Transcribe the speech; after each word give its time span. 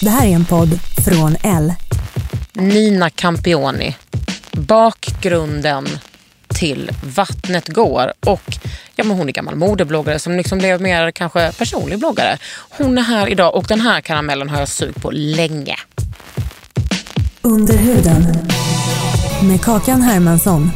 Det 0.00 0.10
här 0.10 0.26
är 0.26 0.30
en 0.30 0.44
podd 0.44 0.80
från 1.04 1.36
L. 1.42 1.74
Nina 2.52 3.10
Campioni. 3.10 3.96
Bakgrunden 4.52 5.88
till 6.48 6.90
Vattnet 7.02 7.68
går. 7.68 8.12
Och 8.20 8.56
ja, 8.96 9.04
men 9.04 9.16
hon 9.16 9.28
är 9.28 9.32
gammal 9.32 9.56
modebloggare 9.56 10.18
som 10.18 10.36
liksom 10.36 10.58
blev 10.58 10.80
mer 10.80 11.10
kanske 11.10 11.52
personlig 11.52 11.98
bloggare. 11.98 12.38
Hon 12.68 12.98
är 12.98 13.02
här 13.02 13.28
idag 13.28 13.54
och 13.54 13.64
den 13.68 13.80
här 13.80 14.00
karamellen 14.00 14.48
har 14.48 14.58
jag 14.58 14.68
sugit 14.68 15.02
på 15.02 15.10
länge. 15.10 15.76
Under 17.42 17.76
huden. 17.76 18.48
Med 19.42 19.60
Kakan 19.62 20.02
Hermansson. 20.02 20.70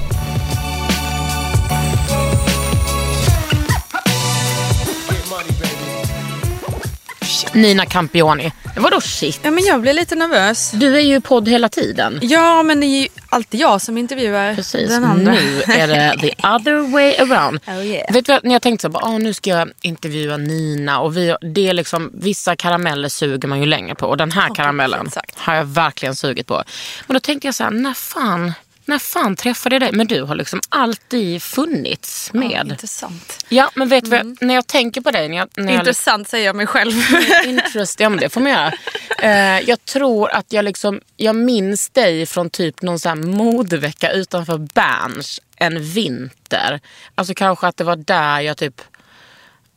Nina 7.53 7.87
Campioni. 7.87 8.53
Vadå 8.77 9.01
shit? 9.01 9.41
Ja, 9.43 9.51
men 9.51 9.65
jag 9.65 9.81
blir 9.81 9.93
lite 9.93 10.15
nervös. 10.15 10.71
Du 10.71 10.97
är 10.97 11.01
ju 11.01 11.17
i 11.17 11.21
podd 11.21 11.49
hela 11.49 11.69
tiden. 11.69 12.19
Ja, 12.23 12.63
men 12.63 12.81
det 12.81 12.87
är 12.87 13.01
ju 13.03 13.09
alltid 13.29 13.61
jag 13.61 13.81
som 13.83 13.99
intervjuar 13.99 14.55
Precis, 14.55 14.89
den 14.89 15.05
andra. 15.05 15.33
nu 15.33 15.63
är 15.63 15.89
det 15.89 16.17
the 16.21 16.35
other 16.49 16.93
way 16.93 17.15
around. 17.17 17.61
Oh, 17.71 17.87
yeah. 17.87 18.13
Vet 18.13 18.27
du 18.27 18.33
vad, 18.33 18.45
när 18.45 18.53
jag 18.53 18.63
tänkte 18.63 18.91
så 18.91 18.99
här, 18.99 19.15
ah, 19.15 19.19
nu 19.19 19.35
ska 19.35 19.51
jag 19.51 19.71
intervjua 19.83 20.37
Nina 20.37 21.01
och 21.01 21.17
vi, 21.17 21.37
det 21.41 21.69
är 21.69 21.73
liksom, 21.73 22.11
vissa 22.15 22.57
karameller 22.57 23.09
suger 23.09 23.49
man 23.49 23.61
ju 23.61 23.67
länge 23.67 23.95
på 23.95 24.07
och 24.07 24.17
den 24.17 24.33
här 24.33 24.55
karamellen 24.55 25.07
exakt. 25.07 25.39
har 25.39 25.55
jag 25.55 25.65
verkligen 25.65 26.17
sugit 26.17 26.47
på. 26.47 26.65
Men 27.07 27.15
då 27.15 27.21
tänkte 27.21 27.47
jag 27.49 27.55
så 27.55 27.65
här, 27.65 27.71
när 27.71 27.95
fan, 27.95 28.53
när 28.91 28.99
fan 28.99 29.37
träffade 29.37 29.75
jag 29.75 29.83
dig? 29.83 29.93
Men 29.93 30.07
du 30.07 30.23
har 30.23 30.35
liksom 30.35 30.61
alltid 30.69 31.43
funnits 31.43 32.31
Ja, 32.35 32.41
med. 32.41 32.67
intressant. 32.71 33.47
Ja, 33.49 33.71
men 33.75 33.89
vet 33.89 34.05
du 34.05 34.11
vad, 34.11 34.37
när 34.43 34.55
jag 34.55 34.67
tänker 34.67 35.01
på 35.01 35.11
dig. 35.11 35.29
När 35.29 35.37
jag, 35.37 35.49
när 35.57 35.73
jag 35.73 35.81
Intressant 35.81 36.29
säger 36.29 36.47
jag 36.47 36.57
mig 36.57 36.67
själv. 36.67 36.93
Interest, 37.45 38.01
ja 38.01 38.09
men 38.09 38.19
det 38.21 38.29
får 38.29 38.41
man 38.41 38.51
göra. 38.53 38.73
Eh, 39.19 39.61
jag 39.69 39.85
tror 39.85 40.31
att 40.31 40.53
jag 40.53 40.65
liksom, 40.65 41.01
jag 41.17 41.37
minns 41.37 41.91
dig 41.91 42.27
från 42.27 42.51
typ 42.51 42.83
någon 42.83 42.99
sån 42.99 43.31
modevecka 43.31 44.13
utanför 44.13 44.59
Berns 44.59 45.41
en 45.57 45.83
vinter. 45.83 46.81
Alltså 47.15 47.35
kanske 47.35 47.67
att 47.67 47.77
det 47.77 47.85
var 47.85 47.97
där 47.97 48.41
jag 48.41 48.57
typ 48.57 48.81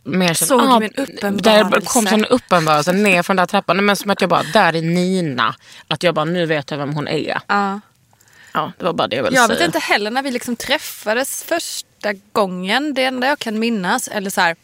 mer 0.03 0.33
Såg 0.33 0.61
ah, 0.61 0.75
en 0.75 0.91
uppenbarelse? 0.93 1.49
Där 1.49 1.81
kom 1.81 2.07
en 2.07 2.25
uppenbarelse 2.25 2.93
ner 2.93 3.23
från 3.23 3.35
den 3.35 3.43
där 3.43 3.47
trappan. 3.47 3.85
Men 3.85 3.95
som 3.95 4.11
att 4.11 4.21
jag 4.21 4.29
bara, 4.29 4.43
där 4.43 4.75
är 4.75 4.81
Nina. 4.81 5.55
Att 5.87 6.03
jag 6.03 6.15
bara, 6.15 6.25
nu 6.25 6.45
vet 6.45 6.71
jag 6.71 6.77
vem 6.77 6.93
hon 6.93 7.07
är. 7.07 7.41
ja. 7.47 7.81
Ja, 8.53 8.71
det 8.77 8.85
var 8.85 8.93
bara 8.93 9.07
det 9.07 9.15
jag 9.15 9.23
ville 9.23 9.35
Jag 9.35 9.47
säga. 9.47 9.57
vet 9.59 9.65
inte 9.65 9.79
heller 9.79 10.11
när 10.11 10.21
vi 10.21 10.31
liksom 10.31 10.55
träffades 10.55 11.43
första 11.43 12.13
gången. 12.31 12.93
Det 12.93 13.03
enda 13.03 13.27
jag 13.27 13.39
kan 13.39 13.59
minnas, 13.59 14.07
eller 14.07 14.29
så 14.29 14.41
här, 14.41 14.55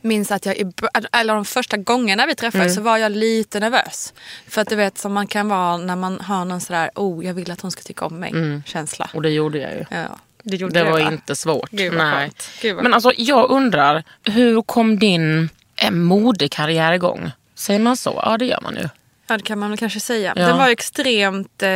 minns 0.00 0.30
att 0.30 0.46
jag, 0.46 0.56
i 0.56 0.72
eller 1.12 1.34
de 1.34 1.44
första 1.44 1.76
gångerna 1.76 2.26
vi 2.26 2.34
träffades 2.34 2.64
Mm. 2.66 2.74
så 2.74 2.80
var 2.80 2.96
jag 2.98 3.12
lite 3.12 3.60
nervös. 3.60 4.14
För 4.48 4.60
att 4.62 4.68
du 4.68 4.76
vet 4.76 4.98
som 4.98 5.12
man 5.12 5.26
kan 5.26 5.48
vara 5.48 5.76
när 5.76 5.96
man 5.96 6.20
har 6.20 6.44
någon 6.44 6.60
sådär, 6.60 6.90
oh 6.94 7.24
jag 7.26 7.34
vill 7.34 7.50
att 7.50 7.60
hon 7.60 7.70
ska 7.70 7.82
tycka 7.82 8.04
om 8.06 8.18
mig 8.20 8.32
känsla. 8.66 9.10
Och 9.14 9.22
det 9.22 9.30
gjorde 9.30 9.58
jag 9.58 9.72
ju. 9.72 9.84
Ja, 9.90 10.18
det 10.42 10.56
Det 10.56 10.84
var 10.84 10.90
va? 10.90 11.12
inte 11.12 11.36
svårt. 11.36 11.70
Gud, 11.70 11.94
vad 11.94 12.04
Nej. 12.06 12.14
skönt. 12.14 12.50
Gud, 12.62 12.74
vad 12.74 12.82
Men 12.84 12.94
alltså 12.94 13.12
jag 13.16 13.50
undrar, 13.50 14.04
hur 14.24 14.62
kom 14.62 14.98
din 14.98 15.48
eh, 15.76 15.90
modekarriär 15.90 16.92
igång? 16.92 17.30
Säger 17.54 17.80
man 17.80 17.96
så? 17.96 18.20
Ja 18.24 18.36
det 18.38 18.46
gör 18.46 18.60
man 18.60 18.76
ju. 18.76 18.88
Ja 19.26 19.36
det 19.36 19.42
kan 19.42 19.58
man 19.58 19.70
väl 19.70 19.78
kanske 19.78 20.00
säga. 20.00 20.32
Ja. 20.36 20.46
Den 20.46 20.58
var 20.58 20.68
extremt 20.68 21.62
eh, 21.62 21.68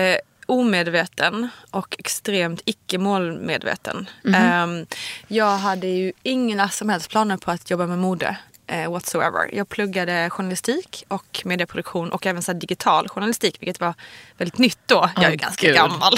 omedveten 0.47 1.49
och 1.71 1.97
extremt 1.99 2.61
icke 2.65 2.99
målmedveten. 2.99 4.09
Mhm. 4.25 4.35
Ehm, 4.35 4.87
jag 5.29 5.57
hade 5.59 5.87
ju 5.87 6.13
inga 6.23 6.69
som 6.69 6.89
helst 6.89 7.11
planer 7.11 7.37
på 7.37 7.51
att 7.51 7.71
jobba 7.71 7.87
med 7.87 7.99
mode. 7.99 8.37
Eh, 8.67 8.91
whatsoever. 8.91 9.55
Jag 9.55 9.69
pluggade 9.69 10.31
journalistik 10.31 11.05
och 11.09 11.43
medieproduktion 11.45 12.11
och 12.13 12.27
även 12.27 12.43
så 12.43 12.53
digital 12.53 13.09
journalistik 13.09 13.57
vilket 13.61 13.81
var 13.81 13.95
väldigt 14.39 14.59
nytt 14.59 14.79
då. 14.87 15.11
Jag 15.17 15.25
är 15.25 15.31
ju 15.31 15.37
Åh, 15.37 15.41
ganska 15.41 15.67
Gud. 15.67 15.77
gammal. 15.77 16.13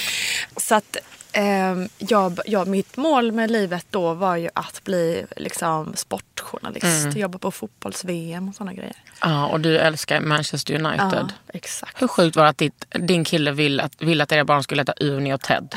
så 0.56 0.74
att 0.74 0.96
jag, 1.98 2.38
jag, 2.46 2.68
mitt 2.68 2.96
mål 2.96 3.32
med 3.32 3.50
livet 3.50 3.86
då 3.90 4.14
var 4.14 4.36
ju 4.36 4.48
att 4.54 4.84
bli 4.84 5.26
liksom, 5.36 5.92
sportjournalist. 5.96 7.04
Mm. 7.04 7.18
Jobba 7.18 7.38
på 7.38 7.50
fotbolls-VM 7.50 8.48
och 8.48 8.54
sådana 8.54 8.72
grejer. 8.72 8.96
Ja, 9.20 9.46
och 9.46 9.60
du 9.60 9.78
älskar 9.78 10.20
Manchester 10.20 10.74
United. 10.74 11.28
Ja, 11.28 11.52
exakt. 11.54 12.02
Hur 12.02 12.08
sjukt 12.08 12.36
var 12.36 12.44
det 12.44 12.50
att 12.50 12.58
ditt, 12.58 12.84
din 12.90 13.24
kille 13.24 13.52
ville 13.52 13.82
att, 13.82 14.02
ville 14.02 14.22
att 14.22 14.32
era 14.32 14.44
barn 14.44 14.62
skulle 14.62 14.80
heta 14.80 14.92
Uni 14.92 15.34
och 15.34 15.40
Ted? 15.40 15.74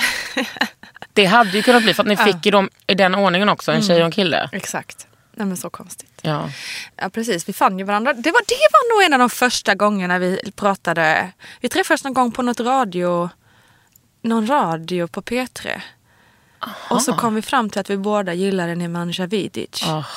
det 1.13 1.25
hade 1.25 1.49
ju 1.49 1.63
kunnat 1.63 1.83
bli 1.83 1.93
för 1.93 2.03
att 2.03 2.07
ni 2.07 2.17
fick 2.33 2.45
i, 2.45 2.51
dem, 2.51 2.69
i 2.87 2.93
den 2.93 3.15
ordningen 3.15 3.49
också, 3.49 3.71
en 3.71 3.81
tjej 3.81 3.99
och 3.99 4.05
en 4.05 4.11
kille. 4.11 4.49
Exakt. 4.51 5.07
Nej 5.35 5.47
men 5.47 5.57
så 5.57 5.69
konstigt. 5.69 6.19
Ja. 6.21 6.49
Ja 6.95 7.09
precis, 7.09 7.49
vi 7.49 7.53
fann 7.53 7.79
ju 7.79 7.85
varandra. 7.85 8.13
Det 8.13 8.31
var, 8.31 8.41
det 8.47 8.69
var 8.71 8.95
nog 8.95 9.05
en 9.05 9.13
av 9.13 9.19
de 9.19 9.29
första 9.29 9.75
gångerna 9.75 10.19
vi 10.19 10.51
pratade. 10.55 11.31
Vi 11.61 11.69
träffades 11.69 12.03
någon 12.03 12.13
gång 12.13 12.31
på 12.31 12.41
något 12.41 12.59
radio, 12.59 13.29
någon 14.25 14.47
radio 14.47 15.07
på 15.07 15.21
P3. 15.21 15.81
Och 16.89 17.01
så 17.01 17.13
kom 17.13 17.35
vi 17.35 17.41
fram 17.41 17.69
till 17.69 17.81
att 17.81 17.89
vi 17.89 17.97
båda 17.97 18.33
gillade 18.33 18.75
Nemanja 18.75 19.27
Vidic. 19.27 19.83
Åh. 19.87 20.07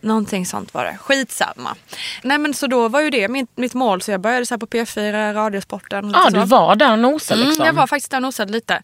Någonting 0.00 0.46
sånt 0.46 0.74
var 0.74 0.84
det. 0.84 0.98
Skitsamma. 1.00 1.76
Nej 2.22 2.38
men 2.38 2.54
så 2.54 2.66
då 2.66 2.88
var 2.88 3.00
ju 3.00 3.10
det 3.10 3.28
mitt, 3.28 3.56
mitt 3.56 3.74
mål. 3.74 4.02
Så 4.02 4.10
jag 4.10 4.20
började 4.20 4.46
så 4.46 4.58
på 4.58 4.66
P4, 4.66 5.34
Radiosporten. 5.34 6.10
Ja, 6.10 6.24
så. 6.30 6.30
du 6.30 6.44
var 6.44 6.76
där 6.76 6.92
och 6.92 6.98
nosade 6.98 7.40
liksom. 7.40 7.62
Mm, 7.62 7.66
jag 7.66 7.72
var 7.80 7.86
faktiskt 7.86 8.10
där 8.10 8.18
och 8.18 8.22
nosade 8.22 8.52
lite. 8.52 8.82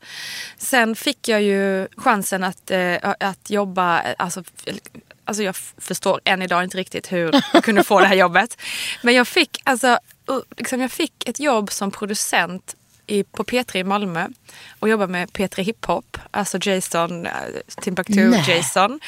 Sen 0.59 0.97
fick 0.97 1.28
jag 1.28 1.42
ju 1.42 1.88
chansen 1.97 2.44
att, 2.44 2.70
eh, 2.70 2.97
att 3.20 3.50
jobba, 3.50 4.03
alltså, 4.19 4.42
alltså 5.25 5.42
jag 5.42 5.56
förstår 5.78 6.20
än 6.25 6.42
idag 6.42 6.64
inte 6.64 6.76
riktigt 6.76 7.12
hur 7.12 7.42
jag 7.53 7.64
kunde 7.64 7.84
få 7.84 8.00
det 8.00 8.06
här 8.06 8.16
jobbet. 8.16 8.56
Men 9.03 9.14
jag 9.14 9.28
fick, 9.28 9.60
alltså, 9.64 9.98
liksom, 10.56 10.80
jag 10.80 10.91
fick 10.91 11.28
ett 11.28 11.41
jobb 11.41 11.72
som 11.72 11.91
producent 11.91 12.76
i, 13.10 13.25
på 13.25 13.44
P3 13.44 13.76
i 13.76 13.84
Malmö 13.84 14.28
och 14.78 14.88
jobba 14.88 15.06
med 15.06 15.28
P3 15.28 15.62
Hiphop, 15.62 16.19
alltså 16.31 16.59
Jason, 16.62 17.26
eh, 17.26 17.32
Timbuktu. 17.82 18.34
Jason. 18.48 19.00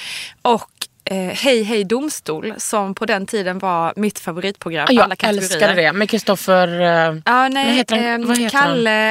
Och 0.43 0.89
eh, 1.05 1.17
Hej 1.17 1.63
Hej 1.63 1.85
Domstol 1.85 2.55
som 2.59 2.95
på 2.95 3.07
den 3.07 3.27
tiden 3.27 3.59
var 3.59 3.93
mitt 3.97 4.19
favoritprogram. 4.19 4.87
Ja, 4.91 5.03
alla 5.03 5.13
jag 5.13 5.19
kategorier. 5.19 5.43
älskade 5.51 5.75
det. 5.75 5.93
Med 5.93 6.11
Kristoffer... 6.11 6.69
eh, 6.81 7.17
Ja, 7.25 7.49
nej, 7.49 7.67
Vad 7.67 7.75
heter 7.75 7.97
han? 7.97 8.05
ehm, 8.05 8.27
Vad 8.27 8.39
heter? 8.39 8.59
Kalle, 8.59 9.11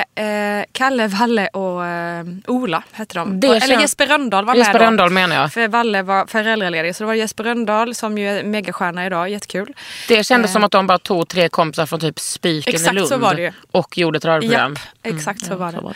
eh, 0.60 0.66
Kalle, 0.72 1.08
Valle 1.08 1.48
och 1.48 1.86
eh, 1.86 2.26
Ola 2.48 2.84
hette 2.92 3.14
de. 3.20 3.40
Det 3.40 3.48
Eller 3.48 3.60
känns- 3.60 3.82
Jesper 3.82 4.08
Rönndahl 4.08 4.46
var 4.46 4.56
Jesper 4.56 4.74
med 4.74 4.82
då. 4.82 4.86
Rönndahl 4.86 5.10
menar 5.10 5.36
jag. 5.36 5.54
För 5.54 5.68
Valle 5.68 6.02
var 6.02 6.26
föräldraledig. 6.26 6.96
Så 6.96 7.04
det 7.04 7.08
var 7.08 7.14
Jesper 7.14 7.44
Rönndahl 7.44 7.96
som 7.96 8.18
ju 8.18 8.30
är 8.30 8.44
megastjärna 8.44 9.06
idag. 9.06 9.30
Jättekul. 9.30 9.74
Det 10.08 10.24
kändes 10.24 10.54
som 10.54 10.64
att 10.64 10.72
de 10.72 10.88
bara 10.88 11.00
tog 11.00 11.28
tre 11.28 11.50
kompisar 11.50 11.86
från 11.86 12.00
typ 12.00 12.20
Spiken 12.20 12.74
i 12.74 12.76
Exakt 12.76 12.96
Lund 12.96 13.08
så 13.08 13.18
var 13.18 13.34
det 13.36 13.42
ju. 13.42 13.52
och 13.72 13.98
gjorde 13.98 14.18
ett 14.18 14.26
radioprogram. 14.26 14.76
Japp, 15.04 15.16
exakt 15.16 15.46
så, 15.46 15.54
Mm, 15.54 15.60
ja, 15.62 15.66
var 15.66 15.72
det. 15.72 15.78
så 15.78 15.84
var 15.84 15.94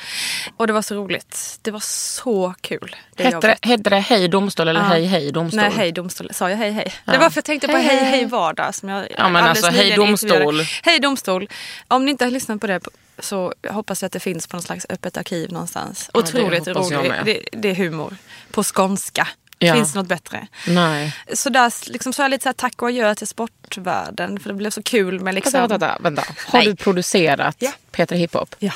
Och 0.57 0.67
det 0.67 0.73
var 0.73 0.81
så 0.81 0.95
roligt. 0.95 1.59
Det 1.61 1.71
var 1.71 1.79
så 1.79 2.53
kul. 2.61 2.95
Det 3.15 3.23
Hette 3.23 3.47
det, 3.47 3.57
hette 3.69 3.89
det 3.89 3.99
Hej 3.99 4.27
domstol 4.27 4.67
eller 4.67 4.79
Ja. 4.79 4.85
Hej 4.85 5.05
Hej 5.05 5.31
domstol? 5.31 5.59
Nej, 5.61 5.71
hej 5.75 5.84
domstol. 5.91 6.29
Sa 6.33 6.49
jag 6.49 6.57
hej 6.57 6.71
hej? 6.71 6.93
Det 7.05 7.17
var 7.17 7.29
för 7.29 7.37
jag 7.37 7.45
tänkte 7.45 7.67
på 7.67 7.73
Hej, 7.73 7.85
hej 7.85 7.97
hej. 7.97 8.09
hej 8.09 8.25
vardag. 8.25 8.75
Som 8.75 8.89
jag 8.89 9.07
Ja, 9.17 9.29
men 9.29 9.43
alltså, 9.43 9.67
hej 9.67 9.95
domstol. 9.95 10.61
Hej 10.83 10.99
domstol. 10.99 11.49
Om 11.87 12.05
ni 12.05 12.11
inte 12.11 12.23
har 12.23 12.31
lyssnat 12.31 12.61
på 12.61 12.67
det 12.67 12.81
så 13.19 13.53
hoppas 13.69 14.01
jag 14.01 14.07
att 14.07 14.13
det 14.13 14.19
finns 14.19 14.47
på 14.47 14.57
något 14.57 14.65
slags 14.65 14.85
öppet 14.89 15.17
arkiv 15.17 15.51
någonstans. 15.51 16.09
det 16.13 16.19
Otroligt 16.19 16.67
roligt. 16.67 17.25
Det, 17.25 17.39
det 17.51 17.69
är 17.69 17.75
humor. 17.75 18.17
På 18.51 18.63
skånska. 18.63 19.27
Ja. 19.59 19.73
Finns 19.73 19.93
det 19.93 19.99
något 19.99 20.07
bättre? 20.07 20.47
Nej. 20.67 21.15
Så 21.33 21.49
där 21.49 21.91
liksom, 21.91 22.13
sa 22.13 22.23
jag 22.23 22.29
lite 22.31 22.43
så 22.43 22.49
här, 22.49 22.53
tack 22.53 22.81
och 22.81 22.87
adjö 22.87 23.15
till 23.15 23.27
sportvärlden. 23.27 24.39
För 24.39 24.49
det 24.49 24.55
blev 24.55 24.69
så 24.69 24.83
kul 24.83 25.19
med 25.19 25.35
liksom... 25.35 25.59
Vänta, 25.61 25.77
vänta, 25.77 25.97
vänta. 26.01 26.23
Har 26.47 26.59
Nej. 26.59 26.67
du 26.67 26.75
producerat 26.75 27.55
Ja. 27.59 27.71
Peter 27.91 28.15
Hiphop? 28.15 28.55
Ja. 28.59 28.71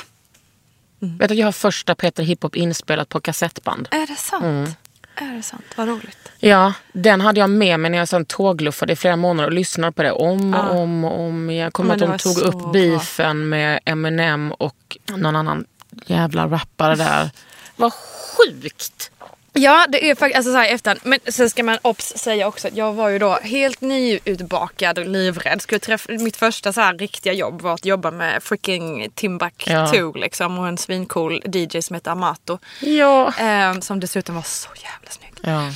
Vet 0.98 1.28
du 1.28 1.34
jag 1.34 1.46
har 1.46 1.52
första 1.52 1.94
Peter 1.94 2.22
Hiphop 2.22 2.56
inspelat 2.56 3.08
på 3.08 3.20
kassettband? 3.20 3.88
Är 3.90 4.06
det 4.06 4.16
sant? 4.16 4.44
Mm. 4.44 4.74
Är 5.20 5.34
det 5.34 5.42
sant? 5.42 5.64
Vad 5.76 5.88
roligt. 5.88 6.32
Ja, 6.38 6.72
den 6.92 7.20
hade 7.20 7.40
jag 7.40 7.50
med 7.50 7.80
mig 7.80 7.90
när 7.90 7.98
jag 7.98 8.08
sen 8.08 8.24
tågluffade 8.24 8.92
i 8.92 8.96
flera 8.96 9.16
månader 9.16 9.48
och 9.48 9.52
lyssnade 9.54 9.92
på 9.92 10.02
det 10.02 10.12
om 10.12 10.54
och 10.54 10.76
om 10.76 11.04
och 11.04 11.20
om 11.20 11.50
igen. 11.50 11.70
Kommer 11.72 11.94
att 11.94 12.00
de 12.00 12.18
tog 12.18 12.38
upp 12.38 12.58
bra. 12.58 12.72
beefen 12.72 13.48
med 13.48 13.80
Eminem 13.84 14.52
och 14.52 14.98
någon 15.06 15.36
annan 15.36 15.64
jävla 16.06 16.46
rappare 16.46 16.94
där. 16.94 17.30
Vad 17.76 17.92
sjukt! 17.92 19.10
Ja, 19.52 19.86
det 19.88 20.10
är 20.10 20.14
faktiskt 20.14 20.36
alltså 20.36 20.52
så 20.52 20.58
här 20.58 20.68
i 20.68 20.72
efterhand. 20.72 21.00
Men 21.04 21.18
sen 21.28 21.50
ska 21.50 21.62
man 21.62 21.78
obs 21.82 22.12
säga 22.16 22.48
också 22.48 22.68
att 22.68 22.76
jag 22.76 22.92
var 22.92 23.08
ju 23.08 23.18
då 23.18 23.38
helt 23.42 23.80
nyutbakad 23.80 24.98
och 24.98 25.06
livrädd. 25.06 25.62
Skulle 25.62 25.78
träffa, 25.78 26.12
mitt 26.12 26.36
första 26.36 26.72
så 26.72 26.80
här 26.80 26.94
riktiga 26.94 27.32
jobb 27.32 27.60
var 27.60 27.74
att 27.74 27.84
jobba 27.84 28.10
med 28.10 28.42
freaking 28.42 29.08
Timbuktu 29.14 29.70
Ja. 29.72 30.12
liksom 30.14 30.58
och 30.58 30.68
en 30.68 30.78
svincool 30.78 31.42
DJ 31.54 31.80
som 31.82 31.94
heter 31.94 32.10
Amato. 32.10 32.58
Ja. 32.80 33.32
Eh, 33.38 33.80
som 33.80 34.00
dessutom 34.00 34.34
var 34.34 34.42
så 34.42 34.68
jävla 34.74 35.10
snygg. 35.10 35.32
ja. 35.42 35.66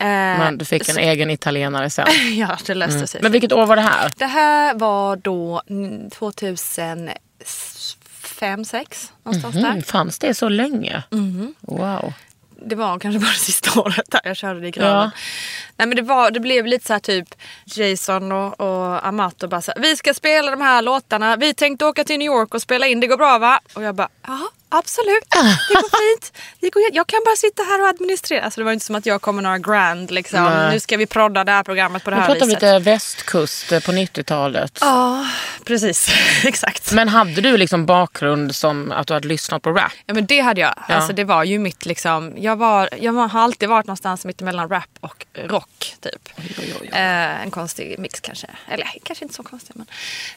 Eh, 0.00 0.06
Men 0.06 0.58
du 0.58 0.64
fick 0.64 0.88
en 0.88 0.94
så- 0.94 1.00
egen 1.00 1.30
italienare 1.30 1.90
sen. 1.90 2.06
Ja, 2.36 2.58
det 2.66 2.74
löste 2.74 3.06
sig. 3.06 3.22
Men 3.22 3.32
vilket 3.32 3.52
år 3.52 3.66
var 3.66 3.76
det 3.76 3.82
här? 3.82 4.12
Det 4.16 4.26
här 4.26 4.74
var 4.74 5.16
då 5.16 5.62
mm, 5.70 6.10
2005, 6.10 8.64
6 8.64 9.12
någonstans 9.22 9.54
Mm, 9.56 9.74
där. 9.74 9.82
fanns 9.82 10.18
det 10.18 10.34
så 10.34 10.48
länge? 10.48 11.02
Mhm. 11.10 11.54
Wow. 11.60 12.12
Det 12.66 12.74
var 12.74 12.98
kanske 12.98 13.18
bara 13.18 13.26
det 13.32 13.38
sista 13.38 13.80
året 13.80 14.10
där 14.10 14.20
jag 14.24 14.36
körde 14.36 14.60
det 14.60 14.68
i 14.68 14.70
graven. 14.70 14.92
Ja. 14.92 15.10
Nej 15.76 15.86
men 15.86 15.96
det, 15.96 16.02
var, 16.02 16.30
det 16.30 16.40
blev 16.40 16.66
lite 16.66 16.86
så 16.86 16.92
här 16.92 17.00
typ 17.00 17.34
Jason 17.64 18.32
och, 18.32 18.60
och 18.60 19.06
Amato 19.06 19.48
bara 19.48 19.62
så 19.62 19.72
här, 19.76 19.82
vi 19.82 19.96
ska 19.96 20.14
spela 20.14 20.50
de 20.50 20.60
här 20.60 20.82
låtarna. 20.82 21.36
Vi 21.36 21.54
tänkte 21.54 21.86
åka 21.86 22.04
till 22.04 22.18
New 22.18 22.26
York 22.26 22.54
och 22.54 22.62
spela 22.62 22.86
in, 22.86 23.00
det 23.00 23.06
går 23.06 23.16
bra 23.16 23.38
va? 23.38 23.60
Och 23.74 23.82
jag 23.82 23.94
bara, 23.94 24.08
ja 24.26 24.48
absolut, 24.68 25.24
det 25.68 25.74
går 25.74 26.12
fint. 26.12 26.32
Det 26.60 26.70
går, 26.70 26.82
jag 26.92 27.06
kan 27.06 27.20
bara 27.24 27.36
sitta 27.36 27.62
här 27.62 27.82
och 27.82 27.88
administrera. 27.88 28.44
Alltså 28.44 28.60
det 28.60 28.64
var 28.64 28.72
inte 28.72 28.84
som 28.84 28.94
att 28.94 29.06
jag 29.06 29.22
kom 29.22 29.34
med 29.34 29.42
några 29.42 29.58
grand 29.58 30.10
liksom. 30.10 30.44
Nej. 30.44 30.72
Nu 30.72 30.80
ska 30.80 30.96
vi 30.96 31.06
prodda 31.06 31.44
det 31.44 31.52
här 31.52 31.62
programmet 31.62 32.04
på 32.04 32.10
det 32.10 32.16
här 32.16 32.26
pratar 32.26 32.40
vi 32.40 32.46
viset. 32.46 32.62
lite 32.62 32.78
västkust 32.78 33.72
eh, 33.72 33.80
på 33.80 33.92
90-talet. 33.92 34.78
Ja, 34.80 35.26
precis. 35.64 36.08
Exakt. 36.44 36.92
Men 36.92 37.08
hade 37.08 37.40
du 37.40 37.56
liksom 37.56 37.86
bakgrund 37.86 38.54
som 38.54 38.92
att 38.92 39.06
du 39.06 39.14
hade 39.14 39.28
lyssnat 39.28 39.62
på 39.62 39.70
rap? 39.70 39.92
Ja 40.06 40.14
men 40.14 40.26
det 40.26 40.40
hade 40.40 40.60
jag. 40.60 40.74
Ja. 40.88 40.94
Alltså 40.94 41.12
det 41.12 41.24
var 41.24 41.44
ju 41.44 41.58
mitt 41.58 41.86
liksom. 41.86 42.32
Jag, 42.36 42.56
var, 42.56 42.88
jag 43.00 43.12
har 43.12 43.40
alltid 43.40 43.68
varit 43.68 43.86
någonstans 43.86 44.24
mitt 44.24 44.40
emellan 44.40 44.68
rap 44.68 44.90
och 45.00 45.26
rock 45.34 45.96
typ. 46.00 46.30
Eh, 46.92 47.42
en 47.42 47.50
konstig 47.50 47.98
mix 47.98 48.20
kanske. 48.20 48.46
Eller 48.68 48.92
kanske 49.02 49.24
inte 49.24 49.34
så 49.34 49.42
konstig 49.42 49.76
men. 49.76 49.86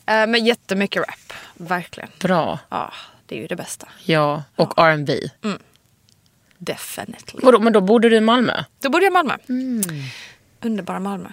Eh, 0.05 0.27
men 0.27 0.45
jättemycket 0.45 1.01
rap. 1.01 1.33
Verkligen. 1.53 2.09
Bra. 2.19 2.59
Ja, 2.69 2.93
det 3.27 3.35
är 3.35 3.39
ju 3.39 3.47
det 3.47 3.55
bästa. 3.55 3.87
Ja, 4.05 4.43
och 4.55 4.73
R&B. 4.77 5.13
Definitely. 6.57 7.39
Vadå, 7.43 7.59
Men 7.59 7.73
då 7.73 7.81
bodde 7.81 8.09
du 8.09 8.15
i 8.15 8.21
Malmö? 8.21 8.63
Då 8.81 8.89
bodde 8.89 9.05
jag 9.05 9.11
i 9.11 9.13
Malmö. 9.13 9.33
Mm. 9.49 9.81
Underbara 10.61 10.99
Malmö. 10.99 11.29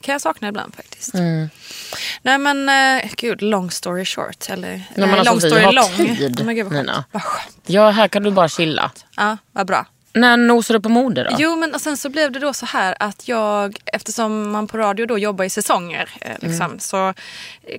Kan 0.00 0.12
jag 0.12 0.20
sakna 0.20 0.48
ibland 0.48 0.74
faktiskt. 0.74 1.14
Nej 2.22 2.38
men 2.38 2.68
eh, 2.68 3.10
gud, 3.16 3.42
long 3.42 3.70
story 3.70 4.04
short. 4.04 4.50
Eller 4.50 4.68
Mm. 4.72 4.82
men 4.96 5.10
nej, 5.10 5.18
alltså, 5.18 5.30
long 5.32 5.40
story 5.40 5.74
long. 5.74 6.16
tid, 6.16 6.40
Oh 6.40 6.46
my 6.46 6.54
God, 6.54 6.64
vad. 6.64 6.72
Nina. 6.72 7.04
Vad 7.12 7.22
skönt. 7.22 7.56
Ja, 7.66 7.90
här 7.90 8.08
kan 8.08 8.22
du 8.22 8.30
bara 8.30 8.48
chilla. 8.48 8.90
Ja, 9.16 9.36
vad 9.52 9.66
bra. 9.66 9.86
När 10.12 10.36
nosade 10.36 10.78
du 10.78 10.82
på 10.82 10.88
mode 10.88 11.24
då? 11.24 11.30
Jo 11.38 11.56
men 11.56 11.74
och 11.74 11.80
sen 11.80 11.96
så 11.96 12.08
blev 12.08 12.32
det 12.32 12.38
då 12.38 12.52
så 12.54 12.66
här 12.66 12.94
att 13.00 13.28
jag, 13.28 13.78
eftersom 13.86 14.50
man 14.50 14.66
på 14.66 14.78
radio 14.78 15.06
då 15.06 15.18
jobbar 15.18 15.44
i 15.44 15.50
säsonger, 15.50 16.10
eh, 16.20 16.30
liksom, 16.40 16.66
Mm. 16.66 16.78
så 16.78 17.08
eh, 17.08 17.14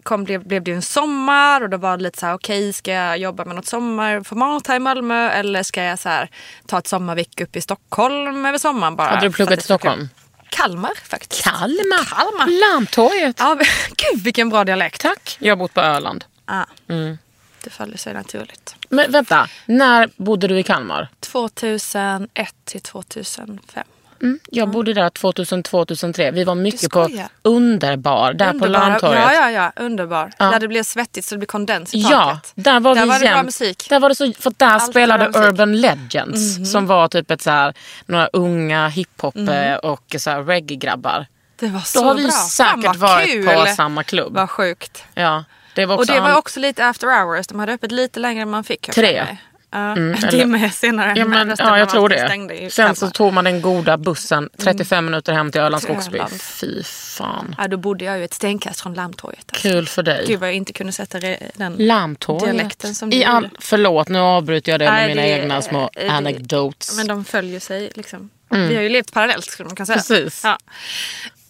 kom, 0.04 0.24
blev, 0.24 0.48
blev 0.48 0.64
det 0.64 0.72
ju 0.72 0.76
en 0.76 0.82
sommar 0.82 1.62
och 1.62 1.70
då 1.70 1.78
var 1.78 1.98
det 1.98 2.04
lite 2.04 2.20
så 2.20 2.26
här, 2.26 2.34
okej 2.34 2.74
ska 2.74 2.92
jag 2.92 3.18
jobba 3.18 3.46
med 3.46 3.56
något 3.56 3.66
sommarformat 3.66 4.68
här 4.68 4.76
i 4.76 4.80
Malmö 4.80 5.30
eller 5.30 5.64
ska 5.64 5.84
jag 5.84 6.00
så 6.00 6.10
här, 6.10 6.30
ta 6.66 6.78
ett 6.80 6.88
sommarvecka 6.88 7.44
upp 7.44 7.56
i 7.56 7.62
Stockholm 7.62 8.46
över 8.46 8.58
sommaren 8.58 8.96
bara. 8.96 9.10
Hade 9.10 9.28
du 9.28 9.32
pluggat 9.32 9.54
i 9.54 9.56
det 9.56 9.62
Stockholm? 9.62 10.10
Kalmar 10.50 10.92
faktiskt. 11.10 11.44
Kalmar. 11.44 12.06
Kalmar. 12.10 12.72
Lammtorget. 12.74 13.36
Ja, 13.40 13.56
gud 13.96 14.24
vilken 14.24 14.50
bra 14.50 14.64
dialekt. 14.64 15.02
Tack. 15.02 15.38
Jag 15.40 15.52
har 15.52 15.58
bott 15.58 15.74
på 15.74 15.82
Öland. 15.82 16.26
Ja, 16.48 16.66
Mm. 16.90 17.18
Det 17.64 17.70
faller 17.70 17.98
sig 17.98 18.14
naturligt. 18.14 18.76
Men 18.90 19.12
vänta, 19.12 19.48
när 19.66 20.10
bodde 20.16 20.48
du 20.48 20.60
i 20.60 20.64
Kalmar? 20.64 21.08
2001 21.20 22.54
till 22.66 22.82
2005. 22.82 23.84
Mm. 24.22 24.40
Jag 24.52 24.70
bodde 24.70 24.94
där 24.94 25.10
2002-2003. 25.10 26.32
Vi 26.32 26.44
var 26.44 26.56
mycket 26.56 26.92
på. 26.92 27.10
Underbar, 27.42 28.34
där 28.34 28.52
på 28.52 28.58
Underbara- 28.58 28.68
Landtorget. 28.70 29.22
Ja, 29.24 29.34
ja, 29.34 29.52
ja. 29.52 29.72
Underbar. 29.84 30.32
Ja. 30.38 30.46
Där 30.52 30.60
det 30.60 30.68
blev 30.68 30.84
svettigt 30.84 31.26
så 31.28 31.36
det 31.36 31.40
blev 31.40 31.46
kondens 31.48 31.94
i 31.94 31.98
Ja, 32.00 32.10
taket. 32.10 32.52
där 32.56 32.80
var 32.80 32.96
Där 32.96 33.02
vi 33.02 33.08
var 33.08 33.16
det 33.20 33.26
bra 33.26 33.30
jämt. 33.36 33.46
musik. 33.46 33.86
Där 33.90 34.00
var 34.00 34.10
det 34.10 34.16
så, 34.16 34.34
för 34.40 34.54
där 34.58 34.66
Allt 34.68 34.90
spelade 34.92 35.30
bra. 35.30 35.42
Urban 35.48 35.76
Legends 35.82 36.72
som 36.72 36.88
var 36.88 37.08
typ 37.08 37.32
ett 37.32 37.42
så 37.42 37.50
här, 37.50 37.74
några 38.06 38.28
unga 38.28 38.88
hiphop 38.88 39.36
eh, 39.38 39.76
och 39.76 40.16
så 40.18 40.30
här 40.30 40.44
reggae-grabbar. 40.44 41.26
Det 41.60 41.68
var 41.68 41.80
Då 41.80 41.86
så 41.86 42.04
har 42.04 42.16
vi 42.16 42.24
bra. 42.24 42.32
säkert 42.32 42.96
varit 42.96 43.28
kul. 43.30 43.46
på 43.48 43.66
samma 43.66 44.04
klubb. 44.04 44.34
Vad 44.34 44.50
sjukt. 44.50 45.04
Ja, 45.14 45.44
det 45.76 45.86
var 45.86 45.96
också 45.96 46.12
Och 46.12 46.16
det 46.16 46.22
var 46.22 46.38
också 46.38 46.60
lite 46.60 46.86
after 46.88 47.08
hours. 47.08 47.48
De 47.48 47.60
hade 47.60 47.74
öppet 47.74 47.92
lite 47.92 48.20
längre 48.20 48.42
än 48.42 48.50
man 48.50 48.64
fick. 48.64 48.92
Tre. 48.92 49.16
Ja, 49.18 49.38
Mm, 49.74 50.14
en 50.24 50.30
timme 50.30 50.70
senare. 50.70 51.14
Ja, 51.20 51.26
men, 51.26 51.56
ja, 51.58 51.78
jag 51.78 51.90
tror 51.90 52.10
det. 52.10 52.70
Sen 52.72 52.96
så 52.96 53.10
tog 53.10 53.34
man 53.34 53.44
den 53.44 53.62
goda 53.62 53.98
bussen 53.98 54.50
35 54.58 55.06
minuter 55.06 55.34
hem 55.34 55.52
till 55.52 55.62
Ölands 55.62 55.86
Skogsby. 55.86 56.18
Öland. 56.18 56.42
Fy 56.42 56.84
fan. 56.84 57.56
Ja, 57.58 57.68
då 57.68 57.78
bodde 57.78 58.06
jag 58.06 58.18
ju 58.18 58.24
ett 58.26 58.34
stenkast 58.34 58.82
från 58.82 58.94
Lammtorget. 58.94 59.46
Alltså. 59.52 59.68
Kul 59.70 59.88
för 59.88 60.04
dig. 60.04 60.26
Gud 60.28 60.40
vad 60.40 60.50
jag 60.50 60.56
inte 60.56 60.74
kunde 60.74 60.92
sätta 60.94 61.20
den 61.56 61.76
Lammtorget. 61.78 62.44
dialekten 62.44 62.96
som 62.96 63.10
du 63.10 63.18
I 63.18 63.26
all. 63.26 63.50
Förlåt, 63.60 64.08
nu 64.10 64.20
avbryter 64.20 64.72
jag 64.72 64.80
det 64.80 64.92
med 64.92 65.08
mina 65.08 65.22
det- 65.22 65.28
egna 65.28 65.62
små 65.62 65.90
det- 65.94 66.10
anecdotes. 66.10 66.98
Men 66.98 67.08
de 67.08 67.26
följer 67.26 67.60
sig 67.60 67.92
liksom. 67.96 68.30
Vi 68.50 68.76
har 68.76 68.82
ju 68.82 68.90
levt 68.90 69.14
parallellt 69.14 69.46
skulle 69.46 69.68
man 69.68 69.76
kunna 69.76 69.86
säga. 69.86 70.18
Mm. 70.18 70.24
Precis. 70.26 70.44
Ja. 70.44 70.58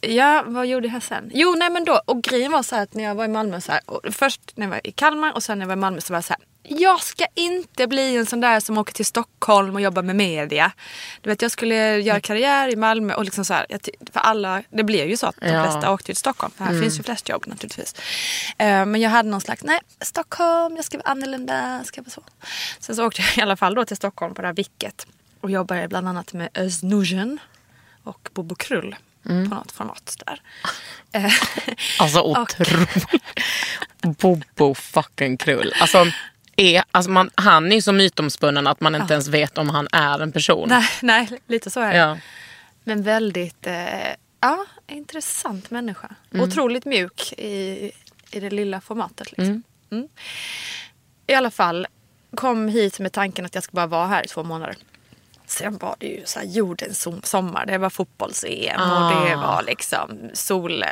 Ja, 0.02 0.44
vad 0.48 0.68
gjorde 0.68 0.88
jag 0.88 1.04
sen? 1.04 1.32
Jo, 1.34 1.56
nej 1.58 1.70
men 1.70 1.86
då. 1.86 2.02
Och 2.06 2.22
grejen 2.24 2.52
var 2.52 2.64
så 2.64 2.76
här 2.76 2.84
att 2.84 2.94
när 2.94 3.04
jag 3.04 3.16
var 3.16 3.26
i 3.26 3.28
Malmö 3.28 3.62
så 3.62 3.72
här. 3.72 3.82
Först 4.12 4.42
när 4.56 4.66
jag 4.66 4.72
var 4.72 4.88
i 4.88 4.92
Kalmar 4.92 5.34
och 5.34 5.44
sen 5.44 5.58
när 5.60 5.64
jag 5.64 5.68
var 5.68 5.74
i 5.74 5.80
Malmö 5.80 6.02
så 6.02 6.14
var 6.14 6.18
jag 6.18 6.24
så 6.24 6.34
här. 6.34 6.42
Jag 6.64 7.02
ska 7.02 7.26
inte 7.36 7.88
bli 7.88 8.18
en 8.18 8.26
sån 8.26 8.42
där 8.42 8.60
som 8.60 8.78
åker 8.78 8.94
till 8.94 9.06
Stockholm 9.06 9.76
och 9.76 9.82
jobbar 9.82 10.02
med 10.04 10.16
media. 10.16 10.72
Du 11.22 11.30
vet, 11.30 11.42
jag 11.42 11.52
skulle 11.52 11.98
göra 12.00 12.20
karriär 12.20 12.68
i 12.70 12.76
Malmö 12.76 13.14
och 13.14 13.26
liksom 13.26 13.46
så 13.46 13.54
här. 13.54 13.66
För 14.14 14.20
alla, 14.20 14.64
det 14.70 14.84
blev 14.84 15.10
ju 15.10 15.18
så 15.18 15.28
att 15.28 15.36
de 15.40 15.48
Ja. 15.48 15.64
flesta 15.64 15.92
åkte 15.92 16.06
till 16.06 16.16
Stockholm. 16.16 16.54
För 16.58 16.64
här 16.64 16.72
Mm. 16.72 16.82
finns 16.84 17.00
ju 17.00 17.04
flest 17.04 17.30
jobb 17.30 17.44
naturligtvis. 17.48 17.96
Eh, 18.58 18.86
men 18.86 18.96
jag 19.02 19.10
hade 19.10 19.30
någon 19.30 19.42
slags, 19.42 19.64
nej, 19.64 19.80
Stockholm, 20.02 20.76
jag 20.76 20.86
ska 20.86 20.98
vara 20.98 21.08
annorlunda, 21.12 21.78
jag 21.78 21.86
ska 21.86 22.02
vara 22.02 22.10
så. 22.10 22.24
Sen 22.80 22.96
så 22.96 23.06
åkte 23.08 23.22
jag 23.22 23.38
i 23.38 23.42
alla 23.42 23.58
fall 23.58 23.76
då 23.76 23.86
till 23.86 23.98
Stockholm 23.98 24.34
på 24.36 24.42
det 24.42 24.48
här 24.48 24.56
vicket. 24.56 25.08
Och 25.42 25.52
jobbade 25.52 25.88
bland 25.88 26.08
annat 26.08 26.34
med 26.34 26.50
Özz 26.54 26.82
och 28.04 28.30
Bobo 28.34 28.56
Krull 28.56 28.96
Mm. 29.30 29.50
på 29.50 29.56
något 29.56 29.72
format 29.72 30.18
där. 30.26 30.42
Eh, 31.14 31.32
Alltså 32.00 32.22
otroligt. 32.22 33.06
Bobo 34.02 34.74
fucking 34.76 35.38
krull. 35.38 35.74
Alltså, 35.82 36.06
är, 36.56 36.84
alltså 36.92 37.12
man, 37.12 37.30
han 37.36 37.72
är 37.72 37.82
så 37.82 37.92
mytomspunnen 37.92 38.68
att 38.68 38.80
man 38.82 38.96
inte 38.96 39.14
ens 39.14 39.28
vet 39.28 39.58
om 39.58 39.70
han 39.70 39.88
är 39.92 40.20
en 40.20 40.32
person. 40.32 40.70
nej, 40.70 40.88
nej, 41.02 41.42
lite 41.48 41.72
så 41.72 41.80
är 41.80 41.92
det. 41.92 41.98
Ja. 41.98 42.18
Men 42.84 43.04
väldigt 43.04 43.68
eh, 43.68 44.10
ja, 44.40 44.66
intressant 44.88 45.72
människa. 45.72 46.10
Mm. 46.34 46.48
Otroligt 46.48 46.86
mjuk 46.86 47.34
i, 47.38 47.92
i 48.32 48.40
det 48.40 48.50
lilla 48.50 48.82
formatet. 48.82 49.32
Liksom. 49.32 49.64
Mm. 49.92 50.08
I 51.28 51.34
alla 51.34 51.52
fall, 51.52 51.88
kom 52.36 52.68
hit 52.68 53.00
med 53.00 53.12
tanken 53.14 53.46
att 53.46 53.56
jag 53.56 53.64
ska 53.64 53.72
bara 53.72 53.88
vara 53.88 54.08
här 54.08 54.24
i 54.24 54.28
två 54.28 54.44
månader. 54.44 54.76
Sen 55.52 55.78
var 55.78 55.96
det 56.00 56.08
ju 56.08 56.22
så 56.26 56.40
här 56.40 56.46
jordens 56.46 57.02
som- 57.02 57.22
sommar. 57.24 57.66
Det 57.66 57.78
var 57.78 57.90
fotbolls-EM 57.90 58.82
och 58.82 59.26
det 59.28 59.34
Ah. 59.36 59.42
var 59.42 59.64
liksom 59.68 60.30
sol, 60.34 60.84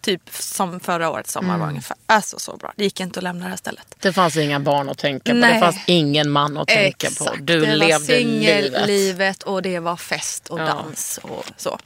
typ 0.00 0.22
som 0.30 0.80
förra 0.80 1.10
årets 1.10 1.32
sommar 1.32 1.48
Mm. 1.48 1.60
var 1.60 1.68
ungefär. 1.68 1.96
Alltså 2.06 2.38
så 2.38 2.56
bra. 2.56 2.72
Det 2.76 2.84
gick 2.84 3.00
inte 3.00 3.18
att 3.20 3.24
lämna 3.24 3.44
det 3.44 3.50
här 3.50 3.56
stället. 3.56 3.86
Det 3.98 4.12
fanns 4.12 4.36
inga 4.36 4.60
barn 4.60 4.88
att 4.88 4.98
tänka 4.98 5.32
på. 5.32 5.36
Det 5.38 5.60
fanns 5.60 5.76
ingen 5.86 6.30
man 6.30 6.56
att 6.56 6.68
tänka 6.68 7.06
Exakt. 7.06 7.30
på. 7.30 7.36
Du 7.40 7.60
det 7.60 7.76
levde 7.76 7.86
livet. 7.86 8.06
singellivet 8.06 9.42
och 9.42 9.62
det 9.62 9.78
var 9.78 9.96
fest 9.96 10.48
och 10.48 10.60
Ja. 10.60 10.64
dans 10.66 11.18
och 11.22 11.44
så. 11.56 11.78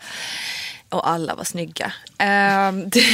Och 0.89 1.09
alla 1.09 1.35
var 1.35 1.45
snygga. 1.45 1.93
Ehm, 2.19 2.91
det, 2.91 3.05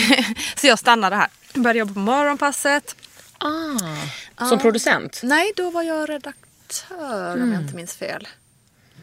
så 0.57 0.67
jag 0.67 0.79
stannade 0.79 1.17
här. 1.17 1.29
Började 1.55 1.79
jobba 1.79 1.95
på 1.95 2.01
morgonpasset. 2.01 2.97
Ah, 3.39 4.47
som 4.49 4.59
producent? 4.59 5.21
Nej, 5.23 5.53
då 5.57 5.71
var 5.71 5.83
jag 5.83 6.11
redaktör 6.11 7.33
om 7.35 7.43
Mm. 7.43 7.53
jag 7.53 7.63
inte 7.63 7.77
minns 7.77 7.97
fel. 7.97 8.29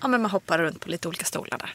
Ja, 0.01 0.07
men 0.07 0.21
man 0.21 0.31
hoppar 0.31 0.57
runt 0.57 0.79
på 0.79 0.89
lite 0.89 1.07
olika 1.07 1.25
stolar 1.25 1.57
där. 1.57 1.73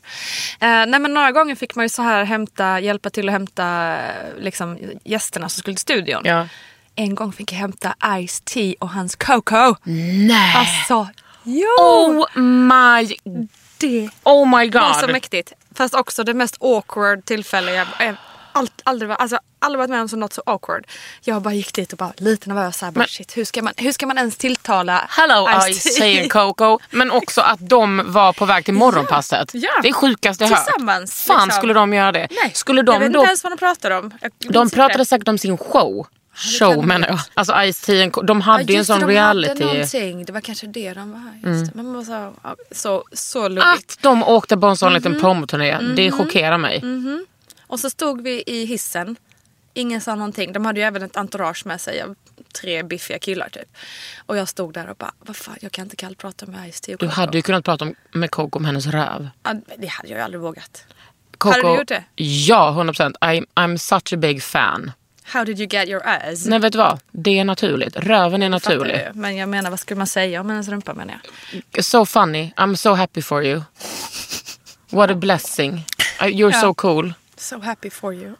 Eh, 0.60 0.86
nej, 0.86 1.00
men 1.00 1.14
några 1.14 1.32
gånger 1.32 1.54
fick 1.54 1.74
man 1.74 1.84
ju 1.84 1.88
så 1.88 2.02
här 2.02 2.24
hämta, 2.24 2.80
hjälpa 2.80 3.10
till 3.10 3.28
att 3.28 3.32
hämta 3.32 3.96
eh, 3.96 4.34
liksom, 4.38 4.78
gästerna 5.04 5.48
som 5.48 5.58
skulle 5.60 5.76
till 5.76 5.80
studion. 5.80 6.22
Ja. 6.24 6.48
En 6.94 7.14
gång 7.14 7.32
fick 7.32 7.52
jag 7.52 7.58
hämta 7.58 7.94
Ice-T 8.00 8.74
och 8.78 8.90
hans 8.90 9.16
Coco. 9.16 9.76
Nej. 9.84 10.54
Alltså, 10.56 11.08
jo! 11.42 11.66
Oh 11.78 12.40
my, 12.40 13.16
det 13.78 14.10
oh 14.22 14.58
my 14.58 14.70
var 14.70 14.92
så 14.92 15.00
god. 15.00 15.12
mäktigt. 15.12 15.52
Fast 15.74 15.94
också 15.94 16.24
det 16.24 16.34
mest 16.34 16.56
awkward 16.60 17.24
tillfälle 17.24 17.72
jag, 17.72 17.86
jag 17.98 18.16
allt, 18.52 18.72
aldrig, 18.84 19.08
var- 19.08 19.16
alltså, 19.16 19.38
aldrig 19.58 19.78
varit 19.78 19.90
med 19.90 20.00
om 20.00 20.08
så 20.08 20.16
något 20.16 20.32
så 20.32 20.42
awkward. 20.46 20.86
Jag 21.24 21.42
bara 21.42 21.54
gick 21.54 21.74
dit 21.74 21.92
och 21.92 21.98
bara 21.98 22.12
lite 22.16 22.48
nervös. 22.48 22.78
Så 22.78 22.84
här, 22.84 22.92
bara, 22.92 23.06
shit, 23.06 23.36
hur, 23.36 23.44
ska 23.44 23.62
man, 23.62 23.72
hur 23.76 23.92
ska 23.92 24.06
man 24.06 24.18
ens 24.18 24.36
tilltala 24.36 25.04
Hello 25.08 25.48
Ice-T? 25.48 25.72
Ice, 25.90 25.94
säger 25.98 26.28
Coco. 26.28 26.78
Men 26.90 27.10
också 27.10 27.40
att 27.40 27.68
de 27.68 28.02
var 28.06 28.32
på 28.32 28.44
väg 28.44 28.64
till 28.64 28.74
morgonpasset. 28.74 29.50
Ja. 29.52 29.70
Det 29.82 29.88
är 29.88 29.92
sjukaste 29.92 30.44
jag 30.44 30.50
hört. 30.50 30.64
Tillsammans, 30.66 31.14
Fan 31.26 31.46
liksom. 31.46 31.58
skulle 31.58 31.72
de 31.74 31.92
göra 31.92 32.12
det? 32.12 32.28
Nej, 32.42 32.50
Skulle 32.54 32.78
jag 32.78 32.86
de 32.86 33.00
vet 33.00 33.12
då... 33.12 33.18
inte 33.18 33.26
ens 33.28 33.44
vad 33.44 33.52
de 33.52 33.56
pratar 33.58 33.90
om. 33.90 34.10
Jag 34.20 34.32
De 34.52 34.70
pratade 34.70 34.98
det. 34.98 35.04
säkert 35.04 35.28
om 35.28 35.38
sin 35.38 35.58
show. 35.58 36.06
Show 36.58 36.86
menar 36.86 37.08
jag. 37.08 37.18
Alltså 37.34 37.52
Ice-T, 37.52 38.10
de 38.24 38.40
hade 38.40 38.62
ju 38.62 38.72
en 38.72 38.76
just 38.76 38.88
det, 38.90 38.94
sån 38.94 39.00
de 39.08 39.14
reality. 39.14 39.62
Mm. 39.62 39.76
Hade. 40.12 40.24
Det 40.24 40.32
var 40.32 40.40
kanske 40.40 40.66
det 40.66 40.92
de 40.94 41.12
var. 41.12 41.50
Just. 41.52 41.74
Men 41.74 41.92
var 41.94 42.02
så, 42.04 42.32
ja, 42.42 42.56
så, 42.70 43.04
så 43.12 43.48
luddigt. 43.48 43.66
Att 43.66 43.98
de 44.02 44.22
åkte 44.22 44.56
på 44.56 44.66
en 44.66 44.76
sån 44.76 44.88
Mhm. 44.92 44.94
liten 44.96 45.20
promoturné, 45.20 45.78
det 45.96 46.10
chockerar 46.12 46.58
mig. 46.58 46.80
Och 47.70 47.80
så 47.80 47.90
stod 47.90 48.20
vi 48.20 48.42
i 48.46 48.64
hissen. 48.64 49.16
Ingen 49.74 50.00
sa 50.00 50.14
någonting. 50.14 50.52
De 50.52 50.64
hade 50.64 50.80
ju 50.80 50.86
även 50.86 51.02
ett 51.02 51.16
entourage 51.16 51.66
med 51.66 51.80
sig 51.80 52.02
av 52.02 52.14
tre 52.60 52.82
biffiga 52.82 53.18
killar 53.18 53.48
typ. 53.48 53.76
Och 54.26 54.36
jag 54.36 54.48
stod 54.48 54.74
där 54.74 54.88
och 54.90 54.96
bara, 54.96 55.12
vad 55.20 55.36
fan, 55.36 55.56
jag 55.60 55.72
kan 55.72 55.82
inte 55.84 55.96
kallprata 55.96 56.46
med 56.46 56.68
Ice-T 56.72 56.96
Du 56.98 57.06
hade 57.08 57.38
ju 57.38 57.42
kunnat 57.42 57.64
prata 57.64 57.84
om, 57.84 57.94
med 58.12 58.30
Coco 58.30 58.58
om 58.58 58.64
hennes 58.64 58.86
röv. 58.86 59.28
Ja, 59.42 59.54
Det 59.78 59.86
hade 59.86 60.08
jag 60.08 60.16
ju 60.18 60.22
aldrig 60.24 60.40
vågat. 60.40 60.84
Coco, 61.38 61.56
Hade 61.56 61.72
du 61.72 61.78
gjort 61.78 61.88
det? 61.88 62.04
Ja, 62.14 62.74
100%. 62.78 63.14
I'm, 63.20 63.46
I'm 63.54 63.76
such 63.76 64.12
a 64.12 64.16
big 64.16 64.42
fan. 64.42 64.92
How 65.22 65.44
did 65.44 65.58
you 65.60 65.68
get 65.70 65.88
your 65.88 66.02
ass? 66.06 66.46
Nej, 66.46 66.58
vet 66.58 66.72
du 66.72 66.78
vad? 66.78 67.00
Det 67.10 67.38
är 67.38 67.44
naturligt. 67.44 67.96
Röven 67.96 68.42
är 68.42 68.48
naturlig. 68.48 68.96
du? 69.14 69.20
Men 69.20 69.36
jag 69.36 69.48
menar, 69.48 69.70
vad 69.70 69.80
skulle 69.80 69.98
man 69.98 70.06
säga 70.06 70.40
om 70.40 70.50
hennes 70.50 70.68
rumpa 70.68 70.94
menar 70.94 71.20
jag? 71.72 71.84
So 71.84 72.06
funny. 72.06 72.52
I'm 72.56 72.74
so 72.74 72.94
happy 72.94 73.22
for 73.22 73.44
you. 73.44 73.62
What 74.90 75.10
a 75.10 75.14
blessing. 75.14 75.72
Uh, 76.20 76.26
You're 76.26 76.52
Ja. 76.52 76.60
so 76.60 76.74
cool. 76.74 77.14
So 77.40 77.58
happy 77.60 77.90
for 77.90 78.14
you. 78.14 78.34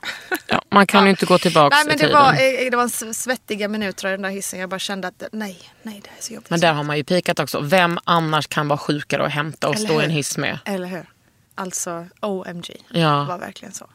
Ja, 0.46 0.62
man 0.70 0.86
kan 0.86 1.04
ju 1.04 1.10
inte 1.10 1.26
gå 1.26 1.38
tillbaka 1.38 1.76
nej 1.76 1.84
men 1.86 1.94
i 1.94 1.96
det 1.98 2.04
tiden. 2.06 2.22
var, 2.22 2.32
eh, 2.32 2.70
det 2.70 2.76
var 2.76 2.84
s- 2.86 3.22
svettiga 3.22 3.68
minuter 3.68 4.08
i 4.08 4.10
den 4.10 4.22
där 4.22 4.30
hissen. 4.30 4.60
Jag 4.60 4.68
bara 4.68 4.78
kände 4.78 5.08
att 5.08 5.22
nej, 5.32 5.58
nej 5.82 6.00
det 6.04 6.10
är 6.18 6.22
så 6.22 6.32
jobbigt. 6.32 6.50
Men 6.50 6.60
där 6.60 6.72
har 6.72 6.82
man 6.82 6.96
ju 6.96 7.04
pikat 7.04 7.38
också. 7.40 7.60
Vem 7.60 7.98
annars 8.04 8.46
kan 8.46 8.68
vara 8.68 8.78
sjukare 8.78 9.24
att 9.26 9.32
hämta 9.32 9.68
och 9.68 9.74
Eller 9.74 9.84
stå 9.86 9.94
i 9.94 9.96
hur? 9.96 10.04
en 10.04 10.10
hiss 10.10 10.36
med? 10.36 10.58
Eller 10.64 10.86
hur? 10.88 11.06
Alltså 11.54 12.06
OMG. 12.20 12.76
Ja. 12.88 12.98
Det 13.08 13.24
var 13.24 13.38
verkligen 13.38 13.74
så. 13.74 13.90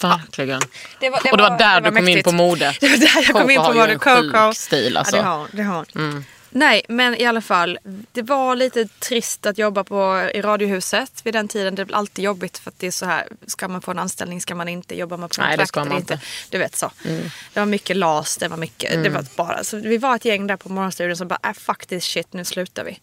Verkligen. 0.00 0.60
Det 1.00 1.10
var, 1.10 1.18
och 1.32 1.36
det 1.36 1.42
var 1.42 1.58
där 1.58 1.80
du 1.80 1.90
kom 1.90 2.08
in 2.08 2.22
på 2.22 2.32
mode. 2.32 2.74
Det 2.80 2.88
var 2.88 2.96
där 2.96 3.08
jag 3.14 3.26
kom 3.26 3.40
Coco 3.40 3.50
in 3.50 3.56
på 3.56 3.62
har 3.62 3.74
ju 3.86 3.92
en 3.92 3.98
Coco. 3.98 4.46
sjuk 4.46 4.56
stil, 4.56 4.96
alltså. 4.96 5.16
Ja, 5.16 5.22
det 5.22 5.28
har 5.28 5.36
hon, 5.38 5.48
det 5.52 5.62
har 5.62 5.86
hon. 6.12 6.24
Nej, 6.56 6.82
men 6.88 7.14
i 7.14 7.24
alla 7.24 7.40
fall. 7.40 7.78
Det 8.12 8.22
var 8.22 8.56
lite 8.56 8.88
trist 8.88 9.46
att 9.46 9.58
jobba 9.58 9.84
på, 9.84 10.30
i 10.34 10.42
Radiohuset 10.42 11.26
vid 11.26 11.34
den 11.34 11.48
tiden. 11.48 11.74
Det 11.74 11.84
blev 11.84 11.96
alltid 11.96 12.24
jobbigt 12.24 12.58
för 12.58 12.70
att 12.70 12.78
det 12.78 12.86
är 12.86 12.90
så 12.90 13.06
här. 13.06 13.28
Ska 13.46 13.68
man 13.68 13.82
få 13.82 13.90
en 13.90 13.98
anställning 13.98 14.40
ska 14.40 14.54
man 14.54 14.68
inte. 14.68 14.96
Jobbar 14.96 15.16
man 15.16 15.28
på 15.28 15.40
Nej, 15.40 15.50
det 15.50 15.56
kontrakt 15.56 15.68
ska 15.68 15.84
man 15.84 15.98
inte. 15.98 16.14
inte. 16.14 16.26
Du 16.50 16.58
vet 16.58 16.76
så. 16.76 16.90
Det 17.52 17.60
var 17.60 17.66
mycket 17.66 17.96
las. 17.96 18.36
Det 18.36 18.48
var 18.48 18.56
mycket. 18.56 19.04
Det 19.04 19.08
var 19.08 19.24
bara. 19.36 19.64
Så 19.64 19.76
vi 19.76 19.98
var 19.98 20.16
ett 20.16 20.24
gäng 20.24 20.46
där 20.46 20.56
på 20.56 20.68
morgonstudion 20.68 21.16
som 21.16 21.28
bara, 21.28 21.38
äh, 21.42 21.52
fuck 21.52 21.86
this 21.86 22.04
shit, 22.04 22.32
nu 22.32 22.44
slutar 22.44 22.84
vi. 22.84 22.98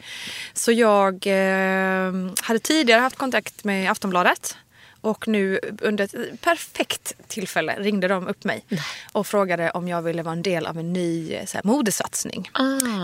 Så 0.54 0.72
jag 0.72 1.28
eh, 1.28 2.14
hade 2.42 2.60
tidigare 2.60 3.02
haft 3.02 3.16
kontakt 3.16 3.64
med 3.64 3.92
Aftonbladet. 3.92 4.58
Och 5.02 5.28
nu 5.28 5.60
under 5.82 6.04
ett 6.04 6.42
perfekt 6.42 7.14
tillfälle 7.28 7.76
ringde 7.80 8.08
de 8.08 8.28
upp 8.28 8.44
mig 8.44 8.66
och 9.12 9.28
frågade 9.28 9.72
om 9.72 9.88
jag 9.88 10.02
ville 10.02 10.24
vara 10.24 10.34
en 10.34 10.42
del 10.42 10.66
av 10.66 10.78
en 10.78 10.94
ny 10.94 11.40
så 11.46 11.58
här, 11.58 11.64
modesatsning. 11.64 12.52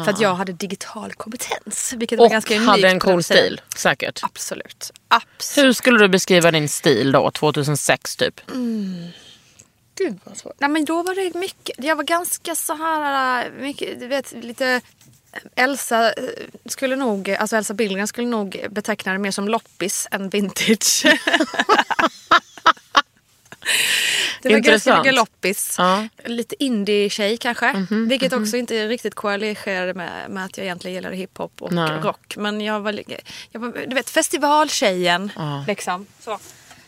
För 0.05 0.11
att 0.11 0.19
jag 0.21 0.35
hade 0.35 0.53
digital 0.53 1.13
kompetens. 1.13 1.93
Vilket 1.97 2.19
var 2.19 2.25
Och 2.25 2.31
ganska 2.31 2.55
unikt 2.55 2.69
hade 2.69 2.89
en 2.89 2.99
cool 2.99 3.23
stil, 3.23 3.61
säkert. 3.75 4.19
Absolut. 4.23 4.91
Absolut. 5.07 5.65
Hur 5.65 5.73
skulle 5.73 5.99
du 5.99 6.07
beskriva 6.07 6.51
din 6.51 6.69
stil 6.69 7.11
då, 7.11 7.31
2006 7.31 8.15
typ? 8.15 8.41
Gud 9.97 10.19
vad 10.23 10.37
svårt. 10.37 10.53
Nej 10.59 10.69
men 10.69 10.85
då 10.85 11.03
var 11.03 11.15
det 11.15 11.39
mycket. 11.39 11.75
Jag 11.85 11.95
var 11.95 12.03
ganska 12.03 12.55
så 12.55 12.73
här, 12.73 13.45
äh, 13.45 13.51
mycket, 13.61 13.99
du 13.99 14.07
vet 14.07 14.31
lite 14.31 14.81
Elsa 15.55 16.13
eh, 16.13 16.23
skulle 16.65 16.95
nog, 16.95 17.29
alltså 17.29 17.55
Elsa 17.55 17.73
Billgren 17.73 18.07
skulle 18.07 18.27
nog 18.27 18.65
beteckna 18.69 19.13
det 19.13 19.19
mer 19.19 19.31
som 19.31 19.49
loppis 19.49 20.07
än 20.11 20.29
vintage. 20.29 21.05
Det 24.41 24.53
var 24.53 24.59
ganska 24.59 24.97
mycket 24.97 25.13
loppis. 25.13 25.75
Ja. 25.77 26.07
Lite 26.25 26.63
indie-tjej 26.63 27.37
kanske. 27.37 27.85
vilket 27.89 28.33
också 28.33 28.57
inte 28.57 28.87
riktigt 28.87 29.15
korrelegerade 29.15 29.93
med, 29.93 30.29
med 30.29 30.45
att 30.45 30.57
jag 30.57 30.65
egentligen 30.65 30.95
gillade 30.95 31.15
hiphop 31.15 31.61
och 31.61 31.71
Nej. 31.71 31.99
rock. 32.01 32.37
Men 32.37 32.61
jag 32.61 32.79
var, 32.79 32.99
jag 33.51 33.59
var 33.59 33.85
du 33.87 33.95
vet, 33.95 34.09
festivaltjejen. 34.09 35.31
Liksom. 35.67 36.05
Så. 36.19 36.39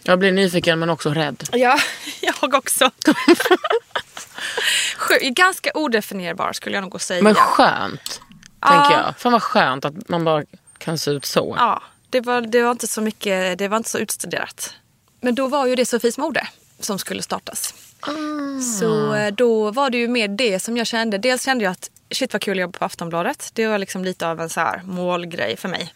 Jag 0.04 0.20
blir 0.20 0.32
nyfiken 0.32 0.80
men 0.80 0.90
också 0.90 1.10
rädd. 1.10 1.44
Ja, 1.52 1.80
jag 2.22 2.54
också. 2.54 2.92
Ganska 5.22 5.72
odefinierbar 5.74 6.54
skulle 6.54 6.76
jag 6.76 6.82
nog 6.82 7.02
säga. 7.02 7.24
Men 7.24 7.36
skönt, 7.36 8.22
Ja. 8.22 8.26
Tänker 8.62 8.92
jag. 8.92 9.18
Fan 9.18 9.32
vad 9.32 9.44
skönt 9.44 9.86
att 9.86 10.10
man 10.10 10.24
bara 10.24 10.44
kan 10.78 10.98
se 10.98 11.12
ut 11.12 11.26
så. 11.26 11.56
Ja, 11.58 11.82
det 12.10 12.22
var, 12.22 12.42
det 12.42 12.62
var 12.62 12.72
inte 12.72 12.88
så 12.88 13.02
mycket, 13.02 13.58
det 13.58 13.68
var 13.68 13.78
inte 13.78 13.90
så 13.90 13.98
utstuderat. 13.98 14.74
Men 15.22 15.36
då 15.36 15.48
var 15.48 15.66
ju 15.66 15.76
det 15.76 15.86
Sofies 15.86 16.18
mode 16.18 16.48
som 16.80 17.00
skulle 17.00 17.22
startas. 17.22 17.74
Ah. 18.00 18.60
Så 18.80 19.14
eh, 19.14 19.34
då 19.34 19.72
var 19.72 19.90
det 19.90 19.98
ju 19.98 20.08
mer 20.08 20.28
det 20.28 20.60
som 20.60 20.78
jag 20.78 20.88
kände. 20.88 21.18
Dels 21.18 21.46
kände 21.46 21.64
jag 21.64 21.72
att 21.72 21.90
shit 22.12 22.34
vad 22.34 22.42
kul 22.42 22.58
att 22.58 22.62
jobba 22.62 22.80
på 22.80 22.86
Aftonbladet. 22.86 23.50
Det 23.54 23.68
var 23.68 23.78
liksom 23.78 24.04
lite 24.04 24.28
av 24.28 24.42
en 24.42 24.50
så 24.50 24.60
här 24.60 24.82
målgrej 24.86 25.58
för 25.58 25.70
mig. 25.70 25.94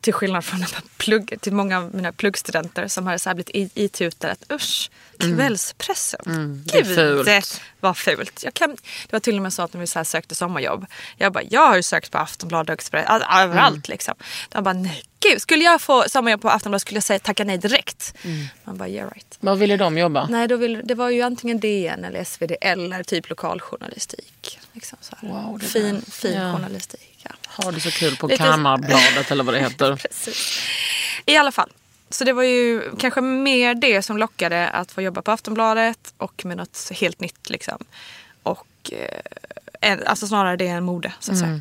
Till 0.00 0.12
skillnad 0.12 0.44
från 0.44 0.64
plugg, 0.96 1.34
till 1.40 1.52
många 1.52 1.78
av 1.78 1.94
mina 1.94 2.12
pluggstudenter 2.12 2.88
som 2.88 3.06
hade 3.06 3.18
så 3.18 3.28
här 3.30 3.34
blivit 3.34 3.72
itutade 3.74 4.32
att 4.32 4.52
usch, 4.52 4.90
kvällspressen. 5.18 6.20
Mm. 6.26 6.62
det 6.66 6.78
är 6.78 6.84
fult. 6.84 7.26
det 7.26 7.60
var 7.80 7.94
fult. 7.94 8.44
Jag 8.44 8.54
kan, 8.54 8.70
det 8.70 9.12
var 9.12 9.20
till 9.20 9.36
och 9.36 9.42
med 9.42 9.52
så 9.52 9.62
att 9.62 9.72
när 9.72 9.80
vi 9.80 9.86
så 9.86 9.98
här 9.98 10.04
sökte 10.04 10.34
sommarjobb. 10.34 10.86
Jag 11.16 11.32
bara, 11.32 11.44
jag 11.50 11.68
har 11.68 11.76
ju 11.76 11.82
sökt 11.82 12.10
på 12.10 12.18
Aftonbladet 12.18 12.68
och 12.68 12.74
Express, 12.74 13.06
all, 13.08 13.22
överallt 13.42 13.74
Mm. 13.74 13.82
liksom. 13.88 14.14
De 14.48 14.64
bara, 14.64 14.74
nej 14.74 15.02
gud, 15.20 15.42
skulle 15.42 15.64
jag 15.64 15.80
få 15.80 16.04
sommarjobb 16.08 16.42
på 16.42 16.50
Aftonbladet 16.50 16.80
skulle 16.82 16.96
jag 16.96 17.04
säga 17.04 17.18
tacka 17.18 17.44
nej 17.44 17.58
direkt. 17.58 18.14
Mm. 18.22 18.46
Man 18.64 18.76
bara, 18.76 18.88
yeah 18.88 19.10
right. 19.14 19.36
Vad 19.40 19.58
ville 19.58 19.76
de 19.76 19.98
jobba? 19.98 20.26
Nej, 20.30 20.48
då 20.48 20.56
vill, 20.56 20.80
det 20.84 20.94
var 20.94 21.10
ju 21.10 21.22
antingen 21.22 21.60
DN 21.60 22.04
eller 22.04 22.24
SvD 22.24 22.52
eller 22.60 23.02
typ 23.02 23.28
lokaljournalistik. 23.30 24.58
Liksom 24.72 24.98
så 25.00 25.14
här. 25.20 25.28
Wow, 25.28 25.58
fin 25.58 26.02
fin 26.10 26.32
Ja. 26.32 26.52
journalistik. 26.52 27.12
Ja. 27.28 27.34
Har 27.64 27.72
du 27.72 27.80
så 27.80 27.90
kul 27.90 28.16
på 28.16 28.26
Lite- 28.26 28.42
Kammarbladet 28.44 29.30
eller 29.30 29.44
vad 29.44 29.54
det 29.54 29.60
heter? 29.68 29.96
Precis. 29.96 30.58
I 31.26 31.36
alla 31.36 31.52
fall. 31.52 31.70
Så 32.10 32.24
det 32.24 32.32
var 32.32 32.42
ju 32.42 32.82
kanske 32.98 33.20
mer 33.20 33.74
det 33.74 34.02
som 34.02 34.16
lockade 34.18 34.68
att 34.68 34.92
få 34.92 35.02
jobba 35.02 35.22
på 35.22 35.30
Aftonbladet 35.30 36.14
och 36.16 36.44
med 36.44 36.56
något 36.56 36.90
helt 36.94 37.20
nytt. 37.20 37.50
Liksom. 37.50 37.84
Och 38.42 38.92
eh, 39.80 39.98
alltså 40.06 40.26
snarare 40.26 40.56
det 40.56 40.66
än 40.66 40.84
mode 40.84 41.12
så 41.20 41.32
att 41.32 41.38
säga. 41.38 41.60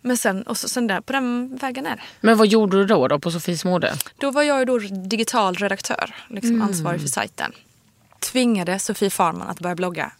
Men 0.00 0.16
sen, 0.16 0.42
och 0.42 0.56
så, 0.58 0.68
sen 0.68 0.86
där, 0.86 1.00
på 1.00 1.12
den 1.12 1.56
vägen 1.56 1.86
är 1.86 1.96
det. 1.96 2.02
Men 2.20 2.36
vad 2.38 2.46
gjorde 2.46 2.76
du 2.76 2.84
då, 2.86 3.08
då 3.08 3.18
på 3.18 3.30
Sofies 3.30 3.64
mode? 3.64 3.94
Då 4.16 4.30
var 4.30 4.42
jag 4.42 4.58
ju 4.58 4.64
då 4.64 4.78
digital 5.08 5.54
redaktör, 5.56 6.14
liksom 6.28 6.62
ansvarig 6.62 7.00
för 7.00 7.08
sajten. 7.08 7.52
Tvingade 8.20 8.78
Sofie 8.78 9.10
Farman 9.10 9.48
att 9.48 9.60
börja 9.60 9.74
blogga. 9.74 10.12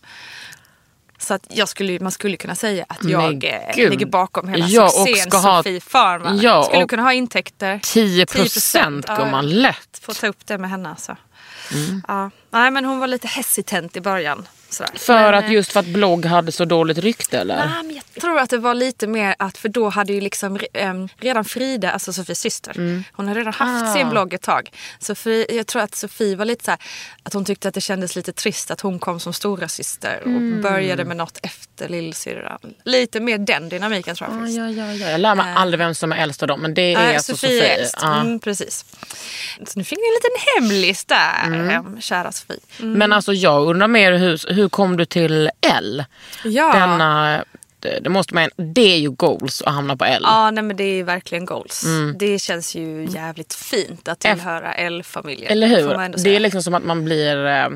Så 1.23 1.35
att 1.35 1.47
jag 1.49 1.69
skulle, 1.69 2.00
man 2.00 2.12
skulle 2.12 2.37
kunna 2.37 2.55
säga 2.55 2.85
att 2.88 3.05
jag 3.05 3.45
eh, 3.45 3.61
gud. 3.76 3.91
ligger 3.91 4.07
bakom 4.07 4.49
hela 4.49 4.67
Ja, 4.67 4.85
och 4.85 4.91
succén 4.91 5.31
Sofie 5.31 5.81
Farman. 5.81 6.38
Ja, 6.41 6.62
skulle 6.64 6.87
kunna 6.87 7.02
ha 7.02 7.12
intäkter. 7.12 7.81
10 7.83 8.26
procent 8.26 9.07
gumman, 9.07 9.50
lätt. 9.50 9.99
Får 10.02 10.14
ta 10.14 10.26
upp 10.26 10.47
det 10.47 10.59
med 10.59 10.71
henne 10.71 10.88
alltså. 10.88 11.17
Mm. 11.73 12.02
Ja. 12.09 12.31
Nej 12.50 12.71
men 12.71 12.85
hon 12.85 12.99
var 12.99 13.07
lite 13.07 13.29
hesitant 13.29 13.97
i 13.97 14.00
början. 14.00 14.47
Sådär. 14.73 14.91
För 14.95 15.12
men, 15.14 15.35
att 15.35 15.45
eh, 15.45 15.52
just 15.52 15.73
för 15.73 15.81
att 15.81 15.87
blogg 15.87 16.25
hade 16.26 16.52
så 16.52 16.64
dåligt 16.64 16.99
rykte 16.99 17.38
eller? 17.38 17.57
Nej, 17.57 17.83
men 17.85 17.95
jag 18.14 18.23
tror 18.23 18.38
att 18.38 18.50
det 18.50 18.59
var 18.59 18.75
lite 18.75 19.07
mer 19.07 19.35
att, 19.38 19.59
för 19.59 19.69
då 19.69 19.88
hade 19.88 20.12
ju 20.12 20.21
liksom 20.21 20.59
em, 20.73 21.09
redan 21.21 21.45
Frida, 21.45 21.91
alltså 21.91 22.12
Sofies 22.12 22.41
syster, 22.41 23.02
hon 23.12 23.29
hade 23.29 23.41
redan 23.41 23.52
haft 23.52 23.88
Ah. 23.91 23.95
sin 23.95 24.11
blogg 24.11 24.33
ett 24.35 24.43
tag. 24.43 24.71
Så 24.99 25.14
Fri, 25.14 25.47
jag 25.57 25.67
tror 25.67 25.83
att 25.83 25.95
Sofie 25.95 26.37
var 26.37 26.45
lite 26.45 26.64
så 26.64 26.76
att 27.23 27.33
hon 27.35 27.45
tyckte 27.45 27.69
att 27.69 27.75
det 27.75 27.81
kändes 27.81 28.17
lite 28.17 28.33
trist 28.33 28.71
att 28.71 28.81
hon 28.81 28.99
kom 28.99 29.21
som 29.21 29.33
stora 29.33 29.69
syster 29.69 30.21
och 30.21 30.26
Mm. 30.26 30.62
började 30.62 31.05
med 31.05 31.17
något 31.17 31.38
efter 31.43 31.88
lillsyrran. 31.88 32.59
Lite 32.85 33.21
mer 33.21 33.38
den 33.38 33.69
dynamiken 33.69 34.17
tror 34.17 34.31
jag 34.31 34.37
Ja, 34.37 34.41
faktiskt. 34.41 34.59
ja, 34.59 34.69
ja, 34.71 34.93
ja. 34.95 35.11
Jag 35.11 35.21
lär 35.21 35.35
mig 35.35 35.47
Eh. 35.50 35.61
aldrig 35.61 35.79
vem 35.79 35.95
som 35.95 36.12
är 36.12 36.17
äldst 36.17 36.43
av 36.43 36.49
dem 36.49 36.61
men 36.61 36.75
det 36.75 36.83
är 36.95 36.97
Nej, 36.99 37.14
alltså 37.17 37.33
Sofie 37.37 37.59
Sofie. 37.61 37.76
äldst. 37.76 37.97
Ja. 38.02 38.21
Mm, 38.21 38.41
precis. 38.41 38.85
Så 39.67 39.79
nu 39.79 39.85
fick 39.85 39.99
ni 39.99 40.05
en 40.05 40.14
liten 40.14 40.55
hemlis 40.79 41.05
där, 41.05 41.47
Mm. 41.47 42.00
kära 42.00 42.33
Sofie. 42.33 42.57
Men 42.79 43.12
alltså 43.12 43.33
jag 43.33 43.67
undrar 43.67 43.88
mer 43.88 44.12
hur, 44.12 44.55
hur 44.55 44.62
kom 44.69 44.97
du 44.97 45.04
till 45.04 45.50
L? 45.61 46.04
Ja. 46.45 46.73
Denna, 46.73 47.45
det, 47.78 48.00
det 48.00 48.11
måste 48.11 48.35
man, 48.35 48.50
det 48.57 48.95
är 48.95 48.99
ju 48.99 49.11
goals 49.11 49.62
att 49.62 49.75
hamna 49.75 49.97
på 49.97 50.04
L. 50.04 50.23
Ja, 50.25 50.50
nej, 50.50 50.64
men 50.64 50.76
det 50.76 50.85
är 50.85 51.04
verkligen 51.04 51.45
goals. 51.45 51.85
Mm. 51.85 52.14
Det 52.19 52.38
känns 52.38 52.75
ju 52.75 53.07
jävligt 53.11 53.54
fint 53.54 54.09
att 54.09 54.21
tillhöra 54.21 54.75
L-familjen. 54.75 55.52
Eller 55.52 55.95
man 55.97 56.12
hur? 56.12 56.25
Det 56.25 56.37
är 56.37 56.40
liksom 56.40 56.62
som 56.62 56.75
att 56.75 56.85
man 56.85 57.04
blir 57.04 57.47
eh, 57.47 57.69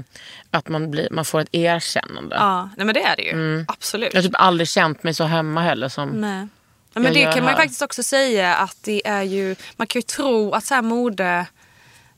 att 0.50 0.68
man, 0.68 0.90
blir, 0.90 1.08
man 1.10 1.24
får 1.24 1.40
ett 1.40 1.48
erkännande. 1.52 2.36
Ja, 2.36 2.70
nej, 2.76 2.86
men 2.86 2.94
det 2.94 3.02
är 3.02 3.16
det 3.16 3.22
ju. 3.22 3.64
Absolut. 3.68 4.14
Jag 4.14 4.22
har 4.22 4.28
typ 4.28 4.40
aldrig 4.40 4.68
känt 4.68 5.02
mig 5.02 5.14
så 5.14 5.24
hemma 5.24 5.62
heller 5.62 5.88
som... 5.88 6.08
Nej. 6.08 6.48
Ja, 6.94 7.00
men 7.00 7.14
det 7.14 7.22
kan 7.22 7.44
man 7.44 7.54
här. 7.54 7.56
faktiskt 7.56 7.82
också 7.82 8.02
säga 8.02 8.54
att 8.54 8.76
det 8.84 9.06
är 9.06 9.22
ju, 9.22 9.56
man 9.76 9.86
kan 9.86 9.98
ju 10.00 10.02
tro 10.02 10.52
att 10.52 10.64
så 10.64 10.74
här 10.74 10.82
mode 10.82 11.46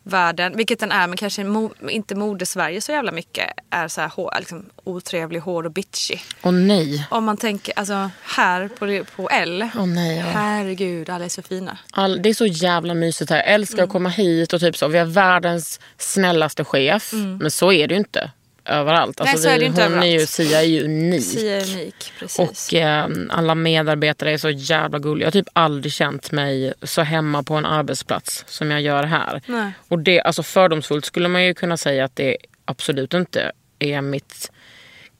modevärlden, 0.08 0.56
vilket 0.56 0.80
den 0.80 0.92
är 0.92 1.06
men 1.06 1.16
kanske 1.16 1.44
mo, 1.44 1.70
inte 1.88 2.14
mode-Sverige 2.14 2.80
så 2.80 2.92
jävla 2.92 3.12
mycket, 3.12 3.46
är 3.70 3.88
så 3.88 4.00
här 4.00 4.08
hår, 4.08 4.34
liksom, 4.38 4.64
otrevlig, 4.84 5.40
hård 5.40 5.66
och 5.66 5.72
bitchy. 5.72 6.18
Åh 6.42 6.52
nej. 6.52 7.06
Om 7.10 7.24
man 7.24 7.36
tänker, 7.36 7.78
alltså 7.78 8.10
här 8.22 8.68
på, 8.68 9.04
på 9.16 9.28
L, 9.30 9.68
Åh 9.78 9.86
nej. 9.86 10.18
Ja. 10.18 10.24
herregud 10.24 11.10
alla 11.10 11.24
är 11.24 11.28
så 11.28 11.42
fina. 11.42 11.78
All, 11.92 12.22
det 12.22 12.28
är 12.28 12.34
så 12.34 12.46
jävla 12.46 12.94
mysigt 12.94 13.30
här. 13.30 13.36
Jag 13.36 13.46
älskar 13.46 13.84
att 13.84 13.90
komma 13.90 14.08
hit 14.08 14.52
och 14.52 14.60
typ 14.60 14.76
så. 14.76 14.88
Vi 14.88 14.98
har 14.98 15.06
världens 15.06 15.80
snällaste 15.98 16.64
chef. 16.64 17.12
Men 17.12 17.50
så 17.50 17.72
är 17.72 17.88
det 17.88 17.94
ju 17.94 17.98
inte 17.98 18.30
överallt. 18.68 19.20
Alltså 19.20 19.34
Nej, 19.37 19.42
så 19.42 19.48
är 19.48 19.52
det 19.52 19.58
vi, 19.58 19.66
inte 19.66 19.82
hon 19.82 19.92
är 19.92 20.06
ju, 20.06 20.12
överallt. 20.12 20.30
Sia 20.30 20.60
är 20.60 20.66
ju 20.66 20.84
unik. 20.84 21.25
Sia 21.25 21.56
är 21.56 21.75
unik, 21.75 22.12
precis. 22.18 22.38
Och 22.38 22.75
eh, 22.75 23.08
alla 23.30 23.54
medarbetare 23.54 24.32
är 24.32 24.38
så 24.38 24.50
jävla 24.50 24.98
gulliga. 24.98 25.25
Jag 25.25 25.26
har 25.26 25.32
typ 25.42 25.48
aldrig 25.52 25.92
känt 25.92 26.32
mig 26.32 26.72
så 26.82 27.02
hemma 27.02 27.42
på 27.42 27.54
en 27.54 27.66
arbetsplats 27.66 28.44
som 28.46 28.70
jag 28.70 28.80
gör 28.80 29.04
här. 29.04 29.42
Nej. 29.46 29.72
Och 29.88 29.98
det, 29.98 30.20
alltså 30.20 30.42
fördomsfullt 30.42 31.04
skulle 31.04 31.28
man 31.28 31.44
ju 31.44 31.54
kunna 31.54 31.76
säga 31.76 32.04
att 32.04 32.16
det 32.16 32.37
absolut 32.64 33.14
inte 33.14 33.52
är 33.78 34.00
mitt 34.00 34.50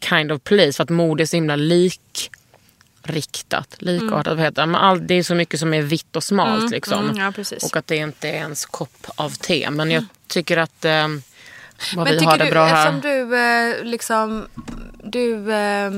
kind 0.00 0.33
of 0.33 0.43
place. 0.43 0.73
För 0.73 0.83
att 0.83 0.90
mode 0.90 1.23
är 1.23 1.26
så 1.26 1.37
himla 1.37 1.57
likriktat, 1.57 2.33
likartat. 3.78 4.37
Vad 4.37 4.45
heter 4.45 4.62
det? 4.62 4.67
Men 4.67 4.81
all, 4.81 5.07
det 5.07 5.14
är 5.14 5.23
så 5.23 5.35
mycket 5.35 5.61
som 5.61 5.75
är 5.75 5.83
vitt 5.83 6.17
och 6.17 6.25
smalt. 6.25 6.71
liksom. 6.71 7.05
mm, 7.05 7.17
ja. 7.17 7.33
Och 7.62 7.76
att 7.76 7.87
det 7.87 7.97
inte 7.97 8.28
är 8.28 8.35
ens 8.35 8.67
kopp 8.67 9.07
av 9.17 9.31
te. 9.31 9.71
Men 9.71 9.90
jag 9.90 10.05
tycker 10.26 10.57
att 10.57 10.85
eh, 10.85 11.09
vad 11.97 12.04
Men 12.04 12.18
vi 12.18 12.25
har 12.25 12.32
tycker 12.32 12.44
det 12.44 12.44
du, 12.44 12.50
bra 12.50 12.64
här. 12.64 12.88
eftersom 12.88 13.00
du 13.00 13.37
eh, 13.38 13.85
liksom, 13.85 14.49
du, 15.02 15.52
eh, 15.52 15.90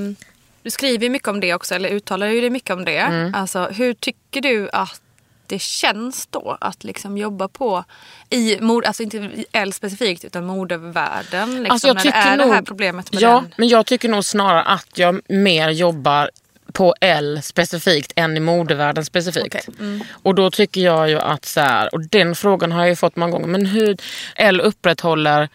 du 0.62 0.70
skriver 0.70 1.04
ju 1.04 1.10
mycket 1.10 1.28
om 1.28 1.40
det 1.40 1.54
också, 1.54 1.74
eller 1.74 1.88
uttalar 1.88 2.26
ju 2.26 2.40
dig 2.40 2.50
mycket 2.50 2.70
om 2.70 2.84
det. 2.84 2.98
Mm. 2.98 3.34
Alltså, 3.34 3.64
hur 3.64 3.94
tycker 3.94 4.40
du 4.40 4.70
att 4.72 5.00
det 5.46 5.60
känns 5.60 6.26
då 6.26 6.56
att 6.60 6.84
liksom 6.84 7.18
jobba 7.18 7.48
på 7.48 7.84
i 8.30 8.58
mode, 8.60 8.86
alltså 8.86 9.02
inte 9.02 9.30
L 9.52 9.72
specifikt 9.72 10.24
utan 10.24 10.46
modevärlden. 10.46 11.54
Liksom, 11.54 11.72
Alltså 11.72 11.86
jag 11.86 11.94
när 11.94 12.02
det 12.02 12.08
tycker 12.08 12.32
är 12.32 12.36
nog, 12.36 12.48
det 12.48 12.54
här 12.54 12.62
problemet 12.62 13.12
med 13.12 13.22
ja, 13.22 13.30
den. 13.34 13.54
men 13.56 13.68
jag 13.68 13.86
tycker 13.86 14.08
nog 14.08 14.24
snarare 14.24 14.62
att 14.62 14.98
jag 14.98 15.20
mer 15.28 15.68
jobbar 15.68 16.30
på 16.72 16.94
L 17.00 17.40
specifikt 17.42 18.12
än 18.16 18.36
i 18.36 18.40
modevärlden 18.40 19.04
specifikt. 19.04 19.46
Okej, 19.46 19.74
mm. 19.78 20.02
Och 20.22 20.34
då 20.34 20.50
tycker 20.50 20.80
jag 20.80 21.10
ju 21.10 21.18
att 21.18 21.44
så 21.44 21.60
här, 21.60 21.94
och 21.94 22.00
den 22.08 22.34
frågan 22.34 22.72
har 22.72 22.80
jag 22.80 22.88
ju 22.88 22.96
fått 22.96 23.16
många 23.16 23.32
gånger, 23.32 23.46
men 23.46 23.66
hur 23.66 23.96
L 24.36 24.60
upprätthåller 24.60 25.48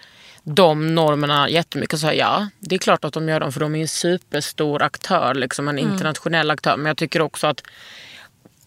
de 0.48 0.96
normerna 0.96 1.50
jättemycket. 1.50 2.00
Så 2.00 2.08
här, 2.08 2.14
ja, 2.14 2.48
det 2.60 2.76
är 2.76 2.80
klart 2.80 3.06
att 3.06 3.14
de 3.14 3.30
gör 3.30 3.40
dem 3.40 3.52
för 3.52 3.60
de 3.60 3.76
är 3.76 3.82
en 3.82 3.88
superstor 3.88 4.82
aktör, 4.82 5.34
liksom 5.34 5.68
en 5.68 5.80
Mm. 5.80 5.92
internationell 5.92 6.52
aktör. 6.52 6.78
Men 6.78 6.86
jag 6.86 6.98
tycker 6.98 7.22
också 7.22 7.48
att 7.48 7.64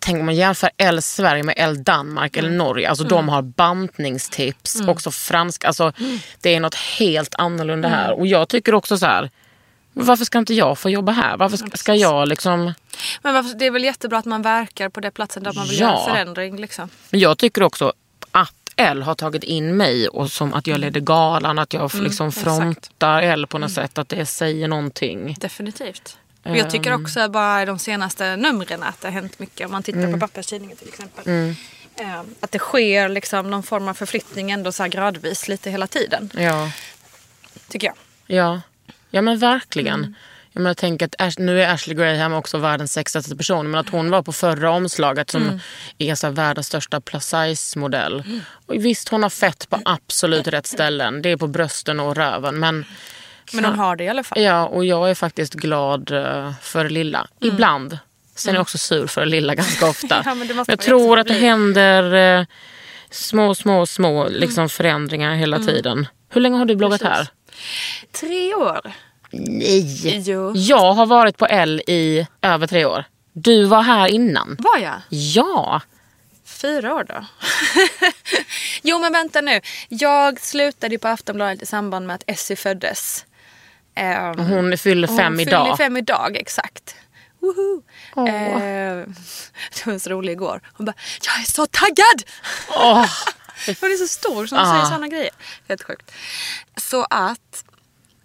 Tänk 0.01 0.21
om 0.21 0.27
man 0.27 0.35
jämför 0.35 0.71
L 0.77 1.03
Sverige 1.03 1.43
med 1.43 1.55
L 1.59 1.85
Danmark 1.85 2.37
eller 2.37 2.49
Mm. 2.49 2.59
Norge. 2.59 2.89
Alltså 2.89 3.05
de 3.05 3.29
har 3.29 3.43
bantningstips, 3.43 4.81
också 4.81 5.11
franska. 5.11 5.67
Alltså, 5.67 5.93
Mm. 6.01 6.19
Det 6.41 6.55
är 6.55 6.61
något 6.61 6.75
helt 6.75 7.35
annorlunda 7.39 7.89
här. 7.89 8.13
Och 8.19 8.27
jag 8.27 8.49
tycker 8.49 8.75
också 8.75 8.99
så 8.99 9.07
här. 9.07 9.31
Varför 9.93 10.25
ska 10.25 10.39
inte 10.39 10.55
jag 10.55 10.79
få 10.79 10.91
jobba 10.91 11.13
här? 11.13 11.37
Varför 11.37 11.57
ska, 11.57 11.77
ska 11.77 11.95
jag 11.95 12.29
liksom... 12.29 12.75
Men 13.23 13.35
varför, 13.35 13.59
det 13.59 13.67
är 13.67 13.71
väl 13.71 13.85
jättebra 13.85 14.19
att 14.19 14.25
man 14.25 14.43
verkar 14.43 14.89
på 14.89 15.01
den 15.01 15.13
platsen 15.13 15.43
där 15.43 15.53
man 15.53 15.67
vill 15.69 15.81
Ja. 15.81 15.87
göra 15.87 16.15
förändring. 16.15 16.57
Liksom. 16.61 16.89
Men 17.11 17.21
jag 17.21 17.39
tycker 17.39 17.63
också 17.63 17.93
L 18.79 19.03
har 19.03 19.15
tagit 19.15 19.45
in 19.45 19.77
mig 19.77 20.09
och 20.09 20.31
som 20.33 20.55
att 20.55 20.67
jag 20.67 20.81
leder 20.81 21.01
galan, 21.01 21.59
att 21.59 21.73
jag 21.73 21.95
liksom 21.95 22.29
exakt. 22.29 22.45
frontar 22.45 23.23
L 23.23 23.47
på 23.47 23.59
något 23.59 23.73
sätt. 23.73 23.99
Att 23.99 24.09
det 24.09 24.27
säger 24.27 24.69
någonting. 24.69 25.37
Definitivt. 25.41 26.17
Och 26.43 26.57
jag 26.57 26.71
tycker 26.71 26.91
Ehm. 26.93 27.03
också 27.03 27.29
bara 27.29 27.63
i 27.63 27.67
de 27.67 27.79
senaste 27.79 28.37
numren 28.37 28.83
att 28.83 29.01
det 29.01 29.07
har 29.07 29.13
hänt 29.13 29.39
mycket. 29.39 29.67
Om 29.67 29.73
man 29.73 29.83
tittar 29.83 29.99
Mm. 30.01 30.13
på 30.13 30.19
papperstidningen 30.27 30.77
till 30.77 30.89
exempel. 30.89 31.29
Ehm, 31.29 31.55
Att 32.41 32.51
det 32.53 32.59
sker 32.59 33.09
liksom 33.09 33.51
någon 33.51 33.63
form 33.63 33.89
av 33.89 33.95
förflyttning 33.95 34.51
ändå 34.51 34.73
så 34.73 34.85
gradvis 34.87 35.49
lite 35.49 35.71
hela 35.71 35.87
tiden. 35.87 36.31
Ja. 36.35 36.71
Tycker 37.69 37.87
jag. 37.87 37.97
Ja, 38.37 38.61
ja 39.11 39.23
men 39.23 39.39
verkligen. 39.39 40.15
Mm. 40.49 40.53
Jag 40.53 40.63
menar, 40.63 40.75
tänk 40.75 41.03
att 41.03 41.15
Ash, 41.19 41.35
nu 41.39 41.63
är 41.63 41.75
Ashley 41.75 41.97
Graham 41.97 42.33
också 42.33 42.59
världens 42.59 42.93
sexigaste 42.93 43.37
person 43.37 43.71
men 43.71 43.81
att 43.81 43.89
hon 43.89 44.11
var 44.11 44.23
på 44.23 44.33
förra 44.33 44.71
omslaget 44.71 45.31
som 45.31 45.43
Mm. 45.43 45.61
är 45.99 46.15
så 46.15 46.31
världens 46.31 46.67
största 46.67 47.01
plus 47.01 47.25
size 47.25 47.79
modell. 47.79 48.23
Och 48.67 48.75
visst 48.75 49.09
hon 49.09 49.23
har 49.23 49.31
fett 49.31 49.69
på 49.71 49.81
absolut 49.85 50.47
rätt 50.49 50.67
ställen. 50.67 51.23
Det 51.23 51.29
är 51.31 51.37
på 51.37 51.47
brösten 51.47 52.01
och 52.01 52.17
röven 52.17 52.59
men 52.59 52.85
Men 53.53 53.65
hon 53.65 53.79
har 53.79 53.97
det 53.97 54.05
i 54.05 54.09
alla 54.09 54.23
fall. 54.25 54.41
Ja, 54.43 54.67
och 54.67 54.85
jag 54.85 55.11
är 55.11 55.15
faktiskt 55.15 55.55
glad 55.55 56.11
eh, 56.11 56.53
för 56.63 56.89
lilla. 56.89 57.27
Ibland. 57.41 57.99
Sen 58.35 58.51
är 58.55 58.59
jag 58.59 58.63
också 58.63 58.79
sur 58.79 59.07
för 59.07 59.27
lilla 59.27 59.55
ganska 59.55 59.87
ofta. 59.87 60.15
Mm. 60.15 60.25
Ja, 60.27 60.35
men 60.47 60.57
måste 60.57 60.73
jag 60.73 60.81
tror 60.81 61.19
att 61.19 61.27
det 61.27 61.35
händer 61.35 62.15
eh, 62.41 62.47
små, 63.11 63.55
små, 63.55 63.87
små 63.87 64.29
liksom 64.29 64.69
förändringar 64.69 65.35
hela 65.35 65.59
tiden. 65.59 66.07
Hur 66.29 66.41
länge 66.41 66.59
har 66.59 66.65
du 66.65 66.77
bloggat 66.77 67.01
Mm. 67.01 67.13
Precis. 67.13 67.33
här? 68.13 68.29
Tre 68.29 68.55
år. 68.55 68.93
Nej! 69.31 70.19
Jo. 70.31 70.53
Jag 70.57 70.93
har 70.93 71.07
varit 71.07 71.37
på 71.37 71.47
L 71.47 71.83
i 71.87 72.27
över 72.43 72.67
tre 72.67 72.85
år. 72.85 73.05
Du 73.33 73.65
var 73.65 73.83
här 73.83 74.09
innan. 74.09 74.57
Var 74.59 74.79
jag? 74.79 75.01
Ja! 75.09 75.81
Fyra 76.45 76.95
år 76.95 77.05
då? 77.05 77.25
jo 78.83 78.99
men 78.99 79.13
vänta 79.13 79.41
nu. 79.41 79.61
Jag 79.89 80.41
slutade 80.41 80.95
ju 80.95 80.99
på 80.99 81.09
Aftonbladet 81.09 81.63
i 81.63 81.67
samband 81.67 82.07
med 82.07 82.15
att 82.15 82.23
Essie 82.27 82.57
föddes. 82.57 83.25
Ehm, 83.95 84.39
Hon 84.39 84.79
fyller 84.79 85.09
fem 85.09 85.33
hon 85.33 85.41
idag. 85.41 85.65
fyller 85.67 85.77
fem 85.77 85.97
idag, 85.97 86.37
exakt. 86.37 86.95
Woho! 87.41 87.83
Eh, 88.29 88.33
det 89.75 89.87
var 89.87 89.99
så 89.99 90.11
rolig 90.11 90.33
igår. 90.33 90.61
Hon 90.73 90.87
bara, 90.87 90.95
jag 91.25 91.41
är 91.41 91.45
så 91.53 91.67
taggad! 91.67 92.23
Åh, 92.69 93.07
Hon 93.81 93.93
är 93.93 93.97
så 93.97 94.07
stor 94.09 94.47
som 94.47 94.59
Ah. 94.59 94.73
säger 94.73 94.85
sådana 94.85 95.09
grejer. 95.09 95.31
Helt 95.69 95.83
sjukt. 95.83 96.11
Så 96.77 97.07
att 97.11 97.65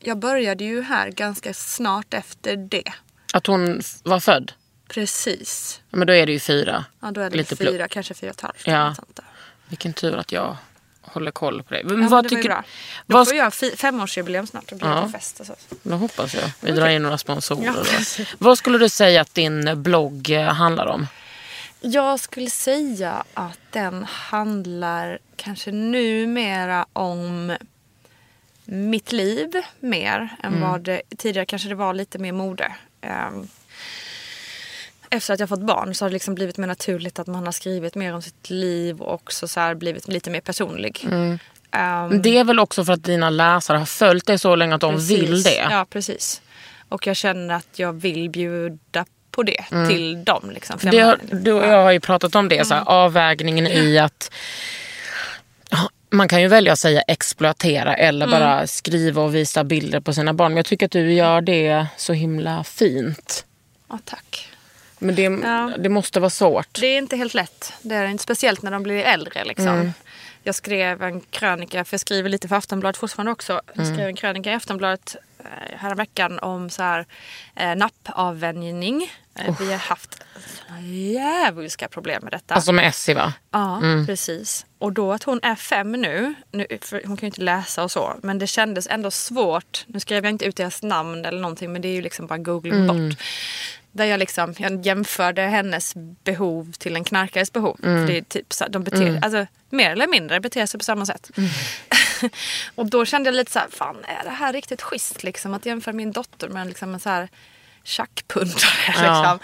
jag 0.03 0.17
började 0.17 0.63
ju 0.63 0.81
här 0.81 1.09
ganska 1.09 1.53
snart 1.53 2.13
efter 2.13 2.55
det. 2.57 2.91
att 3.33 3.47
hon 3.47 3.81
var 4.03 4.19
född. 4.19 4.51
Precis. 4.87 5.81
Ja, 5.89 5.97
Men 5.97 6.07
då 6.07 6.13
är 6.13 6.25
det 6.25 6.31
ju 6.31 6.39
fyra. 6.39 6.85
Ja, 7.01 7.11
då 7.11 7.21
är 7.21 7.29
det 7.29 7.37
Lite 7.37 7.55
fyra, 7.55 7.69
plupp. 7.77 7.91
kanske 7.91 8.13
fyra 8.13 8.29
och 8.29 8.35
ett 8.35 8.41
halvt. 8.41 8.67
Ja. 8.67 8.95
Vilken 9.67 9.93
tur 9.93 10.15
att 10.17 10.31
jag 10.31 10.57
håller 11.01 11.31
koll 11.31 11.63
på 11.63 11.73
dig. 11.73 11.83
Men 11.83 12.01
Ja, 12.01 12.07
vad 12.09 12.23
det 12.25 12.29
tycker 12.29 12.49
bra. 12.49 12.63
Då 13.07 13.17
vad 13.17 13.27
får 13.27 13.37
jag 13.37 13.53
femårsjubileum 13.53 14.47
snart 14.47 14.71
och 14.71 14.77
blir 14.77 14.89
Ja. 14.89 15.01
på 15.01 15.09
fest 15.09 15.39
och 15.39 15.45
så. 15.45 15.55
Då 15.83 15.95
hoppas 15.95 16.33
jag. 16.35 16.49
Vi 16.59 16.71
drar 16.71 16.87
in 16.89 17.01
några 17.03 17.17
sponsorer. 17.17 17.65
Ja, 17.65 17.73
då. 18.17 18.23
Vad 18.37 18.57
skulle 18.57 18.77
du 18.77 18.89
säga 18.89 19.21
att 19.21 19.33
din 19.33 19.83
blogg 19.83 20.29
eh, 20.29 20.43
handlar 20.53 20.85
om? 20.85 21.07
Jag 21.81 22.19
skulle 22.19 22.49
säga 22.49 23.23
att 23.33 23.59
den 23.71 24.03
handlar 24.03 25.19
kanske 25.35 25.71
numera 25.71 26.85
om 26.93 27.55
mitt 28.65 29.11
liv 29.11 29.51
mer 29.79 30.29
än 30.43 30.61
vad 30.61 30.81
det, 30.81 31.01
tidigare 31.17 31.45
kanske 31.45 31.69
det 31.69 31.75
var 31.75 31.93
lite 31.93 32.19
mer 32.19 32.31
mode. 32.31 32.71
Ehm, 33.01 33.47
efter 35.09 35.33
att 35.33 35.39
jag 35.39 35.49
fått 35.49 35.61
barn 35.61 35.95
så 35.95 36.05
har 36.05 36.09
det 36.09 36.13
liksom 36.13 36.35
blivit 36.35 36.57
mer 36.57 36.67
naturligt 36.67 37.19
att 37.19 37.27
man 37.27 37.45
har 37.45 37.51
skrivit 37.51 37.95
mer 37.95 38.13
om 38.13 38.21
sitt 38.21 38.49
liv 38.49 39.01
och 39.01 39.13
också 39.13 39.47
så 39.47 39.75
blivit 39.75 40.07
lite 40.07 40.29
mer 40.29 40.41
personlig. 40.41 41.07
Ehm, 41.71 42.21
Det 42.21 42.37
är 42.37 42.43
väl 42.43 42.59
också 42.59 42.85
för 42.85 42.93
att 42.93 43.03
dina 43.03 43.29
läsare 43.29 43.77
har 43.77 43.85
följt 43.85 44.25
dig 44.27 44.39
så 44.39 44.55
länge 44.55 44.75
att 44.75 44.81
de 44.81 44.93
Precis. 44.95 45.11
vill 45.21 45.43
det. 45.43 45.67
Ja, 45.69 45.85
precis. 45.89 46.41
Och 46.89 47.07
jag 47.07 47.15
känner 47.15 47.53
att 47.55 47.79
jag 47.79 47.93
vill 47.93 48.29
bjuda 48.29 49.05
på 49.31 49.43
det 49.43 49.63
till 49.89 50.23
dem. 50.23 50.51
Liksom, 50.53 50.79
Mm. 50.83 51.05
Har, 51.05 51.19
du 51.31 51.51
och 51.53 51.63
jag 51.67 51.83
har 51.83 51.91
ju 51.91 51.99
pratat 51.99 52.35
om 52.35 52.49
det, 52.49 52.65
så 52.67 52.73
Mm. 52.73 52.85
här, 52.87 52.93
avvägningen 52.93 53.67
i 53.67 53.97
att 53.99 54.31
man 56.13 56.27
kan 56.27 56.41
ju 56.41 56.47
välja 56.47 56.73
att 56.73 56.79
säga 56.79 57.01
exploatera 57.01 57.95
eller 57.95 58.25
Mm. 58.27 58.39
bara 58.39 58.67
skriva 58.67 59.21
och 59.21 59.35
visa 59.35 59.63
bilder 59.63 59.99
på 59.99 60.13
sina 60.13 60.33
barn. 60.33 60.51
Men 60.51 60.57
jag 60.57 60.65
tycker 60.65 60.85
att 60.85 60.91
du 60.91 61.13
gör 61.13 61.41
det 61.41 61.87
så 61.97 62.13
himla 62.13 62.63
fint. 62.63 63.45
Ja, 63.89 63.99
tack. 64.05 64.49
Men 64.99 65.15
det, 65.15 65.21
Ja. 65.21 65.71
det 65.79 65.89
måste 65.89 66.19
vara 66.19 66.29
svårt. 66.29 66.79
Det 66.81 66.87
är 66.87 66.97
inte 66.97 67.15
helt 67.17 67.33
lätt. 67.33 67.73
Det 67.81 67.95
är 67.95 68.05
inte 68.07 68.23
speciellt 68.23 68.61
när 68.61 68.71
de 68.71 68.83
blir 68.83 69.03
äldre. 69.03 69.43
Liksom. 69.45 69.67
Mm. 69.67 69.93
Jag 70.43 70.55
skrev 70.55 71.03
en 71.03 71.21
krönika, 71.21 71.85
för 71.85 71.93
jag 71.93 72.01
skriver 72.01 72.29
lite 72.29 72.47
för 72.47 72.55
Aftonbladet 72.55 72.97
fortfarande 72.97 73.31
också. 73.31 73.61
Jag 73.73 73.83
Mm. 73.85 73.95
skrev 73.95 74.07
en 74.07 74.15
krönika 74.15 74.51
i 74.51 74.53
Aftonbladet 74.53 75.15
eh, 75.39 75.77
häromveckan 75.77 76.39
om 76.39 76.69
så 76.69 76.83
här, 76.83 77.05
eh, 77.55 77.75
nappavvänjning. 77.75 79.11
Eh, 79.39 79.55
Vi 79.59 79.71
har 79.71 79.77
haft 79.79 80.23
såna 80.67 80.81
djävulska 80.81 81.87
problem 81.87 82.23
med 82.23 82.33
detta. 82.33 82.53
Alltså 82.55 82.71
med 82.71 82.87
Essie 82.87 83.15
va? 83.15 83.33
Ja, 83.51 83.81
precis. 84.07 84.65
Och 84.83 84.93
då 84.93 85.11
att 85.13 85.23
hon 85.23 85.39
är 85.43 85.55
fem 85.55 85.91
nu, 85.91 86.33
nu 86.51 86.67
för 86.81 87.01
hon 87.05 87.17
kan 87.17 87.27
ju 87.27 87.27
inte 87.27 87.41
läsa 87.41 87.83
och 87.83 87.91
så, 87.91 88.15
men 88.23 88.39
det 88.39 88.47
kändes 88.47 88.87
ändå 88.87 89.11
svårt. 89.11 89.83
Nu 89.87 89.99
skrev 89.99 90.23
jag 90.23 90.29
inte 90.31 90.45
ut 90.45 90.55
deras 90.55 90.83
namn 90.83 91.25
eller 91.25 91.39
någonting, 91.41 91.73
men 91.73 91.81
det 91.81 91.87
är 91.87 91.93
ju 91.93 92.01
liksom 92.01 92.27
bara 92.27 92.37
googling 92.37 92.87
bort. 92.87 93.17
Där 93.91 94.05
jag 94.05 94.19
liksom 94.19 94.55
jag 94.57 94.85
jämförde 94.85 95.41
hennes 95.41 95.93
behov 96.23 96.71
till 96.77 96.95
en 96.95 97.03
knarkares 97.03 97.53
behov. 97.53 97.77
För 97.81 98.07
det 98.07 98.17
är 98.17 98.21
typ 98.21 98.53
så, 98.53 98.67
de 98.67 98.83
beter, 98.83 99.19
alltså, 99.21 99.45
mer 99.69 99.91
eller 99.91 100.07
mindre 100.07 100.39
beter 100.39 100.65
sig 100.65 100.77
på 100.77 100.83
samma 100.83 101.05
sätt. 101.05 101.31
och 102.75 102.85
då 102.85 103.05
kände 103.05 103.27
jag 103.27 103.35
lite 103.35 103.51
så 103.51 103.59
här, 103.59 103.67
fan 103.71 103.97
är 104.19 104.23
det 104.23 104.29
här 104.29 104.53
riktigt 104.53 104.81
schysst 104.81 105.23
liksom? 105.23 105.53
Att 105.53 105.65
jämföra 105.65 105.93
min 105.93 106.11
dotter 106.11 106.49
med 106.49 106.67
liksom 106.67 106.93
en 106.93 106.99
så 106.99 107.09
här 107.09 107.29
tjackpundare. 107.83 108.53
Ja. 108.95 109.01
Liksom. 109.01 109.39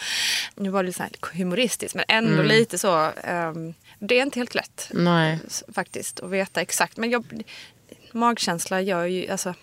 Nu 0.63 0.69
var 0.69 0.83
det 0.83 0.93
så 0.93 1.03
här 1.03 1.11
humoristiskt 1.33 1.95
men 1.95 2.05
ändå 2.07 2.33
Mm. 2.33 2.45
lite 2.47 2.77
så. 2.77 3.11
ehm, 3.23 3.73
det 3.99 4.17
är 4.19 4.21
inte 4.21 4.39
helt 4.39 4.55
lätt 4.55 4.87
Nej. 4.93 5.39
s- 5.47 5.63
faktiskt 5.75 6.19
att 6.19 6.29
veta 6.29 6.61
exakt. 6.61 6.97
Men 6.97 7.09
jag, 7.09 7.43
magkänsla 8.11 8.81
gör 8.81 9.05
ju, 9.05 9.29
alltså, 9.31 9.53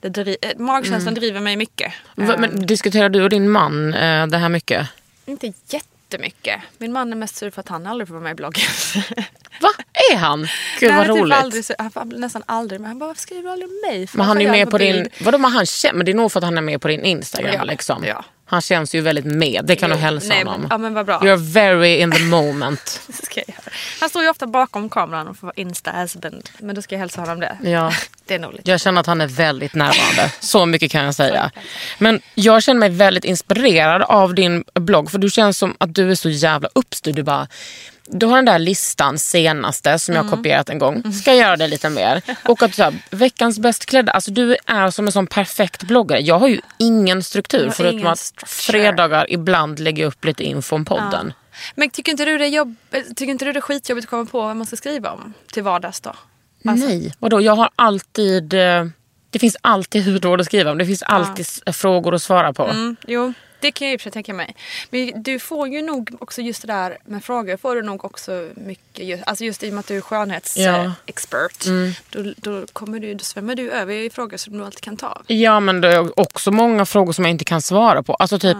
det 0.00 0.08
dri, 0.08 0.36
eh, 0.42 0.50
magkänslan 0.58 1.14
driver 1.14 1.40
mig 1.40 1.56
mycket. 1.56 1.92
Mm. 2.16 2.28
Va- 2.28 2.34
Ehm, 2.34 2.40
Men 2.40 2.66
diskuterar 2.66 3.08
du 3.08 3.22
och 3.22 3.30
din 3.30 3.50
man 3.50 3.94
eh, 3.94 4.26
det 4.26 4.38
här 4.38 4.48
mycket? 4.48 4.88
Inte 5.26 5.52
jättemycket. 5.68 6.60
Min 6.78 6.92
man 6.92 7.12
är 7.12 7.16
mest 7.16 7.36
sur 7.36 7.50
för 7.50 7.60
att 7.60 7.68
han 7.68 7.86
aldrig 7.86 8.08
får 8.08 8.14
vara 8.14 8.22
med 8.24 8.32
i 8.32 8.34
bloggen. 8.34 8.64
Va? 9.60 9.68
Är 10.12 10.16
han? 10.16 10.46
Gud 10.80 10.94
vad 10.94 11.06
typ 11.06 11.16
roligt. 11.16 11.36
aldrig, 11.36 11.64
så- 11.64 11.74
han 11.78 12.08
nästan 12.16 12.42
aldrig 12.46 12.80
med. 12.80 12.88
Han 12.90 12.98
bara, 12.98 13.06
varför 13.06 13.20
skriver 13.22 13.42
du 13.42 13.50
aldrig 13.50 13.68
om 13.70 13.80
mig? 13.90 14.06
För 14.06 14.16
Men 14.18 14.26
han 14.26 14.36
är 14.38 14.42
ju 14.44 14.50
med 14.50 14.70
på 14.70 14.78
din... 14.78 14.92
bild?" 14.96 15.08
Vadå, 15.20 15.38
men, 15.38 15.52
han, 15.52 15.66
men 15.94 16.06
det 16.06 16.12
är 16.12 16.14
nog 16.14 16.32
för 16.32 16.40
att 16.40 16.44
han 16.44 16.58
är 16.58 16.62
med 16.62 16.80
på 16.80 16.88
din 16.88 17.04
Instagram. 17.04 17.54
Ja, 17.54 17.64
liksom. 17.64 18.04
ja. 18.04 18.24
Han 18.50 18.60
känns 18.60 18.94
ju 18.94 19.00
väldigt 19.00 19.24
med. 19.24 19.64
Det 19.64 19.76
kan 19.76 19.90
du 19.90 19.96
hälsa 19.96 20.28
Nej, 20.28 20.38
honom. 20.38 20.60
men, 20.60 20.70
ja 20.70 20.78
men 20.78 20.94
vad 20.94 21.06
bra. 21.06 21.18
You're 21.18 21.52
very 21.52 22.00
in 22.00 22.12
the 22.12 22.22
moment. 22.22 23.00
Det 23.06 23.26
ska 23.26 23.40
jag 23.40 23.48
göra. 23.48 23.72
Han 24.00 24.08
står 24.10 24.22
ju 24.22 24.28
ofta 24.28 24.46
bakom 24.46 24.88
kameran 24.88 25.28
och 25.28 25.36
får 25.36 25.46
vara 25.46 25.54
insta-husband. 25.56 26.50
Men 26.58 26.74
då 26.74 26.82
ska 26.82 26.94
jag 26.94 27.00
hälsa 27.00 27.20
honom 27.20 27.40
det. 27.40 27.58
Ja. 27.62 27.92
Det 28.26 28.34
är 28.34 28.38
nog 28.38 28.52
lite. 28.52 28.70
Jag 28.70 28.80
känner 28.80 29.00
att 29.00 29.06
han 29.06 29.20
är 29.20 29.26
väldigt 29.26 29.74
närvarande. 29.74 30.32
Så 30.40 30.66
mycket 30.66 30.92
kan 30.92 31.04
jag 31.04 31.14
säga. 31.14 31.50
Men 31.98 32.20
jag 32.34 32.62
känner 32.62 32.80
mig 32.80 32.90
väldigt 32.90 33.24
inspirerad 33.24 34.02
av 34.02 34.34
din 34.34 34.64
blogg. 34.74 35.10
För 35.10 35.18
du 35.18 35.30
känns 35.30 35.58
som 35.58 35.76
att 35.78 35.94
du 35.94 36.10
är 36.10 36.14
så 36.14 36.28
jävla 36.28 36.68
uppstyrd. 36.74 37.14
Du, 37.14 37.22
bara, 37.22 37.48
du 38.12 38.26
har 38.26 38.36
den 38.36 38.44
där 38.44 38.58
listan 38.58 39.18
senaste 39.18 39.98
som 39.98 40.14
jag 40.14 40.22
har 40.22 40.30
kopierat 40.30 40.68
en 40.70 40.78
gång. 40.78 41.12
Ska 41.12 41.30
jag 41.30 41.38
göra 41.38 41.56
det 41.56 41.66
lite 41.68 41.90
mer? 41.90 42.22
Och 42.44 42.62
att 42.62 42.70
du 42.70 42.74
så 42.76 42.82
här, 42.82 42.94
veckans 43.10 43.58
bäst 43.58 43.86
klädda. 43.86 44.12
Alltså 44.12 44.30
du 44.30 44.56
är 44.66 44.90
som 44.90 45.06
en 45.06 45.12
sån 45.12 45.26
perfekt 45.26 45.82
bloggare. 45.82 46.20
Jag 46.20 46.38
har 46.38 46.48
ju 46.48 46.60
ingen 46.78 47.22
struktur. 47.22 47.70
Förutom 47.70 47.98
ingen 47.98 48.12
att 48.12 48.18
structure. 48.18 48.72
fredagar 48.72 49.26
ibland 49.32 49.78
lägger 49.80 50.02
jag 50.02 50.08
upp 50.08 50.24
lite 50.24 50.44
info 50.44 50.76
om 50.76 50.84
podden. 50.84 51.32
Men 51.74 51.90
tycker 51.90 52.12
inte 52.12 52.24
du 52.24 52.38
det 52.38 52.46
jobb, 52.48 52.74
tycker 53.16 53.24
inte 53.32 53.44
du 53.44 53.52
det 53.52 53.58
är 53.58 53.60
skitjobbigt 53.60 54.04
att 54.06 54.10
komma 54.10 54.24
på 54.24 54.40
vad 54.40 54.56
man 54.56 54.66
ska 54.66 54.76
skriva 54.76 55.10
om 55.10 55.32
till 55.52 55.62
vardags 55.62 56.00
då? 56.00 56.10
Alltså- 56.68 56.86
Nej, 56.86 57.14
vadå? 57.18 57.40
Jag 57.40 57.56
har 57.56 57.70
alltid... 57.76 58.54
eh, 58.54 58.84
Det 59.30 59.38
finns 59.38 59.56
alltid 59.60 60.04
hudvård 60.04 60.40
att 60.40 60.46
skriva 60.46 60.70
om. 60.70 60.78
Det 60.78 60.86
finns 60.86 61.02
alltid 61.02 61.46
s- 61.46 61.62
frågor 61.76 62.14
att 62.14 62.22
svara 62.22 62.52
på. 62.52 62.64
Mm, 62.66 62.96
jo, 63.06 63.32
det 63.60 63.72
kan 63.72 63.90
jag 63.90 64.00
sig 64.00 64.12
tänka 64.12 64.34
mig. 64.34 64.54
Men 64.90 65.22
du 65.22 65.38
får 65.38 65.68
ju 65.68 65.82
nog 65.82 66.16
också 66.20 66.42
just 66.42 66.62
det 66.62 66.68
där 66.68 66.98
med 67.04 67.24
frågor 67.24 67.56
får 67.56 67.76
du 67.76 67.82
nog 67.82 68.04
också 68.04 68.48
mycket. 68.54 69.06
Just, 69.06 69.22
alltså 69.26 69.44
just 69.44 69.62
i 69.62 69.68
och 69.68 69.72
med 69.72 69.80
att 69.80 69.86
du 69.86 69.94
är 69.94 69.98
Ja. 69.98 70.02
skönhetsexpert. 70.02 71.64
Då, 72.10 72.32
då, 72.36 72.66
kommer 72.72 72.98
du, 73.00 73.14
då 73.14 73.24
svämmar 73.24 73.54
du 73.54 73.70
över 73.70 73.94
i 73.94 74.10
frågor 74.10 74.36
som 74.36 74.58
du 74.58 74.64
alltid 74.64 74.80
kan 74.80 74.96
ta. 74.96 75.22
Ja, 75.26 75.60
men 75.60 75.80
det 75.80 75.88
är 75.94 76.20
också 76.20 76.50
många 76.50 76.86
frågor 76.86 77.12
som 77.12 77.24
jag 77.24 77.30
inte 77.30 77.44
kan 77.44 77.62
svara 77.62 78.02
på. 78.02 78.14
Alltså 78.14 78.38
typ, 78.38 78.56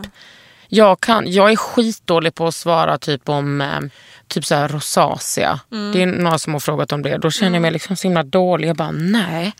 jag, 0.68 1.00
kan, 1.00 1.32
jag 1.32 1.52
är 1.52 1.56
skitdålig 1.56 2.34
på 2.34 2.46
att 2.46 2.54
svara 2.54 2.98
typ 2.98 3.28
om 3.28 3.60
eh, 3.60 3.80
typ 4.28 4.44
så 4.44 4.54
här 4.54 4.68
rosacea. 4.68 5.60
Mm. 5.72 5.92
Det 5.92 6.02
är 6.02 6.06
några 6.06 6.38
som 6.38 6.52
har 6.52 6.60
frågat 6.60 6.92
om 6.92 7.02
det. 7.02 7.18
Då 7.18 7.30
känner 7.30 7.52
jag 7.52 7.62
mig 7.62 7.70
liksom 7.70 7.96
så 7.96 8.08
himla 8.08 8.22
dålig. 8.22 8.68
Jag 8.68 8.76
bara, 8.76 8.90
nej. 8.90 9.52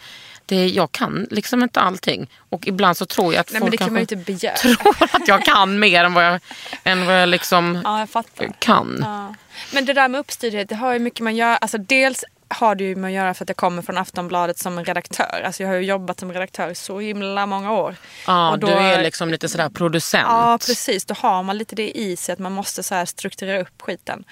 Det, 0.51 0.67
jag 0.67 0.93
kan 0.93 1.27
liksom 1.31 1.63
inte 1.63 1.81
allting. 1.81 2.31
Och 2.49 2.67
ibland 2.67 2.97
så 2.97 3.07
tror 3.07 3.35
jag 3.35 3.41
att 3.41 3.53
Nej 3.53 3.61
men 3.61 3.71
folk 3.71 3.81
man 3.91 4.07
tror 4.57 4.97
att 5.01 5.29
jag 5.29 5.45
kan 5.45 5.79
mer 5.79 6.05
än 6.05 6.15
vad 6.15 6.25
jag, 6.27 6.41
än 6.85 7.07
vad 7.07 7.23
jag 7.23 7.29
liksom 7.29 7.81
Ja, 7.85 8.07
jag 8.39 8.53
kan. 8.59 8.99
Ja. 9.03 9.35
Men 9.73 9.85
det 9.85 9.93
där 9.93 10.09
med 10.09 10.19
uppstyrdhet, 10.19 10.69
det 10.69 10.75
har 10.75 10.93
ju 10.93 10.99
mycket 10.99 11.21
med 11.21 11.31
att 11.31 11.37
göra. 11.37 11.57
Alltså 11.57 11.79
dels 11.79 12.25
har 12.49 12.75
det 12.75 12.85
ju 12.85 12.97
med 12.97 13.09
att 13.09 13.15
göra 13.15 13.35
för 13.35 13.45
att 13.45 13.49
jag 13.49 13.57
kommer 13.57 13.83
från 13.83 13.99
Aftonbladet 13.99 14.59
som 14.59 14.85
redaktör. 14.85 15.43
Alltså 15.47 15.63
jag 15.63 15.71
har 15.71 15.77
ju 15.77 15.83
jobbat 15.83 16.21
som 16.21 16.33
redaktör 16.33 16.75
så 16.75 17.01
himla 17.01 17.47
många 17.47 17.73
år. 17.73 17.97
Ja, 18.27 18.51
Och 18.51 18.59
då- 18.59 18.67
du 18.67 18.73
är 18.73 19.03
liksom 19.03 19.31
lite 19.31 19.49
sådär 19.49 19.69
producent. 19.69 20.27
Ja 20.29 20.59
precis, 20.67 21.05
då 21.05 21.15
har 21.19 21.43
man 21.43 21.59
lite 21.59 21.77
det 21.77 21.99
i 21.99 22.17
sig 22.17 22.33
att 22.33 22.39
man 22.39 22.53
måste 22.53 22.83
så 22.83 23.07
strukturera 23.07 23.61
upp 23.61 23.83
skiten. 23.83 24.25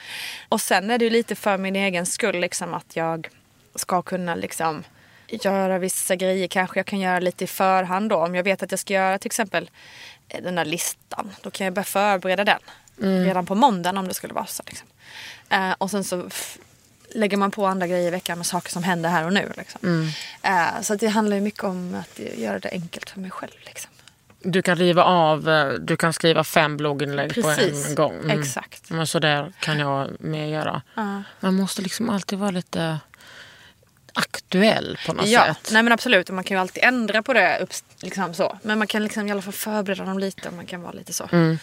Och 0.48 0.60
sen 0.60 0.90
är 0.90 0.98
det 0.98 1.04
ju 1.04 1.10
lite 1.10 1.34
för 1.34 1.58
min 1.58 1.76
egen 1.76 2.06
skull 2.06 2.40
liksom 2.40 2.74
att 2.74 2.96
jag 2.96 3.28
ska 3.74 4.02
kunna 4.02 4.34
liksom 4.34 4.84
göra 5.28 5.78
vissa 5.78 6.16
grejer 6.16 6.48
kanske 6.48 6.78
jag 6.78 6.86
kan 6.86 7.00
göra 7.00 7.18
lite 7.18 7.44
i 7.44 7.46
förhand 7.46 8.10
då. 8.10 8.16
Om 8.16 8.34
jag 8.34 8.44
vet 8.44 8.62
att 8.62 8.70
jag 8.70 8.80
ska 8.80 8.94
göra 8.94 9.18
till 9.18 9.28
exempel 9.28 9.70
eh, 10.28 10.42
den 10.42 10.54
där 10.54 10.64
listan. 10.64 11.30
Då 11.42 11.50
kan 11.50 11.64
jag 11.64 11.74
börja 11.74 11.84
förbereda 11.84 12.44
den 12.44 12.60
redan 13.24 13.46
på 13.46 13.54
måndagen 13.54 13.98
om 13.98 14.08
det 14.08 14.14
skulle 14.14 14.34
vara 14.34 14.46
så. 14.46 14.62
Liksom. 14.66 14.88
Eh, 15.50 15.72
och 15.78 15.90
sen 15.90 16.04
så 16.04 16.28
lägger 17.14 17.36
man 17.36 17.50
på 17.50 17.66
andra 17.66 17.86
grejer 17.86 18.08
i 18.08 18.10
veckan 18.10 18.38
med 18.38 18.46
saker 18.46 18.70
som 18.70 18.82
händer 18.82 19.10
här 19.10 19.24
och 19.26 19.32
nu. 19.32 19.52
Liksom. 19.56 20.10
Eh, 20.42 20.80
så 20.82 20.94
det 20.94 21.08
handlar 21.08 21.36
ju 21.36 21.42
mycket 21.42 21.64
om 21.64 21.94
att 21.94 22.18
göra 22.18 22.58
det 22.58 22.68
enkelt 22.68 23.10
för 23.10 23.20
mig 23.20 23.30
själv. 23.30 23.52
Liksom. 23.64 23.90
Du 24.42 24.62
kan 24.62 24.76
riva 24.76 25.04
av, 25.04 25.48
eh, 25.48 25.72
du 25.72 25.96
kan 25.96 26.12
skriva 26.12 26.44
fem 26.44 26.76
blogginlägg 26.76 27.34
på 27.34 27.42
Precis, 27.42 27.88
en 27.88 27.94
gång. 27.94 28.14
Mm. 28.14 28.40
exakt. 28.40 28.90
Men 28.90 29.06
så 29.06 29.18
där 29.18 29.52
kan 29.60 29.78
jag 29.78 30.20
med 30.20 30.50
göra. 30.50 30.82
Ja. 30.94 31.22
Man 31.40 31.54
måste 31.54 31.82
liksom 31.82 32.10
alltid 32.10 32.38
vara 32.38 32.50
lite 32.50 32.98
aktuell 34.14 34.98
på 35.06 35.12
något 35.12 35.26
Ja, 35.28 35.44
sätt. 35.44 35.68
nej 35.72 35.82
men 35.82 35.92
absolut. 35.92 36.30
Man 36.30 36.44
kan 36.44 36.56
ju 36.56 36.60
alltid 36.60 36.84
ändra 36.84 37.22
på 37.22 37.32
det. 37.32 37.66
Liksom 38.00 38.34
så. 38.34 38.58
Men 38.62 38.78
man 38.78 38.86
kan 38.86 39.02
liksom 39.02 39.28
i 39.28 39.30
alla 39.30 39.42
fall 39.42 39.52
förbereda 39.52 40.04
dem 40.04 40.18
lite. 40.18 40.48
Och 40.48 40.54
man 40.54 40.66
kan 40.66 40.82
vara 40.82 40.92
lite 40.92 41.12
så. 41.12 41.28
Mm. 41.32 41.58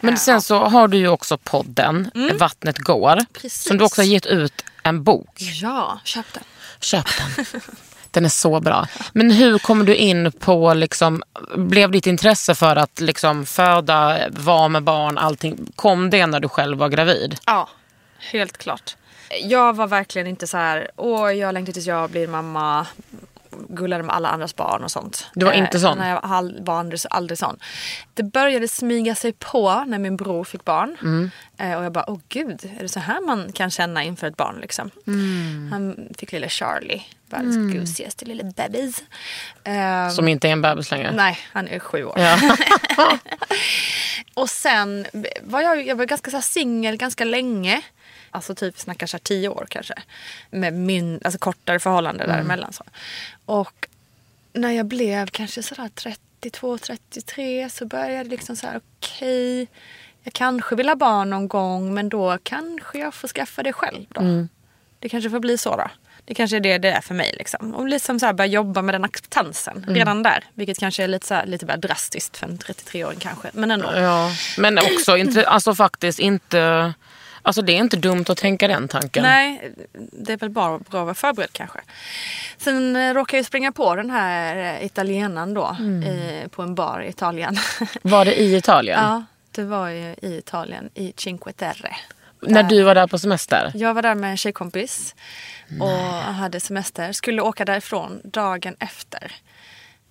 Men 0.00 0.18
sen 0.18 0.42
så 0.42 0.58
har 0.64 0.88
du 0.88 0.96
ju 0.96 1.08
också 1.08 1.38
podden 1.38 2.10
Vattnet 2.38 2.78
går. 2.78 3.12
Mm. 3.12 3.26
Precis. 3.32 3.62
Som 3.64 3.78
du 3.78 3.84
också 3.84 4.00
har 4.00 4.06
gett 4.06 4.26
ut 4.26 4.64
en 4.82 5.04
bok. 5.04 5.30
Ja, 5.38 6.00
köp 6.04 6.32
den. 6.32 6.42
Köp 6.80 7.06
den. 7.36 7.46
Den 8.12 8.24
är 8.24 8.28
så 8.28 8.60
bra. 8.60 8.86
Men 9.12 9.30
hur 9.30 9.58
kom 9.58 9.84
du 9.84 9.94
in 9.96 10.32
på, 10.32 10.74
liksom, 10.74 11.22
blev 11.56 11.90
ditt 11.90 12.06
intresse 12.06 12.54
för 12.54 12.76
att 12.76 13.00
liksom 13.00 13.46
föda, 13.46 14.18
vara 14.30 14.68
med 14.68 14.82
barn, 14.82 15.18
allting, 15.18 15.72
kom 15.76 16.10
det 16.10 16.26
när 16.26 16.40
du 16.40 16.48
själv 16.48 16.78
var 16.78 16.88
gravid? 16.88 17.36
Ja, 17.46 17.68
helt 18.18 18.58
klart. 18.58 18.96
Jag 19.42 19.76
var 19.76 19.86
verkligen 19.86 20.26
inte 20.26 20.46
så 20.46 20.56
här, 20.56 20.90
åh 20.96 21.32
jag 21.32 21.54
längtar 21.54 21.72
tills 21.72 21.86
jag 21.86 22.10
blir 22.10 22.28
mamma, 22.28 22.86
gullade 23.68 24.02
med 24.02 24.16
alla 24.16 24.28
andras 24.28 24.56
barn 24.56 24.84
och 24.84 24.90
sånt. 24.90 25.30
Du 25.34 25.44
var 25.46 25.52
inte 25.52 25.80
sån? 25.80 25.98
När 25.98 26.08
jag 26.08 26.22
var 26.22 26.64
var 26.64 26.78
aldrig, 26.78 27.00
aldrig 27.10 27.38
sån. 27.38 27.58
Det 28.14 28.22
började 28.22 28.68
smyga 28.68 29.14
sig 29.14 29.32
på 29.32 29.84
när 29.86 29.98
min 29.98 30.16
bror 30.16 30.44
fick 30.44 30.64
barn. 30.64 30.96
Mm. 31.02 31.30
Eh, 31.58 31.78
och 31.78 31.84
jag 31.84 31.92
bara, 31.92 32.04
åh 32.10 32.18
gud, 32.28 32.70
är 32.78 32.82
det 32.82 32.88
så 32.88 33.00
här 33.00 33.20
man 33.20 33.52
kan 33.52 33.70
känna 33.70 34.04
inför 34.04 34.26
ett 34.26 34.36
barn 34.36 34.58
liksom? 34.60 34.90
Mm. 35.06 35.68
Han 35.72 36.08
fick 36.18 36.32
lilla 36.32 36.48
Charlie, 36.48 37.02
världens 37.30 37.74
gosigaste 37.80 38.24
lilla 38.24 38.44
bebis. 38.44 39.02
Ehm, 39.64 40.10
Som 40.10 40.28
inte 40.28 40.48
är 40.48 40.52
en 40.52 40.62
bebis 40.62 40.90
längre? 40.90 41.12
Nej, 41.12 41.38
han 41.52 41.68
är 41.68 41.78
sju 41.78 42.04
år. 42.04 42.18
Ja. 42.18 42.38
Och 44.34 44.50
sen 44.50 45.06
var 45.42 45.60
jag, 45.60 45.86
jag 45.86 45.96
var 45.96 46.04
ganska 46.04 46.30
så 46.30 46.42
singel 46.42 46.96
ganska 46.96 47.24
länge. 47.24 47.82
Alltså 48.30 48.54
typ 48.54 48.78
snackar 48.78 49.06
så 49.06 49.16
här 49.16 49.22
tio 49.22 49.48
år 49.48 49.66
kanske. 49.70 49.94
Med 50.50 50.72
min, 50.72 51.20
alltså 51.24 51.38
kortare 51.38 51.78
förhållande 51.78 52.26
däremellan. 52.26 52.72
Så. 52.72 52.84
Och 53.44 53.86
när 54.52 54.70
jag 54.70 54.86
blev 54.86 55.26
kanske 55.26 55.62
sådär 55.62 55.90
32, 55.94 56.78
33 56.78 57.70
så 57.70 57.86
började 57.86 58.14
jag 58.14 58.26
liksom 58.26 58.56
så 58.56 58.66
här 58.66 58.80
okej. 58.98 59.68
jag 60.22 60.32
kanske 60.32 60.76
vill 60.76 60.88
ha 60.88 60.96
barn 60.96 61.30
någon 61.30 61.48
gång 61.48 61.94
men 61.94 62.08
då 62.08 62.38
kanske 62.42 62.98
jag 62.98 63.14
får 63.14 63.28
skaffa 63.28 63.62
det 63.62 63.72
själv 63.72 64.06
då. 64.08 64.46
Det 64.98 65.08
kanske 65.08 65.30
får 65.30 65.40
bli 65.40 65.58
så 65.58 65.76
då. 65.76 65.90
Det 66.24 66.34
kanske 66.34 66.56
är 66.56 66.60
det 66.60 66.78
det 66.78 66.90
är 66.90 67.00
för 67.00 67.14
mig. 67.14 67.34
Liksom. 67.38 67.74
Och 67.74 67.88
liksom 67.88 68.20
så 68.20 68.26
här 68.26 68.32
börja 68.32 68.50
jobba 68.50 68.82
med 68.82 68.94
den 68.94 69.04
acceptansen 69.04 69.84
redan 69.88 70.22
där. 70.22 70.44
Vilket 70.54 70.78
kanske 70.78 71.04
är 71.04 71.08
lite, 71.08 71.26
så 71.26 71.34
här, 71.34 71.46
lite 71.46 71.66
väl 71.66 71.80
drastiskt 71.80 72.36
för 72.36 72.46
en 72.46 72.58
33-åring 72.58 73.18
kanske. 73.18 73.50
Men 73.52 73.70
ändå. 73.70 73.92
Ja, 73.94 74.30
men 74.58 74.78
också 74.78 75.16
inte, 75.16 75.48
alltså 75.48 75.74
faktiskt 75.74 76.18
inte... 76.18 76.94
Alltså 77.42 77.62
det 77.62 77.72
är 77.72 77.76
inte 77.76 77.96
dumt 77.96 78.24
att 78.28 78.38
tänka 78.38 78.68
den 78.68 78.88
tanken. 78.88 79.22
Nej, 79.22 79.72
det 79.92 80.32
är 80.32 80.36
väl 80.36 80.50
bara 80.50 80.78
bra 80.78 81.00
att 81.00 81.04
vara 81.04 81.14
förberedd 81.14 81.52
kanske. 81.52 81.80
Sen 82.58 82.96
eh, 82.96 83.14
råkade 83.14 83.38
jag 83.38 83.46
springa 83.46 83.72
på 83.72 83.94
den 83.96 84.10
här 84.10 84.56
eh, 84.56 84.86
italienaren 84.86 85.54
då. 85.54 85.76
Eh, 86.06 86.48
på 86.48 86.62
en 86.62 86.74
bar 86.74 87.00
i 87.00 87.08
Italien. 87.08 87.56
Var 88.02 88.24
det 88.24 88.40
i 88.40 88.56
Italien? 88.56 89.00
ja, 89.02 89.24
det 89.50 89.62
var 89.64 89.88
ju 89.88 90.14
i 90.22 90.36
Italien, 90.38 90.90
i 90.94 91.12
Cinque 91.16 91.52
Terre. 91.52 91.96
När 92.42 92.62
du 92.62 92.82
var 92.82 92.94
där 92.94 93.06
på 93.06 93.18
semester? 93.18 93.72
Jag 93.74 93.94
var 93.94 94.02
där 94.02 94.14
med 94.14 94.30
en 94.30 94.36
tjejkompis 94.36 95.14
och 95.80 95.88
hade 96.34 96.60
semester. 96.60 97.12
Skulle 97.12 97.42
åka 97.42 97.64
därifrån 97.64 98.20
dagen 98.24 98.76
efter. 98.78 99.32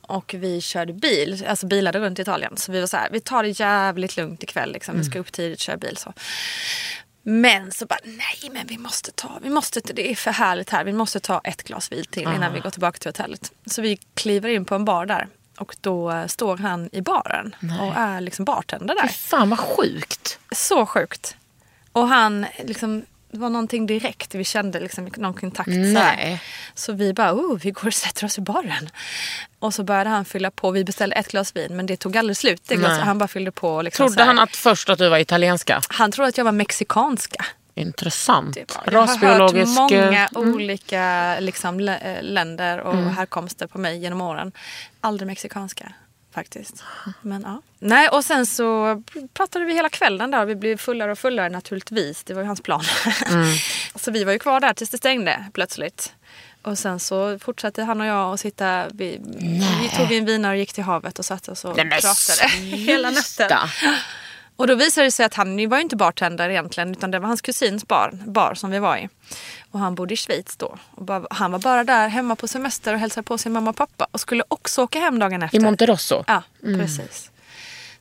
Och 0.01 0.35
vi 0.37 0.61
körde 0.61 0.93
bil, 0.93 1.45
alltså 1.47 1.67
bilade 1.67 1.99
runt 1.99 2.19
i 2.19 2.21
Italien. 2.21 2.57
Så 2.57 2.71
vi 2.71 2.79
var 2.79 2.87
så 2.87 2.97
här, 2.97 3.09
vi 3.11 3.19
tar 3.19 3.43
det 3.43 3.49
jävligt 3.49 4.17
lugnt 4.17 4.43
ikväll. 4.43 4.71
Liksom. 4.71 4.97
Vi 4.97 5.03
ska 5.03 5.19
upp 5.19 5.31
tidigt 5.31 5.59
och 5.59 5.61
köra 5.61 5.77
bil. 5.77 5.97
Så. 5.97 6.13
Men 7.23 7.71
så 7.71 7.85
bara, 7.85 7.99
nej 8.03 8.51
men 8.51 8.67
vi 8.67 8.77
måste 8.77 9.11
ta, 9.11 9.39
vi 9.41 9.49
måste, 9.49 9.79
det 9.79 10.11
är 10.11 10.15
för 10.15 10.31
härligt 10.31 10.69
här. 10.69 10.83
Vi 10.83 10.93
måste 10.93 11.19
ta 11.19 11.41
ett 11.43 11.63
glas 11.63 11.91
vin 11.91 12.05
till 12.09 12.23
innan 12.23 12.53
vi 12.53 12.59
går 12.59 12.69
tillbaka 12.69 12.97
till 12.99 13.09
hotellet. 13.09 13.51
Så 13.65 13.81
vi 13.81 13.99
kliver 14.13 14.49
in 14.49 14.65
på 14.65 14.75
en 14.75 14.85
bar 14.85 15.05
där. 15.05 15.27
Och 15.57 15.75
då 15.81 16.25
står 16.27 16.57
han 16.57 16.89
i 16.91 17.01
baren 17.01 17.55
och 17.81 17.93
är 17.95 18.21
liksom 18.21 18.45
bartender 18.45 18.95
där. 18.95 19.07
Fy 19.07 19.13
fan 19.13 19.49
vad 19.49 19.59
sjukt. 19.59 20.39
Så 20.51 20.85
sjukt. 20.85 21.35
Och 21.91 22.07
han 22.07 22.45
liksom 22.63 23.05
det 23.31 23.37
var 23.39 23.49
någonting 23.49 23.85
direkt. 23.85 24.35
Vi 24.35 24.43
kände 24.43 24.79
liksom 24.79 25.09
någon 25.17 25.33
kontakt. 25.33 25.67
Nej. 25.69 26.41
så 26.73 26.93
vi 26.93 27.13
bara, 27.13 27.33
oh, 27.33 27.57
vi 27.59 27.71
går 27.71 27.87
och 27.87 27.93
sätter 27.93 28.25
oss 28.25 28.37
i 28.37 28.41
baren. 28.41 28.89
Och 29.59 29.73
så 29.73 29.83
började 29.83 30.09
han 30.09 30.25
fylla 30.25 30.51
på. 30.51 30.71
Vi 30.71 30.83
beställde 30.83 31.15
ett 31.15 31.27
glas 31.31 31.55
vin 31.55 31.75
men 31.75 31.85
det 31.85 31.97
tog 31.97 32.17
aldrig 32.17 32.37
slut. 32.37 32.61
Det. 32.67 32.77
Nej. 32.77 32.99
Han 32.99 33.17
bara 33.17 33.27
fyllde 33.27 33.51
på. 33.51 33.81
Liksom 33.81 34.07
Trodde 34.07 34.23
han 34.23 34.39
att 34.39 34.55
först 34.55 34.89
att 34.89 34.97
du 34.97 35.09
var 35.09 35.17
italienska? 35.17 35.81
han 35.89 36.11
trodde 36.11 36.29
att 36.29 36.37
jag 36.37 36.45
var 36.45 36.51
mexikanska. 36.51 37.45
Intressant. 37.75 38.57
Var- 38.85 38.93
Jag 38.93 39.01
har 39.01 39.17
hört 39.17 39.67
många 39.67 40.23
eh, 40.23 40.27
olika 40.39 41.35
liksom, 41.39 41.79
eh, 41.89 41.97
länder 42.21 42.79
och 42.79 42.93
Mm. 42.93 43.07
härkomster 43.09 43.67
på 43.67 43.77
mig 43.77 43.97
genom 43.97 44.21
åren. 44.21 44.51
Aldrig 45.01 45.27
mexikanska 45.27 45.93
faktiskt. 46.33 46.83
Men, 47.21 47.41
ja. 47.41 47.61
Nej, 47.79 48.09
och 48.09 48.25
sen 48.25 48.45
så 48.45 49.01
pratade 49.33 49.65
vi 49.65 49.73
hela 49.73 49.89
kvällen 49.89 50.31
där. 50.31 50.45
Vi 50.45 50.55
blev 50.55 50.77
fullare 50.77 51.11
och 51.11 51.19
fullare 51.19 51.49
naturligtvis. 51.49 52.23
Det 52.23 52.33
var 52.33 52.41
ju 52.41 52.47
hans 52.47 52.61
plan. 52.61 52.83
Mm. 53.29 53.55
så 53.95 54.11
vi 54.11 54.23
var 54.23 54.31
ju 54.33 54.39
kvar 54.39 54.59
där 54.59 54.73
tills 54.73 54.89
det 54.89 54.97
stängde 54.97 55.45
plötsligt. 55.53 56.13
Och 56.61 56.77
sen 56.77 56.99
så 56.99 57.39
fortsatte 57.39 57.83
han 57.83 58.01
och 58.01 58.07
jag 58.07 58.33
att 58.33 58.39
sitta. 58.39 58.85
Vi, 58.89 59.19
vi 59.81 59.89
tog 59.97 60.11
en 60.11 60.25
vinare 60.25 60.51
och 60.51 60.57
gick 60.57 60.73
till 60.73 60.83
havet 60.83 61.19
och 61.19 61.25
satte 61.25 61.51
oss 61.51 61.65
och 61.65 61.77
Nej, 61.77 62.01
pratade 62.01 62.47
hela 62.77 63.09
natten. 63.09 63.49
Och 64.59 64.67
då 64.67 64.75
visade 64.75 65.07
det 65.07 65.11
sig 65.11 65.25
att 65.25 65.33
han 65.33 65.69
var 65.69 65.77
ju 65.77 65.83
inte 65.83 65.95
bartender 65.95 66.49
egentligen 66.49 66.91
utan 66.91 67.11
det 67.11 67.19
var 67.19 67.27
hans 67.27 67.41
kusins 67.41 67.87
bar, 67.87 68.11
bar 68.25 68.53
som 68.53 68.71
vi 68.71 68.79
var 68.79 68.97
i. 68.97 69.09
Och 69.71 69.79
han 69.79 69.95
bodde 69.95 70.13
i 70.13 70.17
Schweiz 70.17 70.55
då. 70.57 70.77
Och 70.91 71.05
bara, 71.05 71.27
han 71.29 71.51
var 71.51 71.59
bara 71.59 71.83
där 71.83 72.07
hemma 72.07 72.35
på 72.35 72.47
semester 72.47 72.93
och 72.93 72.99
hälsade 72.99 73.23
på 73.23 73.37
sin 73.37 73.51
mamma 73.51 73.69
och 73.69 73.75
pappa 73.75 74.07
och 74.11 74.19
skulle 74.19 74.43
också 74.47 74.81
åka 74.81 74.99
hem 74.99 75.19
dagen 75.19 75.43
efter. 75.43 75.57
I 75.57 75.61
Monterosso? 75.61 76.23
Ja, 76.27 76.43
precis. 76.61 77.31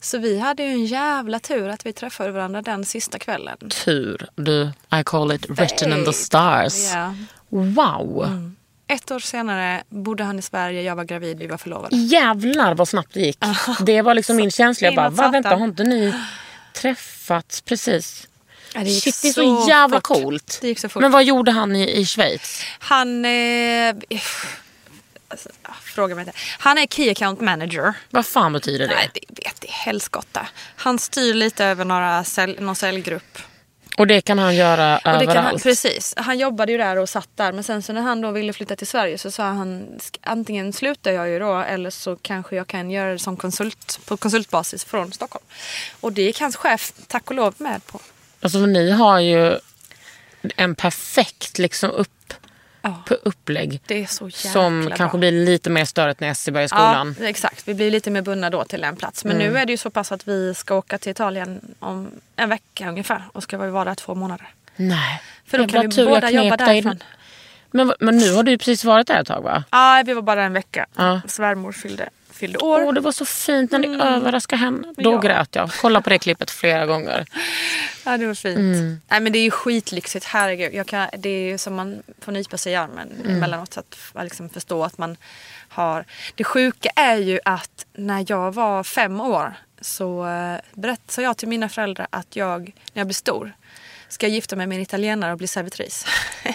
Så 0.01 0.19
vi 0.19 0.39
hade 0.39 0.63
ju 0.63 0.69
en 0.69 0.87
jävla 0.87 1.39
tur 1.39 1.69
att 1.69 1.87
vi 1.87 1.93
träffade 1.93 2.31
varandra 2.31 2.63
den 2.63 2.85
sista 2.85 3.19
kvällen. 3.19 3.59
Tur. 3.85 4.29
Du, 4.37 4.71
I 5.01 5.05
call 5.05 5.33
it 5.33 5.51
written 5.51 5.93
in 5.99 6.05
the 6.05 6.13
stars. 6.13 6.93
Ja. 6.95 7.15
Wow. 7.49 8.51
Ett 8.87 9.11
år 9.11 9.19
senare 9.19 9.83
bodde 9.89 10.25
han 10.25 10.39
i 10.39 10.43
Sverige, 10.43 10.83
jag 10.83 10.97
var 10.97 11.05
gravid, 11.05 11.39
vi 11.39 11.47
var 11.47 11.57
förlovade. 11.57 11.97
Jävlar 11.97 12.75
vad 12.75 12.89
snabbt 12.89 13.15
det 13.15 13.21
gick. 13.21 13.39
Det 13.81 14.03
var 14.03 14.15
liksom 14.15 14.37
min 14.37 14.51
känsla. 14.51 14.87
Jag 14.87 14.95
bara, 14.95 15.11
va, 15.11 15.29
vänta 15.29 15.57
har 15.57 15.65
inte 15.65 15.85
ni 15.85 16.15
träffats 16.81 17.61
precis? 17.61 18.29
Ja, 18.75 18.81
det 18.81 18.91
gick 18.91 19.05
Shit, 19.05 19.23
det 19.23 19.29
är 19.29 19.33
så, 19.33 19.63
så 19.63 19.69
jävla 19.69 19.97
fort. 19.97 20.03
coolt. 20.05 20.59
Det 20.61 20.69
gick 20.69 20.79
så 20.79 20.89
fort. 20.89 21.01
Men 21.01 21.11
vad 21.11 21.25
gjorde 21.25 21.51
han 21.51 21.77
i, 21.77 21.91
i 22.01 22.07
Schweiz? 22.07 22.63
Han... 22.79 23.25
Eh, 23.25 23.95
alltså, 25.29 25.49
ah, 25.63 25.73
fråga 25.83 26.15
mig 26.15 26.23
inte. 26.27 26.39
Han 26.59 26.79
är 26.79 26.87
Key 26.87 27.11
Account 27.11 27.41
Manager. 27.41 27.95
Vad 28.11 28.27
fan 28.27 28.53
betyder 28.53 28.89
det? 28.89 28.95
Nej, 28.95 29.11
det 29.13 29.45
vet 29.45 29.65
är 29.65 29.69
helskotta. 29.69 30.49
Han 30.77 30.99
styr 30.99 31.35
lite 31.35 31.65
över 31.65 31.85
några 31.85 32.25
sälj, 32.25 32.57
någon 32.61 32.77
säljgrupp. 32.77 33.39
Och 33.99 34.07
det 34.07 34.21
kan 34.21 34.39
han 34.39 34.57
göra 34.57 34.97
Och 34.97 35.03
det 35.05 35.11
överallt? 35.11 35.33
kan 35.35 35.45
han, 35.45 35.59
precis. 35.59 36.15
Han 36.17 36.39
jobbade 36.39 36.73
ju 36.73 36.79
där 36.79 36.97
och 36.99 37.09
satt 37.09 37.29
där. 37.35 37.53
Men 37.53 37.65
sen 37.65 37.83
så 37.83 37.93
när 37.93 38.03
han 38.03 38.21
då 38.21 38.31
ville 38.31 38.53
flytta 38.53 38.77
till 38.77 38.87
Sverige 38.87 39.19
så 39.19 39.31
sa 39.31 39.43
han 39.45 39.87
"Sk- 39.99 40.19
antingen 40.23 40.73
slutar 40.73 41.11
jag 41.11 41.29
ju 41.29 41.39
då 41.39 41.59
eller 41.59 41.91
så 41.91 42.17
kanske 42.17 42.57
jag 42.57 42.67
kan 42.67 42.91
göra 42.91 43.13
det 43.13 43.19
som 43.19 43.37
konsult 43.37 44.01
på 44.07 44.17
konsultbasis 44.17 44.85
från 44.85 45.13
Stockholm. 45.13 45.45
Och 46.01 46.13
det 46.13 46.23
gick 46.23 46.41
hans 46.41 46.57
chef 46.57 46.93
tack 47.07 47.31
och 47.31 47.37
lov 47.37 47.55
med 47.59 47.87
på. 47.87 48.01
Alltså 48.41 48.59
ni 48.59 48.91
har 48.91 49.21
ju 49.21 49.59
en 50.57 50.75
perfekt 50.75 51.59
liksom 51.59 51.91
upp, 51.91 52.35
På 53.07 53.15
upplägg. 53.15 53.81
Som 54.35 54.85
bra. 54.85 54.97
kanske 54.97 55.19
blir 55.19 55.33
lite 55.33 55.71
mer 55.71 55.85
störigt 55.85 56.21
när 56.21 56.31
Essie 56.31 56.53
börjar 56.53 56.69
skolan. 56.69 57.15
Ja, 57.21 57.27
exakt. 57.29 57.69
Vi 57.69 57.75
blir 57.75 57.91
lite 57.91 58.11
mer 58.11 58.23
bundna 58.23 58.51
då 58.51 58.65
till 58.65 58.85
en 58.85 58.97
plats. 58.97 59.25
Men 59.25 59.37
Mm. 59.37 59.53
nu 59.53 59.59
är 59.59 59.67
det 59.67 59.73
ju 59.73 59.77
så 59.77 59.91
pass 59.91 60.13
att 60.13 60.29
vi 60.29 60.55
ska 60.55 60.75
åka 60.75 60.99
till 60.99 61.11
Italien 61.11 61.61
om 61.79 62.11
en 62.37 62.49
vecka 62.49 62.89
ungefär. 62.89 63.23
Och 63.33 63.43
ska 63.43 63.59
vara 63.59 63.85
där 63.85 63.95
två 63.95 64.15
månader. 64.15 64.47
Nej. 64.77 65.23
För 65.47 65.59
då 65.59 65.67
kan 65.69 65.89
vi 65.89 66.05
båda 66.05 66.31
jobba 66.31 66.57
därifrån. 66.57 67.03
Men, 67.71 67.93
men 68.01 68.17
nu 68.17 68.33
har 68.35 68.43
du 68.43 68.51
ju 68.51 68.59
precis 68.59 68.85
varit 68.85 69.07
där 69.07 69.21
ett 69.21 69.27
tag 69.27 69.43
va? 69.43 69.65
Ja, 69.71 70.03
vi 70.07 70.13
var 70.15 70.23
bara 70.23 70.45
en 70.45 70.53
vecka. 70.53 70.87
Ja. 70.97 71.21
Svärmor 71.27 71.73
fyllde, 71.73 72.09
fyllde 72.39 72.59
år. 72.59 72.85
Åh, 72.85 72.93
det 72.95 73.01
var 73.01 73.13
så 73.13 73.25
fint 73.25 73.71
när 73.73 73.79
ni 73.79 73.89
överraskade 74.03 74.61
henne. 74.61 74.95
Då 74.97 75.13
Ja. 75.13 75.19
grät 75.21 75.55
jag. 75.55 75.71
Kolla 75.81 76.01
på 76.01 76.11
det 76.11 76.19
klippet 76.19 76.51
flera 76.51 76.87
gånger. 76.87 77.27
Ja, 78.05 78.17
det 78.19 78.27
var 78.27 78.35
fint. 78.35 78.59
Mm. 78.59 79.01
Nej, 79.09 79.21
men 79.21 79.33
det 79.33 79.39
är 79.39 79.43
ju 79.43 79.51
skitlyxigt. 79.51 80.25
Herregud. 80.25 80.75
Jag 80.75 80.87
kan, 80.87 81.09
det 81.19 81.29
är 81.29 81.51
ju 81.51 81.59
som 81.59 81.75
man 81.75 82.03
får 82.21 82.33
nypa 82.33 82.59
sig 82.59 82.73
i 82.73 82.77
armen 82.77 83.09
Mm. 83.25 83.37
emellanåt. 83.37 83.73
Så 83.75 83.81
att 83.81 83.97
liksom 84.25 84.49
förstå 84.49 84.85
att 84.85 84.99
man 84.99 85.17
har... 85.69 86.05
Det 86.35 86.45
sjuka 86.45 86.91
är 86.97 87.17
ju 87.17 87.41
att 87.45 87.87
när 87.95 88.25
jag 88.29 88.55
var 88.55 88.85
fem 88.85 89.21
år 89.21 89.55
så 89.81 90.27
eh, 90.29 90.57
berättade 90.73 91.23
jag 91.23 91.37
till 91.37 91.49
mina 91.49 91.69
föräldrar 91.69 92.07
att 92.11 92.37
jag, 92.37 92.61
när 92.93 93.01
jag 93.01 93.07
blir 93.07 93.15
stor, 93.15 93.53
ska 94.09 94.27
jag 94.27 94.35
gifta 94.35 94.57
mig 94.57 94.67
med 94.67 94.77
en 94.77 94.83
italienare 94.83 95.33
och 95.33 95.39
bli 95.39 95.47
servitris. 95.47 96.07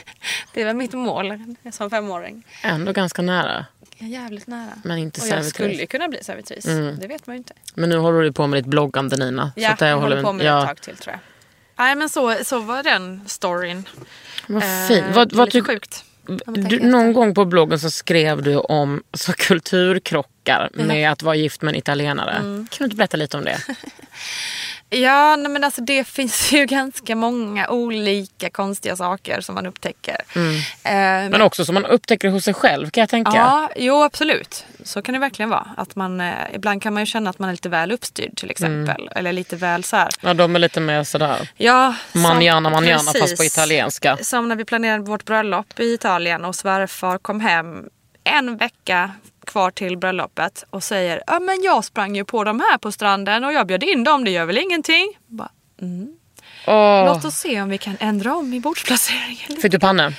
det 0.54 0.66
var 0.66 0.74
mitt 0.74 0.94
mål 0.94 1.56
som 1.72 1.90
femåring. 1.90 2.44
Ändå 2.64 2.92
ganska 2.92 3.22
nära. 3.22 3.66
Jag 3.98 4.10
är 4.10 4.12
jävligt 4.12 4.48
nära. 4.48 4.74
Men 4.84 4.98
inte 4.98 5.22
och 5.22 5.28
jag 5.28 5.30
servitris. 5.30 5.54
skulle 5.54 5.74
ju 5.74 5.86
kunna 5.86 6.08
bli 6.08 6.24
servitris. 6.24 6.66
Det 7.00 7.08
vet 7.08 7.28
man 7.28 7.36
ju 7.36 7.38
inte. 7.38 7.54
Men 7.74 7.90
nu 7.90 7.98
håller 7.98 8.22
du 8.22 8.32
på 8.32 8.48
med 8.48 8.60
ditt 8.60 8.68
bloggande 8.68 9.18
Nina. 9.18 9.52
Ja, 9.56 9.76
det 9.80 9.88
jag 9.88 9.98
håller 9.98 10.24
på 10.24 10.34
med 10.34 10.46
ja. 10.46 10.62
ett 10.62 10.68
tag 10.68 10.82
till 10.82 10.98
tror 10.98 11.12
jag. 11.12 11.20
Nej 11.76 11.96
men 11.96 12.10
så, 12.10 12.36
så 12.44 12.60
var 12.60 12.84
den 12.84 13.22
storyn. 13.28 13.84
Vad 14.48 14.64
Eh, 14.64 14.88
fint. 14.88 15.06
Vad, 15.16 15.30
det 15.30 15.36
är 15.36 15.38
vad 15.38 15.54
lite 15.54 15.68
sjukt. 15.68 16.04
Du, 16.46 16.80
någon 16.80 17.14
gång 17.14 17.36
på 17.36 17.46
bloggen 17.46 17.80
så 17.80 17.92
skrev 17.92 18.42
du 18.42 18.56
om 18.56 19.04
så 19.14 19.34
kulturkrockar 19.34 20.70
med 20.74 21.12
att 21.12 21.24
vara 21.24 21.36
gift 21.36 21.62
med 21.62 21.72
en 21.72 21.76
italienare. 21.76 22.32
Mm. 22.32 22.68
Kan 22.72 22.78
du 22.78 22.84
inte 22.86 22.96
berätta 22.96 23.18
lite 23.18 23.38
om 23.38 23.44
det? 23.44 23.62
Ja, 24.94 25.36
nej, 25.36 25.52
men 25.52 25.64
alltså 25.64 25.82
det 25.82 26.04
finns 26.04 26.52
ju 26.54 26.66
ganska 26.66 27.16
många 27.16 27.70
olika 27.70 28.50
konstiga 28.50 28.96
saker 28.96 29.42
som 29.42 29.56
man 29.56 29.66
upptäcker. 29.66 30.18
Mm. 30.36 30.56
Eh, 30.84 31.32
Men 31.32 31.42
också 31.42 31.66
som 31.66 31.74
man 31.74 31.86
upptäcker 31.86 32.30
hos 32.30 32.44
sig 32.44 32.54
själv 32.54 32.90
kan 32.90 33.02
jag 33.02 33.10
tänka. 33.10 33.32
Ja, 33.36 33.70
jo 33.76 34.04
absolut. 34.04 34.66
Så 34.84 35.02
kan 35.02 35.14
det 35.14 35.20
verkligen 35.20 35.50
vara. 35.50 35.68
Att 35.78 35.96
man, 35.96 36.22
eh, 36.22 36.34
ibland 36.54 36.82
kan 36.82 36.94
man 36.94 37.02
ju 37.02 37.06
känna 37.06 37.30
att 37.30 37.40
man 37.40 37.50
är 37.50 37.54
lite 37.54 37.70
väl 37.70 37.92
uppstyrd 37.92 38.38
till 38.38 38.52
exempel. 38.52 39.02
Mm. 39.02 39.14
Eller 39.16 39.34
lite 39.34 39.56
väl 39.56 39.84
så 39.84 39.96
här. 39.96 40.10
Ja, 40.22 40.34
de 40.34 40.56
är 40.56 40.60
lite 40.60 40.80
mer 40.80 41.04
sådär 41.04 41.50
Ja, 41.58 41.96
manjana 42.14 42.70
manjana 42.70 43.12
fast 43.20 43.38
på 43.38 43.44
italienska. 43.44 44.18
Som 44.22 44.50
när 44.50 44.56
vi 44.56 44.66
planerade 44.66 45.04
vårt 45.04 45.26
bröllop 45.26 45.80
i 45.80 45.94
Italien 45.94 46.46
och 46.46 46.56
svärfar 46.56 47.18
kom 47.18 47.40
hem 47.40 47.90
en 48.24 48.58
vecka 48.58 49.12
kvar 49.46 49.72
till 49.72 49.98
bröllopet 49.98 50.64
och 50.70 50.84
säger 50.84 51.24
ja 51.28 51.40
men 51.40 51.64
jag 51.64 51.86
sprang 51.86 52.16
ju 52.16 52.26
på 52.26 52.44
de 52.44 52.60
här 52.60 52.78
på 52.78 52.92
stranden 52.92 53.44
och 53.44 53.54
jag 53.54 53.68
bjöd 53.68 53.84
in 53.84 54.04
dem, 54.04 54.24
det 54.24 54.32
gör 54.32 54.46
väl 54.46 54.58
ingenting. 54.58 55.14
Bara, 55.28 55.50
Åh, 56.68 57.06
Låt 57.06 57.26
oss 57.26 57.36
se 57.36 57.62
om 57.62 57.70
vi 57.70 57.78
kan 57.78 57.98
ändra 58.00 58.36
om 58.36 58.54
i 58.54 58.60
bordsplaceringen. 58.60 59.62
Fick 59.62 59.72
du 59.72 59.80
panne? 59.80 60.14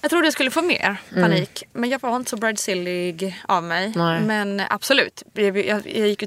Jag 0.00 0.10
trodde 0.10 0.26
jag 0.26 0.32
skulle 0.32 0.50
få 0.50 0.62
mer 0.62 0.96
panik. 1.14 1.62
Men 1.72 1.90
jag 1.90 2.00
var 2.00 2.16
inte 2.16 2.30
så 2.30 2.36
bridezillig 2.36 3.36
av 3.48 3.62
mig. 3.62 3.92
Nej. 3.96 4.20
Men 4.20 4.62
absolut. 4.70 5.22
Jag, 5.32 5.58
jag, 5.58 5.82
jag, 5.96 6.08
gick, 6.08 6.22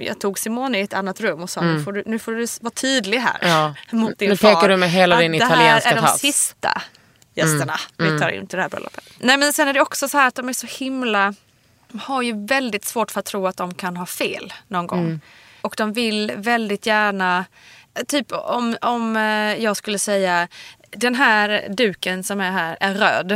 jag 0.00 0.20
tog 0.20 0.38
Simone 0.38 0.78
i 0.78 0.82
ett 0.82 0.94
annat 0.94 1.20
rum 1.20 1.42
och 1.42 1.50
sa 1.50 1.60
nu, 1.60 1.82
får 1.82 1.92
du, 1.92 2.02
nu 2.06 2.18
får 2.18 2.32
du 2.32 2.46
vara 2.60 2.70
tydlig 2.70 3.18
här. 3.18 3.36
Ja. 3.42 3.74
Mot 3.96 4.18
din 4.18 4.30
Nu 4.30 4.36
far. 4.36 4.54
pekar 4.54 4.68
du 4.68 4.76
med 4.76 4.90
hela 4.90 5.16
din 5.16 5.34
italienska 5.34 5.88
Det 5.90 5.94
här 5.94 5.96
är 5.96 6.00
de 6.02 6.06
tass. 6.06 6.20
sista 6.20 6.82
gästerna 7.34 7.76
vi 7.96 8.18
tar 8.18 8.28
in 8.28 8.46
till 8.46 8.56
det 8.56 8.62
här 8.62 8.68
bröllopet. 8.70 9.04
Nej 9.18 9.36
men 9.36 9.52
sen 9.52 9.68
är 9.68 9.72
det 9.72 9.80
också 9.80 10.08
så 10.08 10.18
här 10.18 10.28
att 10.28 10.34
de 10.34 10.48
är 10.48 10.52
så 10.52 10.66
himla... 10.66 11.34
De 11.88 11.98
har 11.98 12.22
ju 12.22 12.46
väldigt 12.46 12.84
svårt 12.84 13.10
för 13.10 13.20
att 13.20 13.26
tro 13.26 13.46
att 13.46 13.56
de 13.56 13.74
kan 13.74 13.96
ha 13.96 14.06
fel 14.06 14.52
någon 14.68 14.86
gång. 14.86 15.20
Och 15.60 15.74
de 15.76 15.92
vill 15.92 16.32
väldigt 16.36 16.86
gärna... 16.86 17.44
Typ 18.08 18.32
om, 18.32 18.76
om 18.80 19.16
eh, 19.16 19.22
jag 19.64 19.76
skulle 19.76 19.98
säga 19.98 20.48
den 20.90 21.14
här 21.14 21.66
duken 21.68 22.24
som 22.24 22.40
är 22.40 22.50
här 22.50 22.76
är 22.80 22.94
röd. 22.94 23.28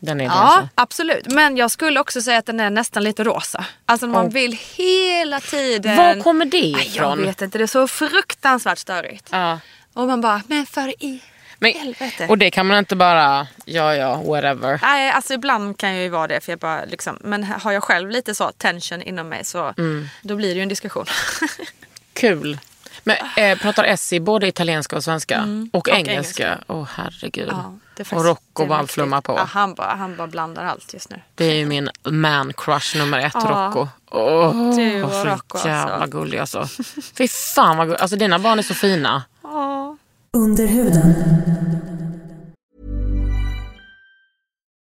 Den 0.00 0.20
är 0.20 0.24
Ja, 0.24 0.30
alltså. 0.30 0.68
absolut. 0.74 1.26
Men 1.32 1.56
jag 1.56 1.70
skulle 1.70 2.00
också 2.00 2.22
säga 2.22 2.38
att 2.38 2.46
den 2.46 2.60
är 2.60 2.70
nästan 2.70 3.04
lite 3.04 3.24
rosa. 3.24 3.64
Alltså 3.86 4.06
man 4.06 4.26
Oh. 4.26 4.32
vill 4.32 4.58
hela 4.76 5.40
tiden... 5.40 5.96
Var 5.96 6.22
kommer 6.22 6.44
det 6.44 6.56
Aj, 6.58 6.72
Jag 6.72 6.86
ifrån? 6.86 7.22
vet 7.22 7.42
inte, 7.42 7.58
det 7.58 7.64
är 7.64 7.66
så 7.66 7.88
fruktansvärt 7.88 8.78
störigt. 8.78 9.28
Ja. 9.32 9.58
Och 9.94 10.06
man 10.06 10.20
bara, 10.20 10.42
men 10.46 10.66
för 10.66 11.04
i 11.04 11.22
Men, 11.62 11.72
helvete. 11.74 12.26
och 12.28 12.38
det 12.38 12.50
kan 12.50 12.66
man 12.66 12.78
inte 12.78 12.96
bara, 12.96 13.46
ja 13.64 13.94
ja, 13.94 14.16
whatever. 14.16 14.78
Nej, 14.82 15.10
alltså 15.10 15.32
ibland 15.34 15.78
kan 15.78 15.94
jag 15.94 16.02
ju 16.02 16.08
vara 16.08 16.26
det. 16.28 16.40
För 16.40 16.52
jag 16.52 16.58
bara, 16.58 16.84
liksom, 16.84 17.18
men 17.20 17.44
har 17.44 17.72
jag 17.72 17.82
själv 17.84 18.10
lite 18.10 18.34
så 18.34 18.50
tension 18.52 19.02
inom 19.02 19.28
mig 19.28 19.44
så 19.44 19.74
Mm. 19.78 20.08
då 20.22 20.36
blir 20.36 20.48
det 20.48 20.54
ju 20.54 20.62
en 20.62 20.68
diskussion. 20.68 21.06
Kul. 22.12 22.58
Men 23.04 23.16
eh, 23.36 23.58
pratar 23.58 23.84
Essie 23.84 24.20
både 24.20 24.46
italienska 24.48 24.96
och 24.96 25.04
svenska? 25.04 25.44
Och, 25.72 25.78
och 25.78 25.88
engelska? 25.88 26.58
Åh 26.66 26.88
herregud. 26.94 27.48
Ja, 27.50 27.54
är 27.96 28.00
och 28.00 28.06
faktiskt- 28.06 28.26
Rocco 28.26 28.66
bara 28.66 28.86
flummar 28.86 29.20
på. 29.20 29.32
Ja, 29.32 29.44
han, 29.44 29.74
bara, 29.74 29.94
han 29.94 30.16
bara 30.16 30.26
blandar 30.26 30.64
allt 30.64 30.94
just 30.94 31.10
nu. 31.10 31.20
Det 31.34 31.44
är 31.44 31.54
ju 31.54 31.66
min 31.66 31.90
man 32.04 32.52
crush 32.52 32.96
nummer 32.98 33.18
ett, 33.18 33.32
Ja. 33.34 33.40
Rocco. 33.70 33.88
Åh, 34.10 34.76
Du 34.76 35.02
och 35.02 35.26
Rocco, 35.26 35.56
alltså. 35.56 35.68
jävla 35.68 36.06
gullig 36.06 36.38
alltså. 36.38 36.68
Fy 37.18 37.28
fan 37.28 37.76
vad 37.76 37.86
gullig. 37.86 38.00
Alltså 38.00 38.16
dina 38.16 38.38
barn 38.38 38.58
är 38.58 38.62
så 38.62 38.74
fina. 38.74 39.22
Under 40.32 40.66
huden. 40.68 41.99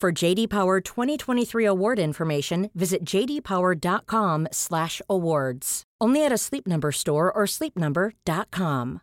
For 0.00 0.24
JD 0.24 0.46
Power 0.50 0.80
2023 0.80 1.66
award 1.68 1.98
information, 1.98 2.70
visit 2.74 2.98
jdpower.com/awards. 3.04 5.82
Only 6.04 6.26
at 6.26 6.32
a 6.32 6.38
Sleep 6.38 6.66
Number 6.66 6.92
store 6.92 7.30
or 7.34 7.46
sleepnumber.com. 7.46 8.98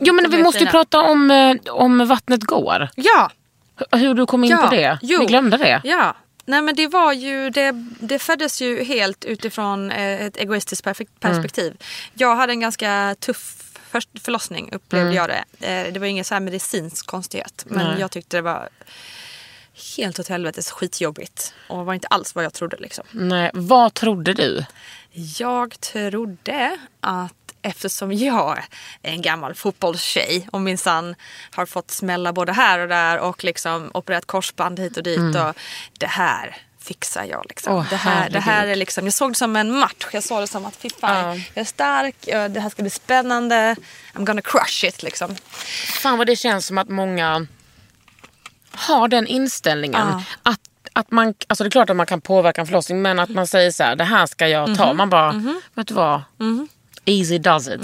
Jo 0.00 0.12
men 0.12 0.30
vi 0.30 0.42
måste 0.42 0.64
ju 0.64 0.70
prata 0.70 1.00
om, 1.00 1.30
eh, 1.30 1.56
om 1.72 2.06
Vattnet 2.08 2.42
går. 2.42 2.88
Ja, 2.96 3.30
Hur 3.92 4.14
du 4.14 4.26
kom 4.26 4.44
in 4.44 4.50
Ja, 4.50 4.56
på 4.56 4.70
det. 4.74 4.98
jo. 5.02 5.18
Vi 5.20 5.26
glömde 5.26 5.56
det. 5.56 5.80
ja. 5.84 6.16
Nej 6.48 6.62
men 6.62 6.74
det 6.74 6.86
var 6.88 7.12
ju, 7.12 7.50
det, 7.50 7.72
det 8.00 8.18
föddes 8.18 8.62
ju 8.62 8.84
helt 8.84 9.24
utifrån 9.24 9.90
eh, 9.90 10.22
ett 10.26 10.36
egoistiskt 10.36 10.84
perfe- 10.86 11.06
perspektiv. 11.20 11.76
Jag 12.14 12.36
hade 12.36 12.52
en 12.52 12.60
ganska 12.60 13.14
tuff 13.20 13.55
först 13.96 14.08
förlossning 14.24 14.68
upplevde 14.72 15.14
jag 15.14 15.28
det. 15.28 15.66
Eh, 15.66 15.92
Det 15.92 15.98
var 16.00 16.06
ingen 16.06 16.24
så 16.24 16.34
här 16.34 16.40
medicinsk 16.40 17.06
konstighet. 17.06 17.64
Men 17.68 17.86
Nej. 17.86 18.00
jag 18.00 18.10
tyckte 18.10 18.36
det 18.36 18.42
var 18.42 18.68
helt 19.96 20.18
åt 20.18 20.28
helvetes 20.28 20.70
skitjobbigt. 20.70 21.54
Och 21.68 21.86
var 21.86 21.94
inte 21.94 22.06
alls 22.08 22.34
vad 22.34 22.44
jag 22.44 22.52
trodde 22.52 22.76
liksom. 22.76 23.04
Nej, 23.10 23.50
vad 23.54 23.94
trodde 23.94 24.32
du? 24.34 24.64
Jag 25.38 25.80
trodde 25.80 26.78
att 27.00 27.32
eftersom 27.62 28.12
jag 28.12 28.58
är 29.02 29.12
en 29.12 29.22
gammal 29.22 29.54
fotbollstjej 29.54 30.48
och 30.52 30.60
minsann 30.60 31.14
har 31.50 31.66
fått 31.66 31.90
smälla 31.90 32.32
både 32.32 32.52
här 32.52 32.78
och 32.78 32.88
där 32.88 33.18
och 33.18 33.44
liksom 33.44 33.90
opererat 33.94 34.26
korsband 34.26 34.80
hit 34.80 34.96
och 34.96 35.02
dit. 35.02 35.36
Och 35.36 35.54
det 35.98 36.06
här 36.06 36.56
fixar 36.86 37.24
jag. 37.24 37.46
Liksom. 37.48 37.74
Åh, 37.74 37.86
det, 37.90 37.96
här, 37.96 38.30
det 38.30 38.40
här 38.40 38.66
är 38.66 38.76
liksom, 38.76 39.04
jag 39.04 39.14
såg 39.14 39.30
det 39.30 39.34
som 39.34 39.56
en 39.56 39.78
match. 39.78 40.06
Jag 40.12 40.22
såg 40.22 40.40
det 40.40 40.46
som 40.46 40.66
att 40.66 40.76
fy 40.76 40.90
fan, 41.00 41.42
jag 41.54 41.60
är 41.60 41.64
stark, 41.64 42.16
det 42.26 42.60
här 42.60 42.70
ska 42.70 42.82
bli 42.82 42.90
spännande. 42.90 43.76
I'm 44.14 44.24
gonna 44.24 44.42
crush 44.42 44.84
it 44.84 45.02
liksom. 45.02 45.36
Fan 46.02 46.18
vad 46.18 46.26
det 46.26 46.36
känns 46.36 46.66
som 46.66 46.78
att 46.78 46.88
många 46.88 47.46
har 48.70 49.08
den 49.08 49.26
inställningen. 49.26 50.08
Ja. 50.08 50.22
Att, 50.42 50.60
att 50.92 51.10
man, 51.10 51.34
alltså 51.46 51.64
det 51.64 51.68
är 51.68 51.70
klart 51.70 51.90
att 51.90 51.96
man 51.96 52.06
kan 52.06 52.20
påverka 52.20 52.60
en 52.60 52.66
förlossning 52.66 53.02
men 53.02 53.18
att 53.18 53.28
man 53.30 53.46
säger 53.46 53.70
så 53.70 53.82
här, 53.82 53.96
det 53.96 54.04
här 54.04 54.26
ska 54.26 54.48
jag 54.48 54.76
ta. 54.76 54.86
Mhm. 54.86 54.96
Man 54.96 55.10
bara, 55.10 55.32
vet 55.74 55.88
du 55.88 55.94
vad? 55.94 56.22
Easy 57.04 57.38
does 57.38 57.68
it. 57.68 57.80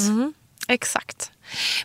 Exakt. 0.68 1.30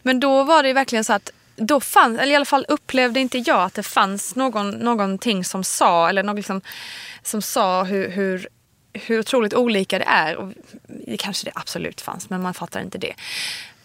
Men 0.03 0.19
då 0.19 0.43
var 0.43 0.63
det 0.63 0.67
ju 0.67 0.73
verkligen 0.73 1.03
så 1.03 1.13
att 1.13 1.31
då 1.57 1.79
fanns, 1.79 2.19
eller 2.19 2.31
i 2.33 2.35
alla 2.35 2.45
fall 2.45 2.65
upplevde 2.67 3.19
inte 3.19 3.37
jag 3.37 3.61
att 3.63 3.73
det 3.73 3.83
fanns 3.83 4.35
någon, 4.35 4.69
någonting 4.69 5.45
som 5.45 5.63
sa, 5.63 6.09
eller 6.09 6.23
någon 6.23 6.35
liksom, 6.35 6.61
som 7.23 7.41
sa 7.41 7.83
hur, 7.83 8.09
hur, 8.09 8.47
hur 8.93 9.19
otroligt 9.19 9.53
olika 9.53 9.99
det 9.99 10.05
är. 10.05 10.35
Och 10.35 10.53
det 11.07 11.17
kanske 11.17 11.45
det 11.45 11.51
absolut 11.55 12.01
fanns, 12.01 12.29
men 12.29 12.41
man 12.41 12.53
fattar 12.53 12.81
inte 12.81 12.97
det. 12.97 13.13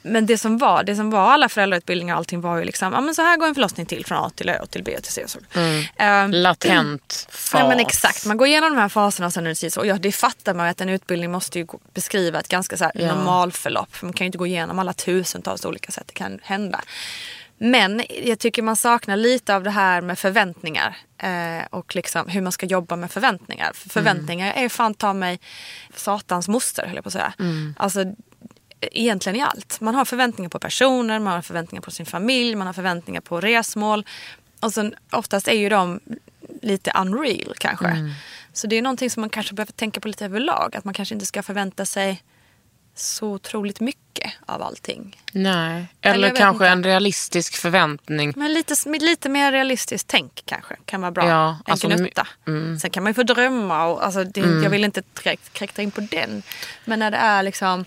Men 0.04 0.26
det 0.26 0.38
som 0.38 0.58
var, 0.58 0.84
det 0.84 0.96
som 0.96 1.10
var 1.10 1.30
alla 1.30 1.48
föräldrautbildningar 1.48 2.14
och 2.14 2.18
allting 2.18 2.40
var 2.40 2.56
ju 2.58 2.64
liksom, 2.64 2.92
ja 2.92 3.00
men 3.00 3.14
så 3.14 3.22
här 3.22 3.36
går 3.36 3.46
en 3.46 3.54
förlossning 3.54 3.86
till 3.86 4.06
från 4.06 4.18
A 4.18 4.30
till 4.34 4.48
Ö 4.48 4.58
och 4.58 4.70
till 4.70 4.82
B 4.82 5.00
till 5.02 5.12
C 5.12 5.24
och 5.24 5.30
så. 5.30 5.38
Ehm, 5.96 6.30
Latent 6.30 7.26
fas. 7.30 7.60
Ja 7.60 7.68
men 7.68 7.80
exakt, 7.80 8.26
man 8.26 8.36
går 8.36 8.46
igenom 8.46 8.74
de 8.74 8.80
här 8.80 8.88
faserna 8.88 9.26
och 9.26 9.32
sen 9.32 9.46
är 9.46 9.54
det 9.62 9.70
så. 9.70 9.80
Och 9.80 9.86
ja, 9.86 9.94
det 9.94 10.12
fattar 10.12 10.54
man 10.54 10.66
ju 10.66 10.70
att 10.70 10.80
en 10.80 10.88
utbildning 10.88 11.30
måste 11.30 11.58
ju 11.58 11.66
beskriva 11.94 12.40
ett 12.40 12.48
ganska 12.48 12.76
så 12.76 12.84
här 12.84 12.92
Ja. 12.94 13.14
normalförlopp. 13.14 13.94
För 13.96 14.06
man 14.06 14.12
kan 14.12 14.24
ju 14.24 14.26
inte 14.26 14.38
gå 14.38 14.46
igenom 14.46 14.78
alla 14.78 14.92
tusentals 14.92 15.64
olika 15.64 15.92
sätt 15.92 16.04
det 16.06 16.14
kan 16.14 16.38
hända. 16.42 16.80
Men 17.64 18.02
jag 18.24 18.38
tycker 18.38 18.62
man 18.62 18.76
saknar 18.76 19.16
lite 19.16 19.56
av 19.56 19.62
det 19.62 19.70
här 19.70 20.00
med 20.00 20.18
förväntningar. 20.18 20.96
Eh, 21.18 21.66
och 21.70 21.96
liksom 21.96 22.28
hur 22.28 22.40
man 22.40 22.52
ska 22.52 22.66
jobba 22.66 22.96
med 22.96 23.10
förväntningar. 23.10 23.72
För 23.74 23.88
förväntningar 23.88 24.52
är 24.52 24.68
fan 24.68 24.94
ta 24.94 25.12
mig 25.12 25.40
satans 25.94 26.48
moster 26.48 26.86
höll 26.86 26.94
jag 26.94 27.04
på 27.04 27.08
att 27.08 27.12
säga. 27.12 27.32
Alltså 27.76 28.04
egentligen 28.80 29.36
i 29.36 29.42
allt. 29.42 29.80
Man 29.80 29.94
har 29.94 30.04
förväntningar 30.04 30.48
på 30.48 30.58
personer, 30.58 31.18
man 31.18 31.32
har 31.32 31.42
förväntningar 31.42 31.82
på 31.82 31.90
sin 31.90 32.06
familj, 32.06 32.54
man 32.54 32.66
har 32.66 32.74
förväntningar 32.74 33.20
på 33.20 33.40
resmål. 33.40 34.06
Och 34.60 34.72
sen 34.72 34.94
oftast 35.10 35.48
är 35.48 35.56
ju 35.56 35.68
de 35.68 36.00
lite 36.62 36.92
unreal 36.96 37.54
kanske. 37.58 37.86
Så 38.52 38.66
det 38.66 38.78
är 38.78 38.82
någonting 38.82 39.10
som 39.10 39.20
man 39.20 39.30
kanske 39.30 39.54
behöver 39.54 39.72
tänka 39.72 40.00
på 40.00 40.08
lite 40.08 40.24
överlag. 40.24 40.76
Att 40.76 40.84
man 40.84 40.94
kanske 40.94 41.14
inte 41.14 41.26
ska 41.26 41.42
förvänta 41.42 41.86
sig 41.86 42.22
så 42.94 43.26
otroligt 43.28 43.80
mycket 43.80 44.32
av 44.46 44.62
allting. 44.62 45.16
Nej. 45.32 45.86
Eller 46.00 46.14
Eller 46.14 46.36
kanske 46.36 46.64
inte. 46.64 46.72
en 46.72 46.84
realistisk 46.84 47.54
förväntning. 47.56 48.32
Men 48.36 48.52
lite, 48.52 48.74
lite 49.00 49.28
mer 49.28 49.52
realistiskt 49.52 50.08
tänk 50.08 50.42
kanske 50.46 50.76
kan 50.84 51.00
vara 51.00 51.10
bra. 51.10 51.28
Ja, 51.28 51.48
en 51.66 51.72
alltså, 51.72 51.86
Mm. 51.86 51.98
gnutta. 51.98 52.26
Sen 52.80 52.90
kan 52.90 53.02
man 53.02 53.10
ju 53.10 53.14
få 53.14 53.22
drömma 53.22 53.84
och 53.86 54.04
alltså, 54.04 54.24
det, 54.24 54.40
jag 54.40 54.70
vill 54.70 54.84
inte 54.84 55.02
direkt 55.22 55.52
kräkta 55.52 55.82
in 55.82 55.90
på 55.90 56.00
den. 56.00 56.42
Men 56.84 56.98
när 56.98 57.10
det 57.10 57.16
är 57.16 57.42
liksom 57.42 57.84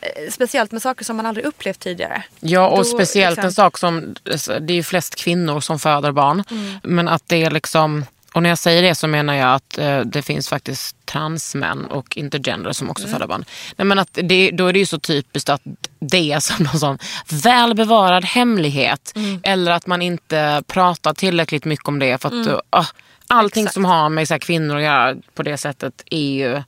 eh, 0.00 0.30
speciellt 0.30 0.72
med 0.72 0.82
saker 0.82 1.04
som 1.04 1.16
man 1.16 1.26
aldrig 1.26 1.46
upplevt 1.46 1.80
tidigare. 1.80 2.22
Ja, 2.40 2.68
och 2.68 2.78
Då, 2.78 2.84
speciellt 2.84 3.36
liksom- 3.36 3.46
en 3.46 3.52
sak 3.52 3.78
som, 3.78 4.14
det 4.60 4.72
är 4.72 4.76
ju 4.76 4.82
flest 4.82 5.14
kvinnor 5.14 5.60
som 5.60 5.78
föder 5.78 6.12
barn. 6.12 6.44
Mm. 6.50 6.78
Men 6.82 7.08
att 7.08 7.22
det 7.28 7.42
är 7.44 7.50
liksom, 7.50 8.04
och 8.32 8.42
när 8.42 8.48
jag 8.48 8.58
säger 8.58 8.82
det 8.82 8.94
så 8.94 9.06
menar 9.08 9.34
jag 9.34 9.54
att 9.54 9.78
eh, 9.78 10.00
det 10.00 10.22
finns 10.22 10.48
faktiskt 10.48 10.96
transmän 11.06 11.84
och 11.86 12.16
intergender 12.16 12.72
som 12.72 12.84
Mm. 12.84 12.90
också 12.90 13.06
föder 13.08 13.26
barn. 13.26 13.44
Nej, 13.76 13.84
men 13.86 13.98
att 13.98 14.18
det, 14.22 14.50
då 14.50 14.66
är 14.66 14.72
det 14.72 14.78
ju 14.78 14.86
så 14.86 14.98
typiskt 14.98 15.48
att 15.48 15.62
det 16.00 16.32
är 16.32 16.40
som 16.40 16.64
någon 16.64 16.78
sån 16.78 16.98
välbevarad 17.44 18.24
hemlighet. 18.24 19.12
Mm. 19.16 19.40
Eller 19.42 19.72
att 19.72 19.86
man 19.86 20.02
inte 20.02 20.62
pratar 20.66 21.14
tillräckligt 21.14 21.64
mycket 21.64 21.88
om 21.88 21.98
det. 21.98 22.22
För 22.22 22.28
att, 22.28 22.46
Mm. 22.46 22.60
ah, 22.70 22.86
allting 23.26 23.68
som 23.68 23.84
har 23.84 24.08
med 24.08 24.28
så 24.28 24.34
här, 24.34 24.38
kvinnor 24.38 24.76
att 24.76 24.82
göra 24.82 25.14
på 25.34 25.42
det 25.42 25.56
sättet 25.56 26.02
är 26.10 26.30
ju 26.32 26.62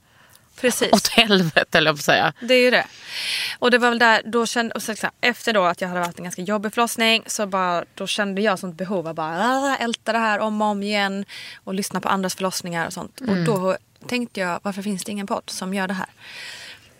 Precis. 0.61 0.93
åt 0.93 1.07
helvete 1.07 1.77
eller 1.77 1.89
jag 1.89 1.97
får 1.97 2.03
säga. 2.03 2.33
Det 2.39 2.53
är 2.53 2.61
ju 2.61 2.71
det. 2.71 2.87
Och 3.59 3.71
det 3.71 3.77
var 3.77 3.89
väl 3.89 3.99
där, 3.99 4.21
då 4.25 4.45
kände, 4.45 4.73
och 4.73 4.83
så, 4.83 4.95
så 4.95 5.05
här, 5.05 5.29
efter 5.29 5.53
då 5.53 5.63
att 5.63 5.81
jag 5.81 5.87
hade 5.87 6.01
varit 6.01 6.17
en 6.17 6.23
ganska 6.23 6.41
jobbig 6.41 6.73
förlossning 6.73 7.23
så 7.27 7.45
bara, 7.47 7.85
då 7.93 8.07
kände 8.07 8.41
jag 8.41 8.59
sånt 8.59 8.75
behov 8.75 9.07
av 9.07 9.15
bara 9.15 9.49
ah, 9.49 9.75
älta 9.75 10.11
det 10.11 10.19
här 10.19 10.39
om 10.39 10.61
och 10.61 10.67
om 10.67 10.83
igen 10.83 11.25
och 11.63 11.73
lyssna 11.73 12.01
på 12.01 12.09
andras 12.09 12.35
förlossningar 12.35 12.87
och 12.87 12.93
sånt. 12.93 13.21
Och 13.21 13.37
då 13.37 13.77
tänkte 14.07 14.39
jag, 14.39 14.59
varför 14.63 14.81
finns 14.81 15.03
det 15.03 15.11
ingen 15.11 15.27
podd 15.27 15.43
som 15.45 15.73
gör 15.73 15.87
det 15.87 15.93
här? 15.93 16.09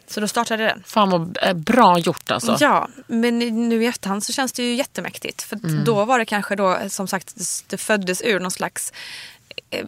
Så 0.07 0.19
då 0.19 0.27
startade 0.27 0.63
jag 0.63 0.71
den. 0.71 0.83
Fan 0.85 1.09
vad 1.09 1.37
eh, 1.41 1.53
bra 1.53 1.99
gjort 1.99 2.31
alltså. 2.31 2.57
Ja, 2.59 2.87
men 3.07 3.39
nu 3.69 3.83
i 3.83 3.87
efterhand 3.87 4.23
så 4.23 4.33
känns 4.33 4.53
det 4.53 4.63
ju 4.63 4.75
jättemäktigt. 4.75 5.41
För 5.43 5.55
att 5.55 5.85
då 5.85 6.05
var 6.05 6.19
det 6.19 6.25
kanske 6.25 6.55
då, 6.55 6.79
som 6.89 7.07
sagt, 7.07 7.35
det 7.67 7.77
föddes 7.77 8.21
ur 8.21 8.39
någon 8.39 8.51
slags 8.51 8.93
eh, 8.93 9.34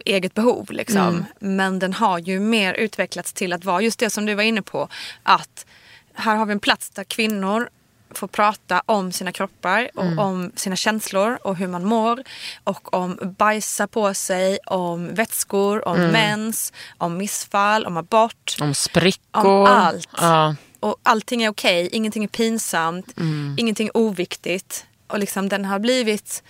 eget 0.04 0.34
behov. 0.34 0.70
Liksom. 0.70 1.24
Men 1.38 1.78
den 1.78 1.92
har 1.92 2.18
ju 2.18 2.40
mer 2.40 2.74
utvecklats 2.74 3.32
till 3.32 3.52
att 3.52 3.64
vara 3.64 3.80
just 3.80 3.98
det 3.98 4.10
som 4.10 4.26
du 4.26 4.34
var 4.34 4.42
inne 4.42 4.62
på. 4.62 4.88
Att 5.22 5.66
här 6.14 6.36
har 6.36 6.46
vi 6.46 6.52
en 6.52 6.60
plats 6.60 6.90
där 6.90 7.04
kvinnor 7.04 7.68
får 8.10 8.28
prata 8.28 8.82
om 8.86 9.12
sina 9.12 9.32
kroppar 9.32 9.90
och 9.94 10.18
om 10.18 10.52
sina 10.54 10.76
känslor 10.76 11.38
och 11.42 11.56
hur 11.56 11.68
man 11.68 11.84
mår. 11.84 12.22
Och 12.64 12.94
om 12.94 13.34
bajsa 13.38 13.86
på 13.86 14.14
sig, 14.14 14.58
om 14.66 15.14
vätskor, 15.14 15.88
om 15.88 15.98
mens, 15.98 16.72
om 16.98 17.16
missfall, 17.16 17.86
om 17.86 17.96
abort. 17.96 18.56
Om 18.60 18.74
sprickor. 18.74 19.46
Om 19.46 19.66
allt. 19.66 20.08
Ja. 20.16 20.56
Och 20.80 20.96
allting 21.02 21.42
är 21.42 21.48
okej, 21.48 21.88
ingenting 21.92 22.24
är 22.24 22.28
pinsamt, 22.28 23.14
ingenting 23.56 23.86
är 23.86 23.96
oviktigt. 23.96 24.86
Och 25.06 25.18
liksom 25.18 25.48
den 25.48 25.64
har 25.64 25.78
blivit, 25.78 26.42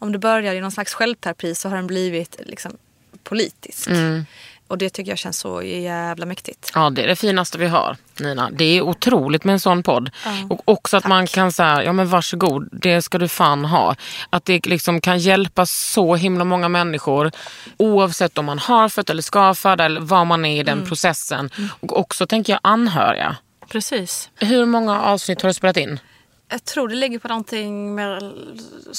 om 0.00 0.12
du 0.12 0.18
börjar 0.18 0.54
i 0.54 0.60
någon 0.60 0.70
slags 0.70 0.94
självterapi 0.94 1.54
så 1.54 1.68
har 1.68 1.76
den 1.76 1.86
blivit 1.86 2.40
liksom 2.46 2.76
politisk. 3.24 3.88
Mm. 3.88 4.24
Och 4.70 4.78
det 4.78 4.90
tycker 4.90 5.10
jag 5.10 5.18
känns 5.18 5.38
så 5.38 5.62
jävla 5.62 6.26
mäktigt. 6.26 6.70
Ja, 6.74 6.90
det 6.90 7.02
är 7.02 7.06
det 7.06 7.16
finaste 7.16 7.58
vi 7.58 7.66
har, 7.66 7.96
Nina. 8.20 8.50
Det 8.50 8.64
är 8.64 8.82
otroligt 8.82 9.44
med 9.44 9.52
en 9.52 9.60
sån 9.60 9.82
podd. 9.82 10.10
Och 10.50 10.60
också 10.64 10.96
att 10.96 11.06
man 11.06 11.26
kan 11.26 11.52
säga, 11.52 11.84
ja 11.84 11.92
men 11.92 12.08
varsågod, 12.08 12.68
det 12.72 13.02
ska 13.02 13.18
du 13.18 13.28
fan 13.28 13.64
ha. 13.64 13.96
Att 14.30 14.44
det 14.44 14.66
liksom 14.66 15.00
kan 15.00 15.18
hjälpa 15.18 15.66
så 15.66 16.14
himla 16.14 16.44
många 16.44 16.68
människor 16.68 17.30
oavsett 17.76 18.38
om 18.38 18.44
man 18.44 18.58
har 18.58 18.88
fött 18.88 19.10
eller 19.10 19.22
ska 19.22 19.54
föda 19.54 19.84
eller 19.84 20.00
vad 20.00 20.26
man 20.26 20.44
är 20.44 20.60
i 20.60 20.62
den 20.62 20.86
processen. 20.86 21.50
Och 21.80 21.98
också 21.98 22.26
tänker 22.26 22.52
jag 22.52 22.60
anhöriga. 22.62 23.36
Precis. 23.68 24.30
Hur 24.36 24.66
många 24.66 25.00
avsnitt 25.00 25.42
har 25.42 25.48
du 25.48 25.54
spelat 25.54 25.76
in? 25.76 26.00
Jag 26.48 26.64
tror 26.64 26.88
det 26.88 26.94
ligger 26.94 27.18
på 27.18 27.28
någonting 27.28 27.94
med, 27.94 28.32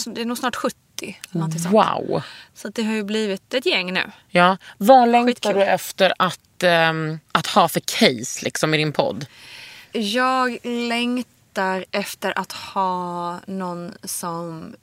det 0.05 0.21
är 0.21 0.25
nog 0.25 0.37
snart 0.37 0.55
70. 0.55 0.77
Någonting 1.31 1.59
sånt. 1.59 1.73
Wow! 1.73 2.23
Så 2.53 2.69
det 2.69 2.83
har 2.83 2.93
ju 2.93 3.03
blivit 3.03 3.53
ett 3.53 3.65
gäng 3.65 3.93
nu. 3.93 4.11
Ja. 4.29 4.57
Vad 4.77 5.09
längtar 5.09 5.53
du 5.53 5.63
efter 5.63 6.13
att, 6.19 6.63
ehm, 6.63 7.19
att 7.31 7.47
ha 7.47 7.69
för 7.69 7.79
case 7.79 8.45
liksom, 8.45 8.73
i 8.73 8.77
din 8.77 8.93
podd? 8.93 9.25
Jag 9.91 10.57
längtar 10.63 11.85
efter 11.91 12.39
att 12.39 12.51
ha 12.51 13.39
någon 13.45 13.93
som 14.03 14.75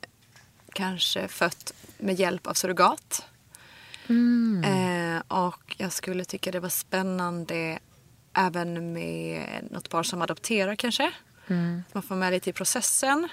kanske 0.73 1.29
fött 1.29 1.73
med 1.99 2.21
hjälp 2.21 2.47
av 2.47 2.55
surrogat. 2.55 3.25
Eh, 4.65 5.23
och 5.29 5.75
jag 5.79 5.93
skulle 5.93 6.25
tycka 6.25 6.51
det 6.51 6.61
var 6.61 6.69
spännande 6.69 7.79
även 8.35 8.93
med 8.93 9.43
något 9.71 9.89
par 9.89 10.03
som 10.03 10.23
adopterar 10.23 10.75
kanske. 10.75 11.13
Man 11.93 12.03
får 12.03 12.15
med 12.15 12.33
lite 12.33 12.51
i 12.51 12.53
processen. 12.53 13.29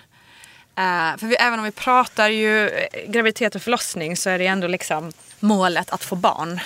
Eh, 0.76 1.17
för 1.17 1.28
vi, 1.28 1.36
även 1.36 1.59
om 1.59 1.65
vi 1.65 1.71
pratar 1.71 2.30
ju 2.30 2.69
eh, 2.69 2.88
graviditet 3.07 3.55
och 3.55 3.61
förlossning 3.61 4.17
så 4.17 4.30
är 4.30 4.39
det 4.39 4.47
ändå 4.47 4.67
liksom 4.67 5.11
målet 5.39 5.89
att 5.89 6.03
få 6.03 6.15
barn. 6.15 6.59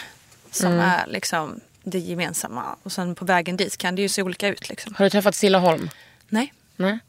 Som 0.52 0.80
är 0.80 1.08
liksom 1.08 1.60
det 1.84 2.00
gemensamma. 2.00 2.76
Och 2.84 2.92
sen 2.92 3.16
på 3.16 3.26
vägen 3.26 3.58
dit 3.58 3.78
kan 3.78 3.96
det 3.96 4.02
ju 4.02 4.10
se 4.10 4.22
olika 4.22 4.48
ut 4.48 4.70
liksom. 4.70 4.96
Har 4.96 5.06
du 5.06 5.10
träffat 5.10 5.36
Silla 5.36 5.58
Holm? 5.58 5.90
Nej. 6.30 6.54
Nej. 6.76 7.00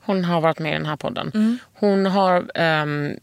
Hon 0.00 0.24
har 0.24 0.40
varit 0.40 0.58
med 0.58 0.70
i 0.70 0.74
den 0.74 0.86
här 0.86 0.96
podden. 0.96 1.30
Mm. 1.34 1.58
Hon 1.72 2.06
har 2.06 2.50
ehm, 2.54 3.16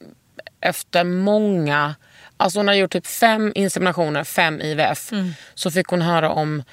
efter 0.62 1.04
många, 1.04 1.96
alltså 2.38 2.60
hon 2.60 2.68
har 2.68 2.76
gjort 2.76 2.92
typ 2.92 3.08
fem 3.08 3.52
inseminationer, 3.56 4.24
fem 4.24 4.62
IVF. 4.62 5.12
Mm. 5.12 5.34
Så 5.54 5.72
fick 5.72 5.88
hon 5.88 6.02
höra 6.02 6.30
om 6.30 6.64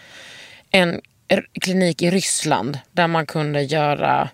en 0.71 1.01
klinik 1.61 2.03
i 2.03 2.11
Ryssland 2.11 2.79
där 2.93 3.07
man 3.07 3.27
kunde 3.27 3.63
göra 3.63 4.29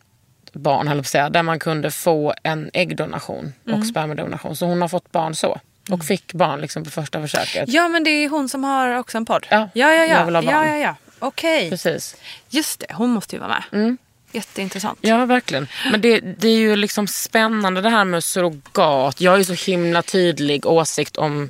barn, 0.56 0.88
höll 0.88 1.04
säga, 1.04 1.30
där 1.30 1.42
man 1.42 1.58
kunde 1.58 1.90
få 1.90 2.34
en 2.42 2.70
äggdonation 2.72 3.52
Mm. 3.66 3.80
och 3.80 3.86
spermadonation. 3.86 4.56
Så 4.56 4.66
hon 4.66 4.80
har 4.80 4.88
fått 4.88 5.12
barn 5.12 5.34
så. 5.34 5.60
Och 5.90 6.04
fick 6.04 6.32
barn 6.32 6.60
liksom 6.60 6.84
på 6.84 6.90
första 6.90 7.20
försöket. 7.20 7.68
Ja 7.68 7.88
men 7.88 8.04
det 8.04 8.10
är 8.10 8.28
hon 8.28 8.48
som 8.48 8.64
har 8.64 8.94
också 8.98 9.16
en 9.16 9.24
podd. 9.26 9.46
Ja, 9.50 9.68
ja, 9.72 9.92
ja. 9.94 10.04
jag 10.04 10.24
vill 10.24 10.34
ha 10.34 10.42
ja. 10.42 10.52
barn. 10.52 10.66
ja, 10.68 10.76
ja, 10.76 10.78
ja. 10.78 10.94
Okej. 11.18 11.70
Precis. 11.70 12.16
Just 12.48 12.80
det, 12.80 12.86
hon 12.94 13.10
måste 13.10 13.36
ju 13.36 13.40
vara 13.40 13.64
med. 13.70 13.96
Jätteintressant. 14.32 14.98
Ja, 15.02 15.24
verkligen. 15.26 15.66
Men 15.90 16.00
det, 16.00 16.20
det 16.20 16.48
är 16.48 16.56
ju 16.58 16.76
liksom 16.76 17.06
spännande 17.06 17.80
det 17.80 17.90
här 17.90 18.04
med 18.04 18.24
surrogat. 18.24 19.20
Jag 19.20 19.30
har 19.30 19.38
ju 19.38 19.44
så 19.44 19.70
himla 19.70 20.02
tydlig 20.02 20.66
åsikt 20.66 21.16
om 21.16 21.48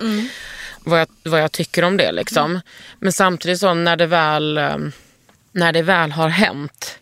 vad, 0.84 1.00
jag, 1.00 1.08
vad 1.22 1.40
jag 1.40 1.52
tycker 1.52 1.82
om 1.84 1.96
det. 1.96 2.12
Liksom. 2.12 2.60
Men 2.98 3.12
samtidigt 3.12 3.60
så 3.60 3.74
när 3.74 3.96
det 3.96 4.06
väl, 4.06 4.58
eh, 4.58 4.76
när 5.52 5.72
det 5.72 5.82
väl 5.82 6.12
har 6.12 6.28
hänt 6.28 6.98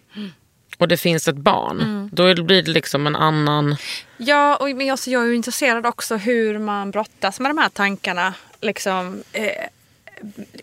och 0.78 0.88
det 0.88 0.96
finns 0.96 1.28
ett 1.28 1.36
barn, 1.36 2.08
då 2.12 2.42
blir 2.42 2.62
det 2.62 2.70
liksom 2.70 3.06
en 3.06 3.16
annan... 3.16 3.76
Ja, 4.16 4.56
och 4.56 4.68
men 4.68 4.90
alltså, 4.90 5.10
jag 5.10 5.28
är 5.28 5.32
intresserad 5.32 5.86
också 5.86 6.16
hur 6.16 6.58
man 6.58 6.90
brottas 6.90 7.40
med 7.40 7.50
de 7.50 7.58
här 7.58 7.68
tankarna. 7.68 8.34
Liksom, 8.60 9.22
eh, 9.32 9.68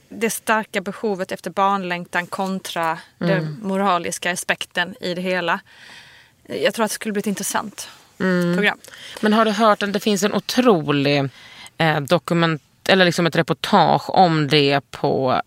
det 0.09 0.30
starka 0.30 0.82
behovet 0.82 1.32
efter 1.32 1.49
barnlängtan 1.51 2.28
kontra 2.28 2.97
den 3.18 3.59
moraliska 3.62 4.32
aspekten 4.32 4.95
i 5.01 5.14
det 5.14 5.22
hela. 5.22 5.59
Jag 6.43 6.74
tror 6.74 6.86
att 6.86 6.91
det 6.91 6.95
skulle 6.95 7.14
bli 7.14 7.20
ett 7.20 7.28
intressant 7.28 7.89
program. 8.55 8.78
Men 9.20 9.34
har 9.34 9.45
du 9.45 9.51
hört 9.51 9.84
att 9.84 9.93
det 9.93 9.99
finns 9.99 10.24
en 10.24 10.34
otrolig 10.34 11.30
eh, 11.78 11.99
dokument, 11.99 12.62
eller 12.88 13.05
liksom 13.05 13.28
ett 13.28 13.36
reportage 13.36 14.09
om 14.09 14.47
det 14.47 14.82
på 14.91 15.41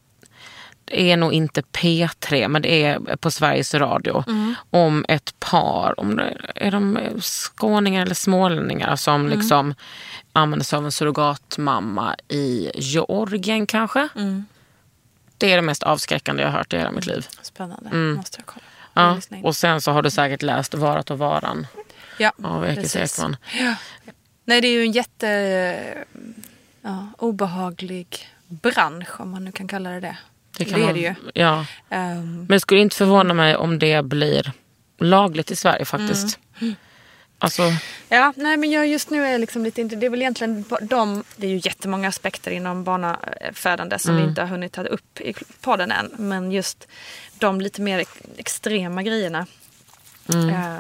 det 0.85 1.11
är 1.11 1.17
nog 1.17 1.33
inte 1.33 1.61
P3 1.61 2.49
men 2.49 2.63
det 2.63 2.85
är 2.85 3.17
på 3.17 3.31
Sveriges 3.31 3.75
Radio. 3.75 4.25
Om 4.71 5.05
ett 5.09 5.35
par, 5.41 6.01
om 6.01 6.17
det, 6.17 6.37
är 6.55 6.71
de 6.71 6.99
skåningar 7.21 8.03
eller 8.03 8.15
smålänningar 8.15 8.97
som 8.97 9.29
liksom 9.29 9.75
använder 10.33 10.65
sig 10.65 10.77
av 10.77 10.85
en 10.85 10.93
surrogatmamma 10.93 12.17
i 12.29 12.71
Georgien 12.75 13.67
kanske. 13.67 14.09
Det 15.39 15.53
är 15.53 15.57
det 15.57 15.63
mest 15.63 15.83
avskräckande 15.83 16.43
jag 16.43 16.51
har 16.51 16.59
hört 16.59 16.73
i 16.73 16.77
hela 16.77 16.91
mitt 16.91 17.07
liv. 17.07 17.27
Spännande, 17.43 17.97
måste 17.97 18.39
jag 18.39 18.47
kolla. 18.47 18.65
Ja. 18.95 19.21
Och 19.43 19.57
sen 19.57 19.81
så 19.81 19.93
har 19.93 20.03
du 20.03 20.11
säkert 20.11 20.43
läst 20.43 20.75
Varat 20.75 21.11
och 21.11 21.19
varan 21.19 21.67
ja, 22.19 22.33
av 22.43 22.67
Ekis. 22.67 22.97
Ekman. 22.97 23.37
Nej, 24.45 24.61
det 24.61 24.69
är 24.69 24.73
ju 24.73 24.83
en 24.83 24.93
jätte 24.93 26.05
ja, 26.83 27.07
obehaglig 27.19 28.29
bransch 28.47 29.21
om 29.21 29.31
man 29.31 29.45
nu 29.45 29.53
kan 29.53 29.69
kalla 29.69 29.91
det 29.91 30.01
det. 30.01 30.17
Det, 30.59 30.65
kan 30.65 30.81
är 30.81 30.85
man- 30.85 30.95
det 30.95 31.01
ju. 31.01 31.15
Ja. 31.35 31.67
Ehm, 31.91 32.37
Men 32.37 32.47
det 32.47 32.61
skulle 32.61 32.81
inte 32.81 32.97
förvåna 32.97 33.35
mig 33.35 33.57
om 33.57 33.79
det 33.79 34.05
blir 34.05 34.53
lagligt 35.01 35.51
i 35.51 35.57
Sverige 35.57 35.85
faktiskt. 35.85 36.39
Alltså, 37.39 37.63
Ja, 38.09 38.33
nej 38.37 38.57
men 38.57 38.71
jag 38.71 38.87
just 38.87 39.11
nu 39.11 39.27
är 39.27 39.39
liksom 39.39 39.65
lite 39.65 39.81
inte, 39.81 39.97
det 39.97 40.07
är 40.07 40.11
väl 40.11 40.23
egentligen 40.23 40.65
de, 40.81 41.25
det 41.37 41.47
är 41.47 41.51
ju 41.51 41.61
jättemånga 41.65 42.09
aspekter 42.09 42.51
inom 42.51 42.85
barnafödande 42.85 43.99
som 43.99 44.17
vi 44.17 44.23
inte 44.23 44.41
har 44.41 44.49
hunnit 44.49 44.73
ta 44.73 44.83
upp 44.83 45.21
i 45.21 45.35
podden 45.61 45.91
än. 45.93 46.11
Men 46.19 46.53
just 46.53 46.89
de 47.39 47.61
lite 47.61 47.81
mer 47.81 47.99
ex- 47.99 48.21
extrema 48.37 49.03
grejerna 49.03 49.47
eh, 50.29 50.77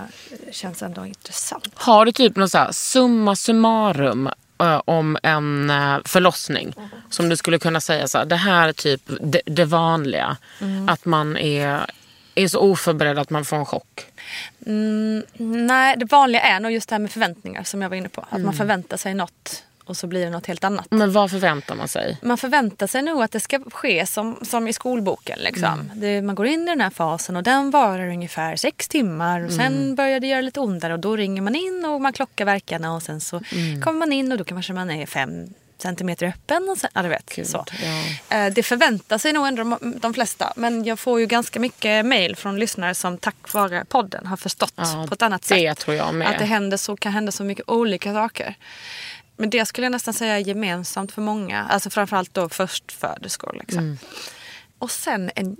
känns 0.53 0.83
ändå 0.83 1.07
intressant. 1.07 1.69
har 1.75 2.05
du 2.07 2.13
typ 2.13 2.37
någon 2.37 2.49
så 2.49 2.59
här 2.59 2.73
summa 2.73 3.37
summarum 3.37 4.31
eh, 4.61 4.81
om 4.85 5.19
en 5.23 5.71
eh, 5.71 5.99
förlossning? 6.05 6.75
Som 7.15 7.29
du 7.29 7.37
skulle 7.37 7.59
kunna 7.59 7.81
säga 7.81 8.09
så 8.09 8.19
här, 8.19 8.25
det 8.25 8.37
här 8.37 8.69
är 8.69 8.73
typ 8.73 9.03
det, 9.21 9.41
det 9.47 9.65
vanliga. 9.65 10.37
Att 10.89 11.05
man 11.05 11.37
är, 11.37 11.91
är 12.35 12.49
så 12.49 12.59
oförberedd 12.61 13.19
att 13.19 13.31
man 13.31 13.45
får 13.45 13.57
en 13.57 13.67
chock. 13.67 14.07
Mm, 14.67 15.23
nej, 15.67 15.97
det 15.97 16.05
vanliga 16.05 16.43
är 16.43 16.61
nog 16.61 16.73
just 16.73 16.89
det 16.89 16.95
här 16.95 17.01
med 17.01 17.11
förväntningar 17.11 17.63
som 17.63 17.83
jag 17.83 17.89
var 17.89 17.97
inne 17.97 18.09
på. 18.09 18.25
Att 18.31 18.41
man 18.41 18.55
förväntar 18.55 18.97
sig 18.97 19.15
något 19.15 19.63
och 19.85 19.97
så 19.97 20.07
blir 20.07 20.25
det 20.25 20.31
något 20.31 20.47
helt 20.47 20.65
annat. 20.65 20.87
Men 20.91 21.13
vad 21.13 21.31
förväntar 21.31 21.75
man 21.75 21.89
sig? 21.89 22.19
Man 22.23 22.39
förväntar 22.39 22.87
sig 22.87 23.03
nog 23.03 23.23
att 23.23 23.31
det 23.31 23.41
ska 23.41 23.61
ske 23.73 24.07
som, 24.07 24.39
som 24.43 24.69
i 24.69 24.73
skolboken. 24.73 25.39
Liksom. 25.39 25.91
Det, 25.95 26.23
man 26.23 26.35
går 26.35 26.47
in 26.47 26.63
i 26.63 26.67
den 26.67 26.81
här 26.81 26.91
fasen 26.91 27.37
och 27.37 27.43
den 27.43 27.71
varar 27.71 28.09
ungefär 28.09 28.57
sex 28.57 28.89
timmar. 28.89 29.45
Och 29.45 29.53
Sen 29.53 29.95
börjar 29.95 30.21
det 30.21 30.27
göra 30.27 30.41
lite 30.41 30.61
ondare 30.61 30.93
och 30.93 31.01
då 31.01 31.17
ringer 31.17 31.43
man 31.43 31.55
in 31.55 31.85
och 31.85 32.01
man 32.01 32.13
klockar 32.13 32.45
verkarna. 32.45 32.95
Och 32.95 33.03
sen 33.03 33.21
så 33.21 33.41
kommer 33.85 33.99
man 33.99 34.13
in 34.13 34.33
och 34.33 34.39
då 34.39 34.45
kanske 34.45 34.73
man 34.73 34.91
är 34.91 35.07
fem 35.07 35.55
centimeter 35.79 36.27
öppen. 36.27 36.69
Och 36.71 36.79
sen, 36.79 36.91
ja, 36.95 37.03
du 37.03 37.09
vet, 37.09 37.35
Gud, 37.37 37.47
så. 37.47 37.65
ja. 38.29 38.37
Eh, 38.37 38.53
Det 38.53 38.63
förväntar 38.63 39.19
sig 39.19 39.33
nog 39.33 39.47
ändå 39.47 39.63
de, 39.65 39.95
de 40.01 40.15
flesta. 40.15 40.53
Men 40.57 40.85
jag 40.85 40.99
får 40.99 41.21
ju 41.21 41.27
ganska 41.27 41.61
mycket 41.61 42.07
mail 42.07 42.37
från 42.37 42.59
lyssnare 42.59 42.95
som 42.95 43.19
tack 43.19 43.53
vare 43.53 43.85
podden 43.85 44.27
har 44.27 44.37
förstått 44.37 44.73
Ja, 44.77 45.07
på 45.09 45.15
ett 45.15 45.23
annat 45.23 45.45
sätt. 45.45 45.59
det 45.59 45.75
tror 45.75 45.97
jag 45.97 46.15
med. 46.15 46.29
Att 46.31 46.39
det 46.39 46.45
händer 46.45 46.77
så, 46.77 46.97
kan 46.97 47.13
hända 47.13 47.33
så 47.33 47.45
mycket 47.45 47.69
olika 47.69 48.13
saker. 48.13 48.55
Men 49.37 49.51
det 49.51 49.67
skulle 49.67 49.85
jag 49.85 49.93
nästan 49.93 50.15
säga 50.15 50.35
är 50.35 50.39
gemensamt 50.39 51.13
för 51.13 51.23
många. 51.23 51.65
Alltså 51.71 51.91
framförallt 51.91 52.35
då 52.35 52.49
förstföderskor. 52.49 53.57
Liksom. 53.61 53.79
Mm. 53.79 53.99
Och 54.85 54.91
sen 54.91 55.31
en, 55.35 55.57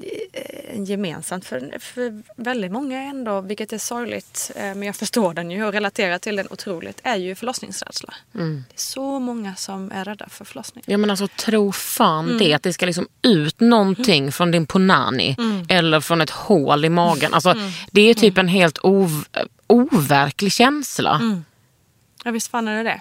en 0.75 0.85
gemensamt 0.85 1.45
för, 1.45 1.79
för 1.79 2.23
väldigt 2.37 2.73
många 2.73 3.03
ändå, 3.03 3.41
vilket 3.41 3.73
är 3.73 3.79
sorgligt, 3.79 4.51
eh, 4.57 4.63
men 4.63 4.83
jag 4.83 4.97
förstår 4.97 5.35
den 5.35 5.51
ju 5.51 5.65
och 5.65 5.73
relaterar 5.73 6.19
till 6.19 6.37
den 6.37 6.47
otroligt, 6.51 7.01
är 7.03 7.17
ju 7.17 7.35
förlossningsrädsla. 7.35 8.15
Mm. 8.35 8.65
Det 8.69 8.75
är 8.75 8.81
så 8.81 9.19
många 9.19 9.55
som 9.55 9.93
är 9.93 10.05
rädda 10.05 10.29
för 10.29 10.45
förlossning. 10.45 10.85
Ja 10.87 10.99
men 10.99 11.11
alltså 11.11 11.29
tro 11.29 11.73
fan 11.73 12.39
det 12.39 12.55
att 12.55 12.63
det 12.63 12.73
ska 12.73 12.87
liksom 12.87 13.09
ut 13.23 13.61
någonting 13.61 14.33
från 14.33 14.51
din 14.51 14.67
punani 14.67 15.37
eller 15.69 16.01
från 16.01 16.21
ett 16.21 16.31
hål 16.31 16.85
i 16.85 16.89
magen. 16.89 17.35
Alltså, 17.35 17.55
Det 17.91 18.01
är 18.01 18.15
typ 18.15 18.39
en 18.39 18.49
helt 18.49 18.79
ov, 18.83 19.25
overklig 19.67 20.53
känsla. 20.53 21.43
Ja 22.25 22.31
visst 22.31 22.51
fan 22.51 22.69
är 22.69 22.77
det 22.77 22.91
det. 22.91 23.01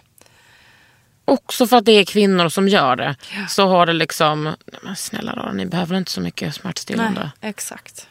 Också 1.25 1.67
för 1.67 1.77
att 1.77 1.85
det 1.85 1.91
är 1.91 2.05
kvinnor 2.05 2.49
som 2.49 2.67
gör 2.67 2.95
det. 2.95 3.15
Så 3.49 3.67
har 3.67 3.85
det 3.85 3.93
liksom, 3.93 4.43
nej, 4.43 4.55
men 4.81 4.95
snälla 4.95 5.35
då, 5.35 5.51
ni 5.51 5.65
behöver 5.65 5.97
inte 5.97 6.11
så 6.11 6.21
mycket 6.21 6.55
smärtstillande. 6.55 7.31
Nej, 7.41 7.49
exakt. 7.49 8.07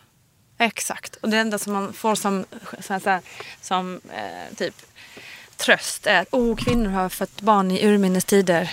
Exakt. 0.58 1.16
Och 1.16 1.28
det 1.28 1.36
enda 1.36 1.58
som 1.58 1.72
man 1.72 1.92
får 1.92 2.14
som, 2.14 2.44
så 2.80 2.92
här, 2.92 3.20
som 3.60 4.00
eh, 4.14 4.56
typ 4.56 4.74
tröst 5.56 6.06
är 6.06 6.20
att 6.20 6.28
oh, 6.30 6.56
kvinnor 6.56 6.90
har 6.90 7.08
fött 7.08 7.40
barn 7.40 7.70
i 7.70 7.86
urminnes 7.86 8.24
tider. 8.24 8.70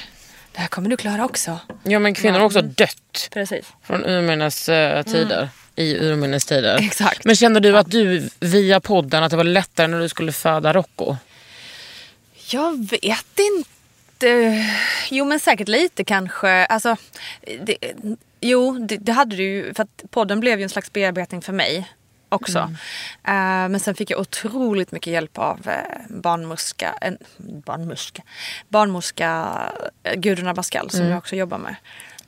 Det 0.51 0.59
här 0.59 0.67
kommer 0.67 0.89
du 0.89 0.97
klara 0.97 1.25
också. 1.25 1.59
Ja 1.83 1.99
men 1.99 2.13
kvinnor 2.13 2.39
har 2.39 2.45
också 2.45 2.61
dött 2.61 3.29
Precis. 3.31 3.65
från 3.83 4.05
urminnes 4.05 4.69
eh, 4.69 5.03
tider. 5.03 5.49
I 5.75 5.95
urminnes 5.97 6.45
tider. 6.45 6.77
Exakt. 6.77 7.25
Men 7.25 7.35
kände 7.35 7.59
du 7.59 7.77
att 7.77 7.91
du 7.91 8.29
via 8.39 8.79
podden 8.79 9.23
att 9.23 9.31
det 9.31 9.37
var 9.37 9.43
lättare 9.43 9.87
när 9.87 9.99
du 9.99 10.09
skulle 10.09 10.31
föda 10.31 10.73
Rocco? 10.73 11.15
Jag 12.49 12.89
vet 12.89 13.39
inte 13.39 13.78
Det, 14.19 14.65
jo 15.09 15.25
men 15.25 15.39
säkert 15.39 15.67
lite 15.67 16.03
kanske. 16.03 16.65
Alltså, 16.65 16.95
det, 17.61 17.77
jo 18.41 18.79
det, 18.79 18.97
det 18.97 19.11
hade 19.11 19.35
du 19.35 19.43
ju. 19.43 19.73
För 19.73 19.83
att 19.83 20.03
podden 20.09 20.39
blev 20.39 20.59
ju 20.59 20.63
en 20.63 20.69
slags 20.69 20.93
bearbetning 20.93 21.41
för 21.41 21.53
mig 21.53 21.87
också. 22.29 22.59
Mm. 22.59 22.73
Eh, 23.63 23.69
men 23.69 23.79
sen 23.79 23.95
fick 23.95 24.11
jag 24.11 24.19
otroligt 24.19 24.91
mycket 24.91 25.13
hjälp 25.13 25.37
av 25.37 25.59
uh, 25.67 25.73
barnmorska, 26.09 26.95
en, 27.01 27.17
barnmorska, 27.37 28.21
barnmorska 28.69 29.53
uh, 30.07 30.13
Gudrun 30.15 30.47
Abascal 30.47 30.89
som 30.89 30.99
Mm. 30.99 31.11
jag 31.11 31.17
också 31.17 31.35
jobbar 31.35 31.57
med. 31.57 31.75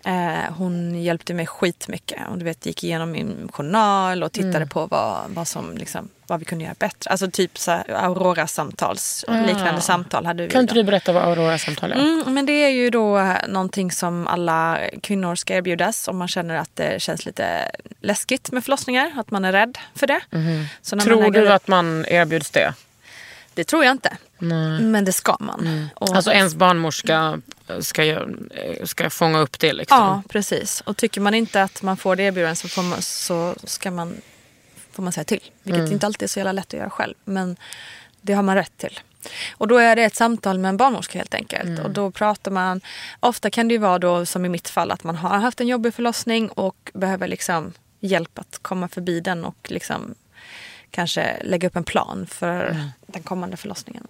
Eh, 0.05 0.53
hon 0.57 1.03
hjälpte 1.03 1.33
mig 1.33 1.47
skitmycket. 1.47 2.19
Och 2.29 2.37
du 2.37 2.45
vet, 2.45 2.65
gick 2.65 2.83
igenom 2.83 3.11
min 3.11 3.49
journal 3.53 4.23
och 4.23 4.31
tittade 4.31 4.55
Mm. 4.57 4.69
på 4.69 4.85
vad, 4.85 5.17
vad, 5.27 5.47
som, 5.47 5.77
liksom, 5.77 6.09
vad 6.27 6.39
vi 6.39 6.45
kunde 6.45 6.63
göra 6.63 6.75
bättre. 6.79 7.09
Alltså 7.11 7.31
typ 7.31 7.57
så 7.57 7.71
Aurora-samtals, 7.71 9.25
Ah. 9.27 9.41
liknande 9.45 9.81
samtal 9.81 10.25
hade 10.25 10.43
vi. 10.43 10.49
Kan 10.49 10.61
inte 10.61 10.73
då. 10.73 10.79
du 10.79 10.83
berätta 10.83 11.13
vad 11.13 11.23
Aurora-samtal 11.23 11.91
är? 11.91 11.95
Mm, 11.95 12.33
men 12.33 12.45
det 12.45 12.51
är 12.53 12.69
ju 12.69 12.89
då 12.89 13.35
någonting 13.47 13.91
som 13.91 14.27
alla 14.27 14.79
kvinnor 15.03 15.35
ska 15.35 15.53
erbjudas 15.55 16.07
om 16.07 16.17
man 16.17 16.27
känner 16.27 16.55
att 16.55 16.75
det 16.75 17.01
känns 17.01 17.25
lite 17.25 17.71
läskigt 18.01 18.51
med 18.51 18.63
förlossningar. 18.63 19.11
Att 19.15 19.31
man 19.31 19.45
är 19.45 19.51
rädd 19.51 19.77
för 19.95 20.07
det. 20.07 20.19
Mhm. 20.31 20.65
Tror 21.03 21.31
du 21.31 21.49
att 21.53 21.67
man 21.67 22.05
erbjuds 22.07 22.51
det? 22.51 22.73
Det 23.53 23.63
tror 23.63 23.83
jag 23.83 23.91
inte. 23.91 24.17
Men 24.39 25.05
det 25.05 25.13
ska 25.13 25.37
man. 25.39 25.87
Och, 25.95 26.15
Alltså 26.15 26.31
ens 26.31 26.55
barnmorska 26.55 27.41
ska, 27.79 28.03
göra- 28.03 28.27
ska 28.83 29.09
fånga 29.09 29.39
upp 29.39 29.59
det 29.59 29.73
liksom? 29.73 29.97
Ja, 29.97 30.23
precis. 30.29 30.81
Och 30.81 30.97
tycker 30.97 31.21
man 31.21 31.33
inte 31.33 31.63
att 31.63 31.81
man 31.81 31.97
får 31.97 32.15
det 32.15 32.23
erbjudandet 32.23 32.57
så, 32.57 32.67
får 32.67 32.83
man, 32.83 33.01
så 33.01 33.55
ska 33.63 33.91
man, 33.91 34.15
får 34.91 35.03
man 35.03 35.13
säga 35.13 35.23
till. 35.23 35.41
Vilket 35.63 35.79
Mm. 35.79 35.91
inte 35.93 36.05
alltid 36.05 36.23
är 36.23 36.27
så 36.27 36.39
jävla 36.39 36.51
lätt 36.51 36.67
att 36.73 36.79
göra 36.79 36.89
själv. 36.89 37.13
Men 37.23 37.57
det 38.21 38.33
har 38.33 38.43
man 38.43 38.55
rätt 38.55 38.77
till. 38.77 38.99
Och 39.57 39.67
då 39.67 39.77
är 39.77 39.95
det 39.95 40.03
ett 40.03 40.15
samtal 40.15 40.59
med 40.59 40.69
en 40.69 40.77
barnmorska 40.77 41.17
helt 41.19 41.33
enkelt. 41.33 41.69
Mm. 41.69 41.85
Och 41.85 41.91
då 41.91 42.11
pratar 42.11 42.51
man, 42.51 42.81
ofta 43.19 43.49
kan 43.49 43.67
det 43.67 43.73
ju 43.73 43.77
vara 43.77 43.99
då 43.99 44.25
som 44.25 44.45
i 44.45 44.49
mitt 44.49 44.69
fall 44.69 44.91
att 44.91 45.03
man 45.03 45.15
har 45.15 45.37
haft 45.39 45.61
en 45.61 45.67
jobbig 45.67 45.93
förlossning 45.93 46.49
och 46.49 46.91
behöver 46.93 47.27
liksom 47.27 47.73
hjälp 47.99 48.39
att 48.39 48.59
komma 48.61 48.87
förbi 48.87 49.19
den 49.19 49.45
och 49.45 49.55
liksom 49.69 50.15
kanske 50.91 51.37
lägga 51.43 51.67
upp 51.67 51.75
en 51.75 51.83
plan 51.83 52.27
för 52.31 52.65
Mm. 52.65 52.87
den 53.07 53.23
kommande 53.23 53.57
förlossningen. 53.57 54.07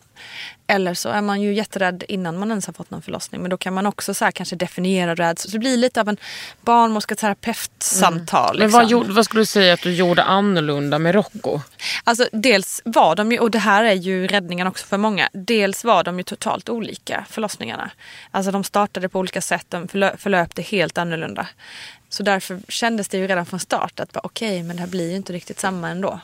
Eller 0.67 0.93
så 0.93 1.09
är 1.09 1.21
man 1.21 1.41
ju 1.41 1.53
jätterädd 1.53 2.03
innan 2.07 2.37
man 2.39 2.49
ens 2.49 2.65
har 2.67 2.73
fått 2.73 2.91
någon 2.91 3.01
förlossning. 3.01 3.41
Men 3.41 3.49
då 3.49 3.57
kan 3.57 3.73
man 3.73 3.85
också 3.85 4.13
så 4.13 4.25
här 4.25 4.31
kanske 4.31 4.55
definiera 4.55 5.15
rädsla. 5.15 5.49
Så 5.49 5.55
det 5.55 5.59
blir 5.59 5.77
lite 5.77 6.01
av 6.01 6.09
en 6.09 6.17
barnmorsketerapeutsamtal. 6.61 8.57
Men 8.57 8.65
Liksom. 8.65 8.79
vad, 8.81 8.89
gjorde, 8.89 9.11
vad 9.13 9.25
skulle 9.25 9.41
du 9.41 9.45
säga 9.45 9.73
att 9.73 9.81
du 9.81 9.93
gjorde 9.93 10.23
annorlunda 10.23 10.99
med 10.99 11.15
Rocco? 11.15 11.59
Alltså 12.03 12.27
dels 12.31 12.81
var 12.85 13.15
de 13.15 13.31
ju, 13.31 13.39
och 13.39 13.51
det 13.51 13.59
här 13.59 13.83
är 13.83 13.93
ju 13.93 14.27
räddningen 14.27 14.67
också 14.67 14.85
för 14.85 14.97
många, 14.97 15.29
dels 15.33 15.83
var 15.83 16.03
de 16.03 16.17
ju 16.17 16.23
totalt 16.23 16.69
olika 16.69 17.25
förlossningarna. 17.29 17.91
Alltså 18.31 18.51
de 18.51 18.63
startade 18.63 19.09
på 19.09 19.19
olika 19.19 19.41
sätt, 19.41 19.65
de 19.69 19.87
förlö- 19.87 20.17
förlöpte 20.17 20.61
helt 20.61 20.97
annorlunda. 20.97 21.47
Så 22.13 22.23
därför 22.23 22.59
kändes 22.67 23.07
det 23.07 23.17
ju 23.17 23.27
redan 23.27 23.45
från 23.45 23.59
start 23.59 23.99
att 23.99 24.17
okej 24.23 24.63
men 24.63 24.75
det 24.75 24.81
här 24.81 24.89
blir 24.89 25.09
ju 25.09 25.15
inte 25.15 25.33
riktigt 25.33 25.59
samma 25.59 25.89
ändå. 25.89 26.19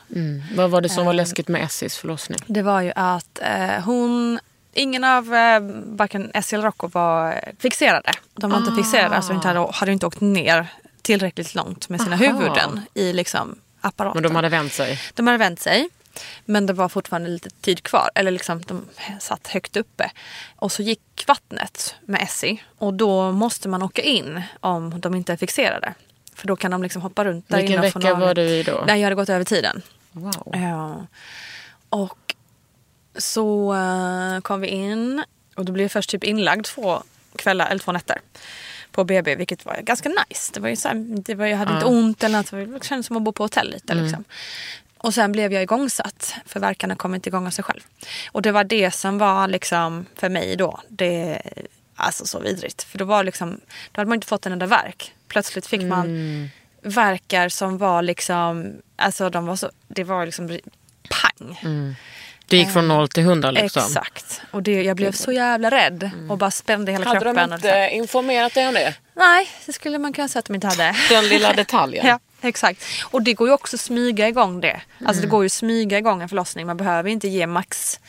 Vad 0.55 0.69
var 0.69 0.81
det 0.81 0.89
som 0.89 1.05
var 1.05 1.13
Ehm. 1.13 1.17
läskigt 1.17 1.47
med 1.47 1.63
Essis 1.63 1.97
förlossning? 1.97 2.39
Det 2.47 2.61
var 2.61 2.81
ju 2.81 2.91
att 2.95 3.39
eh, 3.41 3.83
hon, 3.83 4.39
ingen 4.73 5.03
av 5.03 5.33
eh, 5.35 5.59
varken 5.85 6.31
Essie 6.33 6.57
eller 6.57 6.65
Rocco 6.67 6.87
var 6.87 7.39
fixerade. 7.59 8.11
De 8.35 8.51
var 8.51 8.57
inte 8.57 8.71
fixerade, 8.75 9.15
alltså 9.15 9.33
inte 9.33 9.47
hade, 9.47 9.67
hade 9.73 9.91
inte 9.91 10.05
åkt 10.05 10.21
ner 10.21 10.67
tillräckligt 11.01 11.55
långt 11.55 11.89
med 11.89 12.01
sina 12.01 12.15
Aha. 12.15 12.25
huvuden 12.25 12.81
i 12.93 13.13
liksom 13.13 13.55
apparaten. 13.81 14.21
Men 14.21 14.29
de 14.31 14.35
hade 14.35 14.49
vänt 14.49 14.73
sig? 14.73 14.99
De 15.13 15.27
hade 15.27 15.37
vänt 15.39 15.59
sig. 15.59 15.89
Men 16.45 16.65
det 16.65 16.73
var 16.73 16.89
fortfarande 16.89 17.29
lite 17.29 17.49
tid 17.49 17.83
kvar. 17.83 18.09
Eller 18.15 18.31
liksom 18.31 18.61
de 18.61 18.85
satt 19.19 19.47
högt 19.47 19.77
uppe. 19.77 20.11
Och 20.55 20.71
så 20.71 20.81
gick 20.81 21.23
vattnet 21.27 21.95
med 22.05 22.21
Essie. 22.21 22.57
Och 22.77 22.93
då 22.93 23.31
måste 23.31 23.69
man 23.69 23.83
åka 23.83 24.01
in 24.01 24.41
om 24.59 25.01
de 25.01 25.15
inte 25.15 25.33
är 25.33 25.37
fixerade. 25.37 25.93
För 26.35 26.47
då 26.47 26.55
kan 26.55 26.71
de 26.71 26.83
liksom 26.83 27.01
hoppa 27.01 27.25
runt 27.25 27.49
där 27.49 27.57
Vilken 27.57 27.81
vecka 27.81 28.13
var 28.13 28.33
du 28.33 28.41
i 28.41 28.63
då? 28.63 28.83
Nej, 28.87 28.99
jag 28.99 29.05
hade 29.05 29.15
gått 29.15 29.29
över 29.29 29.45
tiden. 29.45 29.81
Wow. 30.11 30.51
Ja. 30.53 31.07
Och 31.89 32.35
så 33.17 33.73
eh, 33.73 34.41
kom 34.41 34.61
vi 34.61 34.67
in 34.67 35.23
och 35.55 35.65
då 35.65 35.71
blev 35.71 35.83
jag 35.83 35.91
först 35.91 36.09
typ 36.09 36.23
inlagd 36.23 36.65
två 36.65 37.03
kvällar 37.35 37.67
eller 37.67 37.79
två 37.79 37.91
nätter 37.91 38.21
på 38.91 39.03
BB 39.03 39.35
vilket 39.35 39.65
var 39.65 39.81
ganska 39.81 40.09
nice. 40.09 40.51
Det 40.53 40.59
var 40.59 40.69
ju 40.69 40.75
så 40.75 40.87
här, 40.87 40.95
det 40.95 41.35
var, 41.35 41.45
jag 41.45 41.57
hade 41.57 41.73
inte 41.73 41.85
ont 41.85 42.23
eller 42.23 42.37
något. 42.37 42.71
Det 42.81 42.87
kändes 42.87 43.07
som 43.07 43.17
att 43.17 43.23
bo 43.23 43.31
på 43.31 43.43
hotell 43.43 43.69
lite. 43.71 43.93
Liksom. 43.93 44.23
Och 45.07 45.13
sen 45.13 45.31
blev 45.31 45.53
jag 45.53 45.63
igångsatt 45.63 46.35
för 46.45 46.59
verkarna 46.59 46.95
kom 46.95 47.15
inte 47.15 47.29
igång 47.29 47.47
av 47.47 47.51
sig 47.51 47.63
själv. 47.63 47.81
Och 48.31 48.41
det 48.41 48.51
var 48.51 48.63
det 48.63 48.91
som 48.91 49.17
var 49.17 49.47
liksom 49.47 50.05
för 50.15 50.29
mig 50.29 50.55
då. 50.55 50.79
Det, 50.89 51.41
alltså 51.95 52.25
så 52.25 52.39
vidrigt. 52.39 52.83
För 52.83 52.97
då 52.97 53.05
var 53.05 53.23
liksom, 53.23 53.59
då 53.91 53.99
hade 54.01 54.09
man 54.09 54.15
inte 54.15 54.27
fått 54.27 54.45
en 54.45 54.51
enda 54.51 54.65
verk. 54.65 55.13
Plötsligt 55.27 55.67
fick 55.67 55.81
man 55.81 56.49
verkar 56.81 57.49
som 57.49 57.77
var 57.77 58.01
liksom, 58.01 58.73
alltså 58.95 59.29
de 59.29 59.45
var 59.45 59.55
så, 59.55 59.71
det 59.87 60.03
var 60.03 60.25
liksom 60.25 60.59
pang. 61.09 61.59
Det 62.45 62.57
gick 62.57 62.73
från 62.73 62.87
noll 62.87 63.07
till 63.07 63.23
hundra 63.23 63.51
liksom? 63.51 63.83
Exakt. 63.83 64.41
Och 64.51 64.63
det, 64.63 64.83
jag 64.83 64.97
blev 64.97 65.11
så 65.11 65.31
jävla 65.31 65.71
rädd 65.71 66.09
och 66.29 66.37
bara 66.37 66.51
spände 66.51 66.91
hela 66.91 67.05
Hade 67.05 67.19
kroppen. 67.19 67.49
de 67.49 67.59
så 67.61 67.67
här. 67.67 67.83
inte 67.85 67.95
informerat 67.95 68.53
dig 68.53 68.67
om 68.67 68.73
det? 68.73 68.95
Nej, 69.15 69.47
det 69.65 69.73
skulle 69.73 69.97
man 69.99 70.13
kunna 70.13 70.27
säga 70.27 70.39
att 70.39 70.45
de 70.45 70.55
inte 70.55 70.67
hade. 70.67 70.95
Den 71.09 71.27
lilla 71.27 71.53
detaljen? 71.53 72.05
Ja, 72.07 72.19
exakt. 72.41 72.83
Och 73.03 73.21
det 73.21 73.33
går 73.33 73.47
ju 73.47 73.53
också 73.53 73.75
att 73.75 73.79
smyga 73.79 74.27
igång 74.27 74.61
det. 74.61 74.81
Alltså 74.99 75.11
Mm. 75.13 75.21
det 75.21 75.27
går 75.27 75.43
ju 75.43 75.45
att 75.45 75.51
smyga 75.53 75.97
igång 75.97 76.21
en 76.21 76.29
förlossning. 76.29 76.67
Man 76.67 76.77
behöver 76.77 77.09
inte 77.09 77.27
ge 77.27 77.47
max 77.47 77.99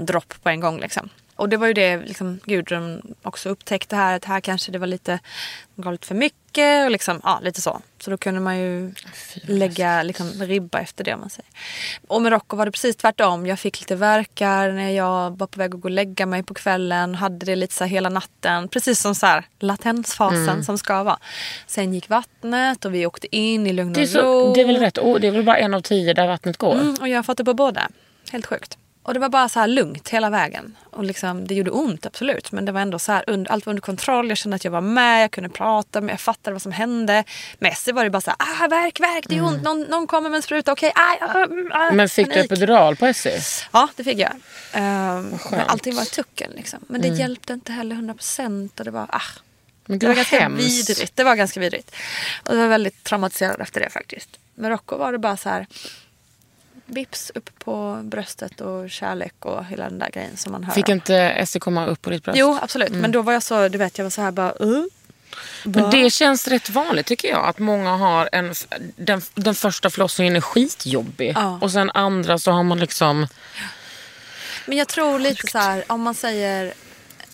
dropp 0.00 0.34
på 0.42 0.48
en 0.48 0.60
gång 0.60 0.80
liksom. 0.80 1.08
Och 1.40 1.48
det 1.48 1.56
var 1.56 1.66
ju 1.66 1.72
det 1.72 1.96
liksom, 1.96 2.40
Gudrun 2.44 3.14
också 3.22 3.48
upptäckte 3.48 3.96
här. 3.96 4.16
Att 4.16 4.24
här 4.24 4.40
kanske 4.40 4.72
det 4.72 4.78
var 4.78 4.86
lite, 4.86 5.18
gav 5.76 5.92
lite 5.92 6.06
för 6.06 6.14
mycket 6.14 6.84
och 6.84 6.90
liksom, 6.90 7.20
ja 7.24 7.40
lite 7.42 7.60
så. 7.60 7.80
Så 8.00 8.10
då 8.10 8.16
kunde 8.16 8.40
man 8.40 8.58
ju 8.58 8.94
lägga 9.42 10.02
liksom, 10.02 10.30
ribba 10.32 10.78
efter 10.80 11.04
det 11.04 11.14
om 11.14 11.20
man 11.20 11.30
säger. 11.30 11.50
Och 12.08 12.22
med 12.22 12.32
Rocco 12.32 12.56
var 12.56 12.64
det 12.66 12.72
precis 12.72 12.96
tvärtom. 12.96 13.46
Jag 13.46 13.58
fick 13.58 13.80
lite 13.80 13.96
verkar 13.96 14.72
när 14.72 14.90
jag 14.90 15.38
var 15.38 15.46
på 15.46 15.58
väg 15.58 15.74
att 15.74 15.80
gå 15.80 15.86
och 15.86 15.90
lägga 15.90 16.26
mig 16.26 16.42
på 16.42 16.54
kvällen. 16.54 17.14
Hade 17.14 17.46
det 17.46 17.56
lite 17.56 17.74
så 17.74 17.84
hela 17.84 18.08
natten. 18.08 18.68
Precis 18.68 19.00
som 19.00 19.14
så 19.14 19.26
här 19.26 19.44
latensfasen 19.58 20.48
Mm. 20.48 20.62
som 20.64 20.78
ska 20.78 21.02
vara. 21.02 21.18
Sen 21.66 21.94
gick 21.94 22.08
vattnet 22.08 22.84
och 22.84 22.94
vi 22.94 23.06
åkte 23.06 23.36
in 23.36 23.66
i 23.66 23.72
lugn 23.72 23.92
Det 23.92 24.14
är, 24.14 24.18
och 24.24 24.46
ro. 24.46 24.54
det 24.54 24.60
är 24.60 24.66
väl 24.66 24.76
rätt, 24.76 24.94
det 24.94 25.26
är 25.26 25.30
väl 25.30 25.44
bara 25.44 25.58
en 25.58 25.74
av 25.74 25.80
tio 25.80 26.14
där 26.14 26.26
vattnet 26.26 26.56
går? 26.56 26.74
Mm, 26.74 26.94
och 27.00 27.08
jag 27.08 27.18
har 27.18 27.22
fått 27.22 27.36
det 27.38 27.44
på 27.44 27.54
båda. 27.54 27.88
Helt 28.32 28.46
sjukt. 28.46 28.76
Och 29.02 29.14
det 29.14 29.20
var 29.20 29.28
bara 29.28 29.48
så 29.48 29.60
här 29.60 29.66
lugnt 29.66 30.08
hela 30.08 30.30
vägen. 30.30 30.76
Och 30.90 31.04
liksom, 31.04 31.46
det 31.46 31.54
gjorde 31.54 31.70
ont 31.70 32.06
absolut. 32.06 32.52
Men 32.52 32.64
det 32.64 32.72
var 32.72 32.80
ändå 32.80 32.98
så 32.98 33.12
här, 33.12 33.24
und- 33.26 33.46
allt 33.50 33.66
var 33.66 33.70
under 33.70 33.80
kontroll. 33.80 34.28
Jag 34.28 34.38
kände 34.38 34.54
att 34.54 34.64
jag 34.64 34.70
var 34.70 34.80
med, 34.80 35.22
jag 35.22 35.30
kunde 35.30 35.48
prata, 35.50 36.00
men 36.00 36.08
jag 36.08 36.20
fattade 36.20 36.54
vad 36.54 36.62
som 36.62 36.72
hände. 36.72 37.24
Med 37.58 37.72
Essie 37.72 37.94
var 37.94 38.04
det 38.04 38.10
bara 38.10 38.20
så 38.20 38.30
här, 38.38 38.64
ah, 38.64 38.68
verk, 38.68 39.00
verk, 39.00 39.24
det 39.28 39.36
är 39.36 39.44
ont. 39.44 39.62
Någon, 39.62 39.80
någon 39.82 40.06
kommer 40.06 40.30
med 40.30 40.36
en 40.36 40.42
spruta, 40.42 40.72
okej, 40.72 40.92
aj, 40.94 41.18
ah, 41.20 41.44
mm, 41.44 41.70
ah, 41.72 41.82
Mm. 41.84 41.96
Men 41.96 42.08
fick 42.08 42.26
du 42.26 42.32
panik. 42.32 42.46
epidural 42.52 42.96
på 42.96 43.06
Essie? 43.06 43.40
Ja, 43.72 43.88
det 43.96 44.04
fick 44.04 44.18
jag. 44.18 44.32
Skönt. 44.72 45.50
men 45.50 45.60
allting 45.60 45.94
var 45.96 46.02
i 46.02 46.06
tucken 46.06 46.50
liksom. 46.56 46.78
Men 46.88 47.00
det 47.00 47.08
hjälpte 47.08 47.52
inte 47.52 47.72
heller 47.72 47.96
100% 47.96 48.78
och 48.78 48.84
det 48.84 48.90
var, 48.90 49.06
ah. 49.10 49.22
Men 49.86 49.98
Det 49.98 50.06
gud 50.06 50.16
var 50.16 50.24
vad 50.24 50.40
ganska 50.40 50.48
vidrigt. 50.48 51.16
Det 51.16 51.24
var 51.24 51.34
ganska 51.36 51.60
vidrigt. 51.60 51.94
Och 52.46 52.54
jag 52.54 52.60
var 52.60 52.68
väldigt 52.68 53.04
traumatiserad 53.04 53.60
efter 53.60 53.80
det 53.80 53.90
faktiskt. 53.90 54.28
Med 54.54 54.70
Rocco 54.70 54.96
var 54.96 55.12
det 55.12 55.18
bara 55.18 55.36
så 55.36 55.48
här 55.48 55.66
vips 56.90 57.32
upp 57.34 57.50
på 57.58 58.00
bröstet 58.04 58.60
och 58.60 58.90
kärlek 58.90 59.34
och 59.38 59.64
hela 59.64 59.84
den 59.84 59.98
där 59.98 60.10
grejen 60.10 60.36
som 60.36 60.52
man 60.52 60.64
hör. 60.64 60.74
Fick 60.74 60.88
inte 60.88 61.16
Essie 61.16 61.60
komma 61.60 61.86
upp 61.86 62.02
på 62.02 62.10
ditt 62.10 62.24
bröst? 62.24 62.38
Jo, 62.38 62.58
absolut. 62.62 62.92
Men 62.92 63.12
då 63.12 63.22
var 63.22 63.32
jag 63.32 63.42
så, 63.42 63.68
du 63.68 63.78
vet, 63.78 63.98
jag 63.98 64.04
var 64.04 64.10
så 64.10 64.22
här 64.22 64.30
bara, 64.30 64.54
uh. 64.60 64.84
Men 65.64 65.90
det 65.90 66.10
känns 66.10 66.48
rätt 66.48 66.70
vanligt 66.70 67.06
tycker 67.06 67.28
jag. 67.28 67.48
Att 67.48 67.58
många 67.58 67.96
har 67.96 68.28
en, 68.32 68.54
den, 68.96 69.22
den 69.34 69.54
första 69.54 69.90
förlossningen 69.90 70.36
är 70.36 70.40
skitjobbig. 70.40 71.32
Ja. 71.36 71.58
Och 71.62 71.72
sen 71.72 71.90
andra 71.90 72.38
så 72.38 72.50
har 72.50 72.62
man 72.62 72.78
liksom... 72.78 73.26
Men 74.66 74.78
jag 74.78 74.88
tror 74.88 75.18
lite 75.18 75.46
så 75.46 75.58
här, 75.58 75.84
om 75.86 76.02
man 76.02 76.14
säger 76.14 76.74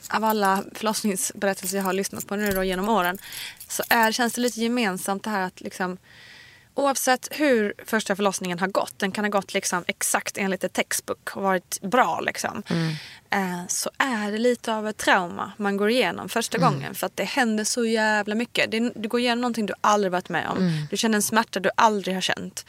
av 0.08 0.24
alla 0.24 0.64
förlossningsberättelser 0.74 1.76
jag 1.76 1.84
har 1.84 1.92
lyssnat 1.92 2.26
på 2.26 2.36
nu 2.36 2.52
då 2.52 2.64
genom 2.64 2.88
åren 2.88 3.18
så 3.68 3.82
är, 3.88 4.12
känns 4.12 4.32
det 4.32 4.40
lite 4.40 4.60
gemensamt 4.60 5.24
det 5.24 5.30
här 5.30 5.42
att 5.42 5.60
liksom 5.60 5.98
oavsett 6.76 7.28
hur 7.30 7.74
första 7.86 8.16
förlossningen 8.16 8.58
har 8.58 8.68
gått, 8.68 8.98
den 8.98 9.12
kan 9.12 9.24
ha 9.24 9.30
gått 9.30 9.54
liksom 9.54 9.84
exakt 9.86 10.38
enligt 10.38 10.64
ett 10.64 10.72
textbook 10.72 11.36
och 11.36 11.42
varit 11.42 11.80
bra 11.80 12.20
liksom. 12.20 12.62
Eh, 13.30 13.66
så 13.68 13.90
är 13.98 14.32
det 14.32 14.38
lite 14.38 14.74
av 14.74 14.88
ett 14.88 14.96
trauma 14.96 15.52
man 15.56 15.76
går 15.76 15.90
igenom 15.90 16.28
första 16.28 16.58
gången 16.58 16.94
för 16.94 17.06
att 17.06 17.16
det 17.16 17.24
händer 17.24 17.64
så 17.64 17.84
jävla 17.84 18.34
mycket. 18.34 18.70
Det, 18.70 18.92
du 18.94 19.08
går 19.08 19.20
igenom 19.20 19.40
någonting 19.40 19.66
du 19.66 19.74
aldrig 19.80 20.12
varit 20.12 20.28
med 20.28 20.48
om. 20.48 20.86
Du 20.90 20.96
känner 20.96 21.16
en 21.16 21.22
smärta 21.22 21.60
du 21.60 21.70
aldrig 21.76 22.16
har 22.16 22.20
känt 22.20 22.64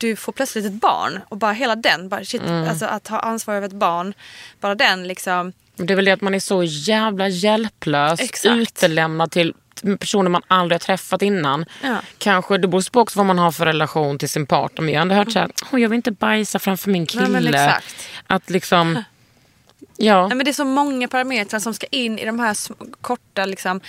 du 0.00 0.16
får 0.16 0.32
plötsligt 0.32 0.64
ett 0.64 0.72
barn 0.72 1.20
och 1.28 1.36
bara 1.36 1.52
hela 1.52 1.76
den, 1.76 2.08
bara 2.08 2.24
shit, 2.24 2.42
alltså 2.42 2.86
att 2.86 3.08
ha 3.08 3.18
ansvar 3.18 3.54
över 3.54 3.66
ett 3.66 3.72
barn, 3.72 4.14
bara 4.60 4.74
den 4.74 5.08
liksom. 5.08 5.52
Det 5.76 5.92
är 5.92 5.96
väl 5.96 6.04
det 6.04 6.12
att 6.12 6.20
man 6.20 6.34
är 6.34 6.40
så 6.40 6.62
jävla 6.62 7.28
hjälplös. 7.28 8.20
Exakt. 8.20 8.56
Utelämnad 8.56 9.30
till 9.30 9.54
personer 10.00 10.30
man 10.30 10.42
aldrig 10.48 10.74
har 10.74 10.84
träffat 10.86 11.22
innan. 11.22 11.64
Ja. 11.82 11.96
Kanske, 12.18 12.58
det 12.58 12.68
beror 12.68 12.90
på 12.90 13.00
också 13.00 13.18
vad 13.18 13.26
man 13.26 13.38
har 13.38 13.52
för 13.52 13.66
relation 13.66 14.18
till 14.18 14.28
sin 14.28 14.46
partner. 14.46 14.82
Men 14.84 14.94
jag 14.94 15.00
har 15.00 15.02
ändå 15.02 15.14
hört 15.14 15.32
så 15.32 15.38
här, 15.38 15.50
"Åh, 15.72 15.80
jag 15.80 15.88
vill 15.88 15.96
inte 15.96 16.10
bajsa 16.12 16.58
framför 16.58 16.90
min 16.90 17.06
kille. 17.06 17.40
Nej. 17.50 17.74
Att 18.26 18.50
liksom... 18.50 19.02
Ja. 19.96 20.26
Nej, 20.26 20.36
men 20.36 20.44
det 20.44 20.50
är 20.50 20.52
så 20.52 20.64
många 20.64 21.08
parametrar 21.08 21.60
som 21.60 21.74
ska 21.74 21.86
in 21.90 22.18
i 22.18 22.24
de 22.24 22.40
här 22.40 22.56
korta 23.00 23.44
liksom, 23.44 23.80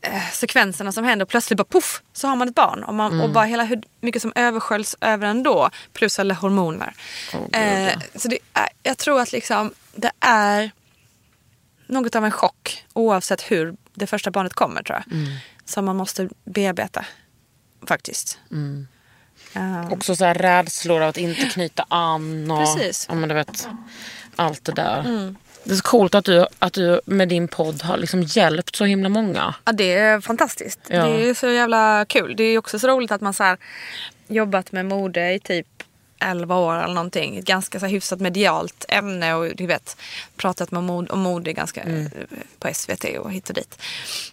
eh, 0.00 0.30
sekvenserna 0.32 0.92
som 0.92 1.04
händer. 1.04 1.26
Plötsligt 1.26 1.56
bara 1.56 1.64
poff 1.64 2.02
så 2.12 2.28
har 2.28 2.36
man 2.36 2.48
ett 2.48 2.54
barn. 2.54 2.84
Och, 2.84 2.94
man, 2.94 3.20
och 3.20 3.30
bara 3.30 3.44
hela 3.44 3.64
hur 3.64 3.82
mycket 4.00 4.22
som 4.22 4.32
översköljs 4.34 4.96
över 5.00 5.26
ändå. 5.26 5.70
Plus 5.92 6.18
alla 6.18 6.34
hormoner. 6.34 6.92
eh, 7.52 7.92
så 8.14 8.28
det 8.28 8.38
är, 8.54 8.68
jag 8.82 8.98
tror 8.98 9.20
att 9.20 9.32
liksom, 9.32 9.74
det 9.94 10.10
är 10.20 10.70
något 11.86 12.14
av 12.16 12.24
en 12.24 12.30
chock 12.32 12.84
oavsett 12.92 13.42
hur 13.42 13.74
det 14.00 14.06
första 14.06 14.30
barnet 14.30 14.52
kommer 14.54 14.82
tror 14.82 14.98
jag. 15.06 15.16
Som 15.64 15.84
man 15.84 15.96
måste 15.96 16.28
bearbeta 16.44 17.04
faktiskt. 17.86 18.38
Eh, 19.54 19.92
Också 19.92 20.16
så 20.16 20.24
här 20.24 20.34
rädslor 20.34 21.02
av 21.02 21.08
att 21.08 21.16
inte 21.16 21.46
knyta 21.48 21.84
an. 21.88 22.50
Och, 22.50 22.58
Precis. 22.58 23.06
Ja, 23.08 23.14
men 23.14 23.28
du 23.28 23.34
vet, 23.34 23.68
allt 24.36 24.64
det 24.64 24.72
där. 24.72 25.34
Det 25.64 25.70
är 25.72 25.76
så 25.76 25.82
coolt 25.82 26.14
att 26.14 26.24
du, 26.24 26.46
att 26.58 26.72
du 26.72 27.00
med 27.04 27.28
din 27.28 27.48
podd 27.48 27.82
har 27.82 27.96
liksom 27.96 28.22
hjälpt 28.22 28.76
så 28.76 28.84
himla 28.84 29.08
många. 29.08 29.54
Ja, 29.64 29.72
det 29.72 29.92
är 29.98 30.20
fantastiskt. 30.20 30.80
Ja. 30.88 31.04
Det 31.06 31.28
är 31.28 31.34
så 31.34 31.48
jävla 31.48 32.04
kul. 32.04 32.36
Det 32.36 32.44
är 32.44 32.58
också 32.58 32.78
så 32.78 32.88
roligt 32.88 33.12
att 33.12 33.20
man 33.20 33.34
så 33.34 33.44
här, 33.44 33.58
jobbat 34.28 34.72
med 34.72 34.86
mode 34.86 35.32
i 35.32 35.38
typ 35.40 35.66
11 36.20 36.56
år 36.56 36.74
eller 36.76 36.94
någonting. 36.94 37.36
Ett 37.36 37.44
ganska 37.44 37.80
så 37.80 37.86
här 37.86 37.92
hyfsat 37.92 38.20
medialt 38.20 38.84
ämne 38.88 39.34
och 39.34 39.56
du 39.56 39.66
vet 39.66 39.96
pratat 40.36 40.70
med 40.70 40.82
mode, 40.82 41.12
om 41.12 41.20
mode 41.20 41.52
ganska 41.52 41.80
Mm. 41.80 42.06
eh, 42.06 42.10
på 42.58 42.68
SVT 42.74 43.04
och 43.18 43.32
hit 43.32 43.48
och 43.48 43.54
dit. 43.54 43.82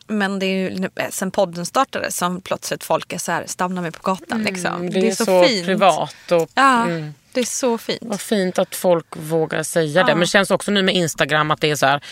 Men 0.07 0.39
det 0.39 0.45
är 0.45 0.69
ju 0.69 0.79
nu- 0.79 0.89
sen 1.09 1.31
podden 1.31 1.65
startade 1.65 2.11
som 2.11 2.41
plötsligt 2.41 2.83
folk 2.83 3.13
är 3.13 3.17
så 3.17 3.31
här, 3.31 3.43
stannar 3.47 3.81
mig 3.81 3.91
på 3.91 3.99
gatan 4.11 4.43
liksom. 4.43 4.75
Mm, 4.75 4.89
Det, 4.89 5.07
är, 5.07 5.11
så, 5.15 5.43
fint. 5.43 5.65
privat. 5.65 6.31
Och, 6.31 6.49
Ja, 6.53 6.83
mm. 6.85 7.13
det 7.31 7.39
är 7.39 7.45
så 7.45 7.77
fint. 7.77 7.99
Vad 8.01 8.21
fint 8.21 8.59
att 8.59 8.75
folk 8.75 9.05
vågar 9.17 9.63
säga 9.63 10.03
det. 10.03 10.13
Men 10.13 10.19
det 10.19 10.27
känns 10.27 10.51
också 10.51 10.71
nu 10.71 10.81
med 10.83 10.95
Instagram 10.95 11.51
att 11.51 11.61
det 11.61 11.71
är 11.71 11.75
så 11.75 11.85
här, 11.85 12.03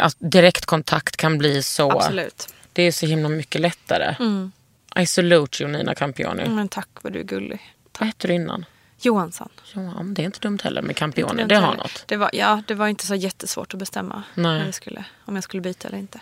att 0.00 0.16
direktkontakt 0.18 1.16
kan 1.16 1.38
bli 1.38 1.62
så... 1.62 1.92
Absolut. 1.92 2.48
Det 2.72 2.82
är 2.82 2.92
så 2.92 3.06
himla 3.06 3.28
mycket 3.28 3.60
lättare. 3.60 4.16
Mm. 4.20 4.52
I 4.96 5.06
salute 5.06 5.62
you 5.62 5.72
Nina 5.72 5.94
Campioni. 5.94 6.48
Men 6.48 6.68
tack 6.68 6.88
vad 7.02 7.12
du 7.12 7.18
är 7.20 7.24
gullig. 7.24 7.74
Vad 7.98 8.06
hette 8.06 8.28
du 8.28 8.34
innan? 8.34 8.64
Johansson. 9.00 9.48
Ja, 9.74 9.80
det 10.04 10.22
är 10.22 10.26
inte 10.26 10.40
dumt 10.40 10.58
heller 10.64 10.82
med 10.82 10.96
dumt 10.96 11.44
Det 11.48 11.54
har 11.54 11.74
något. 11.74 12.04
Det 12.06 12.16
var, 12.16 12.30
ja, 12.32 12.62
det 12.66 12.74
var 12.74 12.88
inte 12.88 13.06
så 13.06 13.14
jättesvårt 13.14 13.74
att 13.74 13.80
bestämma 13.80 14.22
det 14.34 14.72
skulle, 14.72 15.04
om 15.24 15.34
jag 15.34 15.44
skulle 15.44 15.60
byta 15.60 15.88
eller 15.88 15.98
inte. 15.98 16.20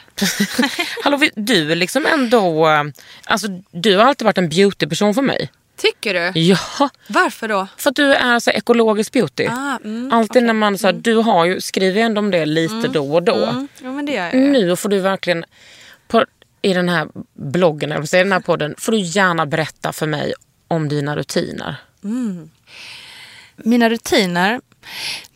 Hallå, 1.04 1.20
du 1.34 1.72
är 1.72 1.76
liksom 1.76 2.06
ändå... 2.06 2.68
eh, 2.68 2.82
Alltså, 3.24 3.48
du 3.70 3.96
har 3.96 4.04
alltid 4.04 4.24
varit 4.24 4.38
en 4.38 4.48
beautyperson 4.48 5.14
för 5.14 5.22
mig. 5.22 5.50
Tycker 5.76 6.14
du? 6.32 6.40
Ja, 6.40 6.88
Varför 7.06 7.48
då? 7.48 7.66
för 7.76 7.90
att 7.90 7.96
du 7.96 8.14
är 8.14 8.38
så 8.38 8.50
ekologisk 8.50 9.12
beauty. 9.12 9.46
Ah, 9.50 9.76
mm, 9.84 10.12
Alltid 10.12 10.42
när 10.42 10.52
man 10.52 10.78
så 10.78 10.86
här, 10.86 10.94
du 10.94 11.14
har 11.14 11.44
ju, 11.44 11.60
skriver 11.60 12.00
ändå 12.00 12.18
om 12.18 12.30
det 12.30 12.46
lite 12.46 12.88
då 12.88 13.14
och 13.14 13.22
då. 13.22 13.34
Mm, 13.44 13.68
jo, 13.82 13.92
men 13.92 14.06
det 14.06 14.12
gör 14.12 14.24
jag. 14.24 14.34
Nu 14.34 14.76
får 14.76 14.88
du 14.88 15.00
verkligen, 15.00 15.44
på, 16.08 16.24
i 16.62 16.72
den 16.74 16.88
här 16.88 17.08
bloggen, 17.34 17.92
eller 17.92 18.06
säger, 18.06 18.24
den 18.24 18.32
här 18.32 18.40
podden, 18.40 18.74
får 18.78 18.92
du 18.92 18.98
gärna 18.98 19.46
berätta 19.46 19.92
för 19.92 20.06
mig 20.06 20.32
om 20.68 20.88
dina 20.88 21.16
rutiner. 21.16 21.76
Mina 23.56 23.90
rutiner. 23.90 24.60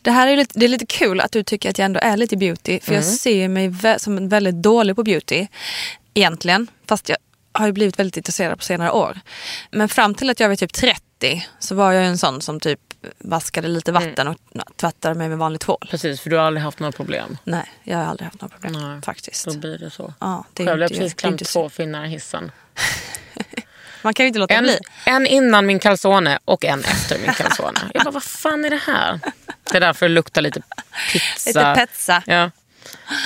Det 0.01 0.11
här 0.11 0.27
är 0.27 0.35
lite, 0.35 0.59
det 0.59 0.65
är 0.65 0.69
lite 0.69 0.85
kul 0.85 1.19
att 1.19 1.31
du 1.31 1.43
tycker 1.43 1.69
att 1.69 1.77
jag 1.77 1.85
ändå 1.85 1.99
är 2.03 2.17
lite 2.17 2.37
beauty. 2.37 2.79
För 2.79 2.93
jag 2.93 3.03
ser 3.03 3.47
mig 3.47 3.73
som 3.97 4.29
väldigt 4.29 4.55
dålig 4.55 4.95
på 4.95 5.03
beauty. 5.03 5.47
Egentligen. 6.13 6.67
Fast 6.87 7.09
jag 7.09 7.17
har 7.51 7.65
ju 7.65 7.71
blivit 7.71 7.99
väldigt 7.99 8.17
intresserad 8.17 8.57
på 8.57 8.63
senare 8.63 8.91
år. 8.91 9.19
Men 9.71 9.89
fram 9.89 10.15
till 10.15 10.29
att 10.29 10.39
jag 10.39 10.49
var 10.49 10.55
typ 10.55 10.73
30 10.73 11.47
så 11.59 11.75
var 11.75 11.91
jag 11.91 12.05
en 12.05 12.17
sån 12.17 12.41
som 12.41 12.59
typ 12.59 12.79
vaskade 13.19 13.67
lite 13.67 13.91
vatten 13.91 14.27
och 14.27 14.37
tvättade 14.75 15.15
mig 15.15 15.29
med 15.29 15.37
vanlig 15.37 15.61
tvål. 15.61 15.87
Precis, 15.89 16.21
för 16.21 16.29
du 16.29 16.37
har 16.37 16.43
aldrig 16.43 16.63
haft 16.63 16.79
några 16.79 16.91
problem. 16.91 17.37
Nej, 17.43 17.65
jag 17.83 17.97
har 17.97 18.05
aldrig 18.05 18.25
haft 18.25 18.41
några 18.41 18.53
problem 18.57 18.73
Nej, 18.73 19.01
faktiskt. 19.01 19.45
Då 19.45 19.57
blir 19.57 19.77
det 19.77 19.89
så. 19.89 20.13
Ja, 20.19 20.45
det 20.53 20.65
Själv 20.65 20.81
har 20.81 20.81
jag 20.81 20.89
precis 20.89 21.13
klämt 21.13 21.45
två 21.45 21.69
finnar 21.69 22.05
i 22.05 22.09
hissen. 22.09 22.51
Man 24.01 24.13
kan 24.13 24.23
ju 24.23 24.27
inte 24.27 24.39
låta 24.39 24.53
En, 24.53 24.63
bli. 24.63 24.77
en 25.05 25.27
innan 25.27 25.65
min 25.65 25.79
calzone 25.79 26.39
och 26.45 26.65
en 26.65 26.83
efter 26.83 27.19
min 27.19 27.33
calzone. 27.33 27.79
Jag 27.93 28.03
bara, 28.03 28.11
vad 28.11 28.23
fan 28.23 28.65
är 28.65 28.69
det 28.69 28.79
här? 28.87 29.19
Det 29.71 29.77
är 29.77 29.81
därför 29.81 30.07
det 30.09 30.13
luktar 30.15 30.41
lite 30.41 30.61
pizza. 31.11 31.49
Lite 31.73 31.85
pizza. 31.87 32.23
Ja. 32.25 32.51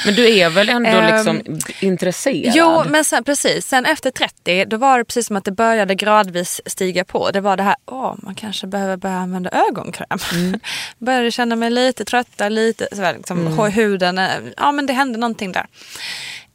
Men 0.05 0.15
du 0.15 0.37
är 0.37 0.49
väl 0.49 0.69
ändå 0.69 0.89
Ehm, 0.89 1.15
liksom 1.15 1.59
intresserad? 1.79 2.53
Jo, 2.55 2.83
men 2.85 3.03
sen, 3.05 3.23
precis. 3.23 3.67
Sen 3.67 3.85
efter 3.85 4.11
30 4.11 4.65
då 4.65 4.77
var 4.77 4.97
det 4.97 5.05
precis 5.05 5.27
som 5.27 5.35
att 5.35 5.45
det 5.45 5.51
började 5.51 5.95
gradvis 5.95 6.61
stiga 6.65 7.03
på. 7.05 7.31
Det 7.31 7.41
var 7.41 7.57
det 7.57 7.63
här, 7.63 7.75
åh, 7.85 8.15
man 8.17 8.35
kanske 8.35 8.67
behöver 8.67 8.97
börja 8.97 9.15
använda 9.15 9.49
ögonkräm. 9.69 10.19
Mm. 10.33 10.59
började 10.97 11.31
känna 11.31 11.55
mig 11.55 11.69
lite 11.69 12.05
trötta, 12.05 12.49
lite 12.49 12.87
sådär, 12.91 13.13
liksom, 13.17 13.47
Mm. 13.47 13.71
huden. 13.71 14.17
eh, 14.17 14.29
Ja, 14.57 14.71
men 14.71 14.85
det 14.85 14.93
hände 14.93 15.19
någonting 15.19 15.51
där. 15.51 15.65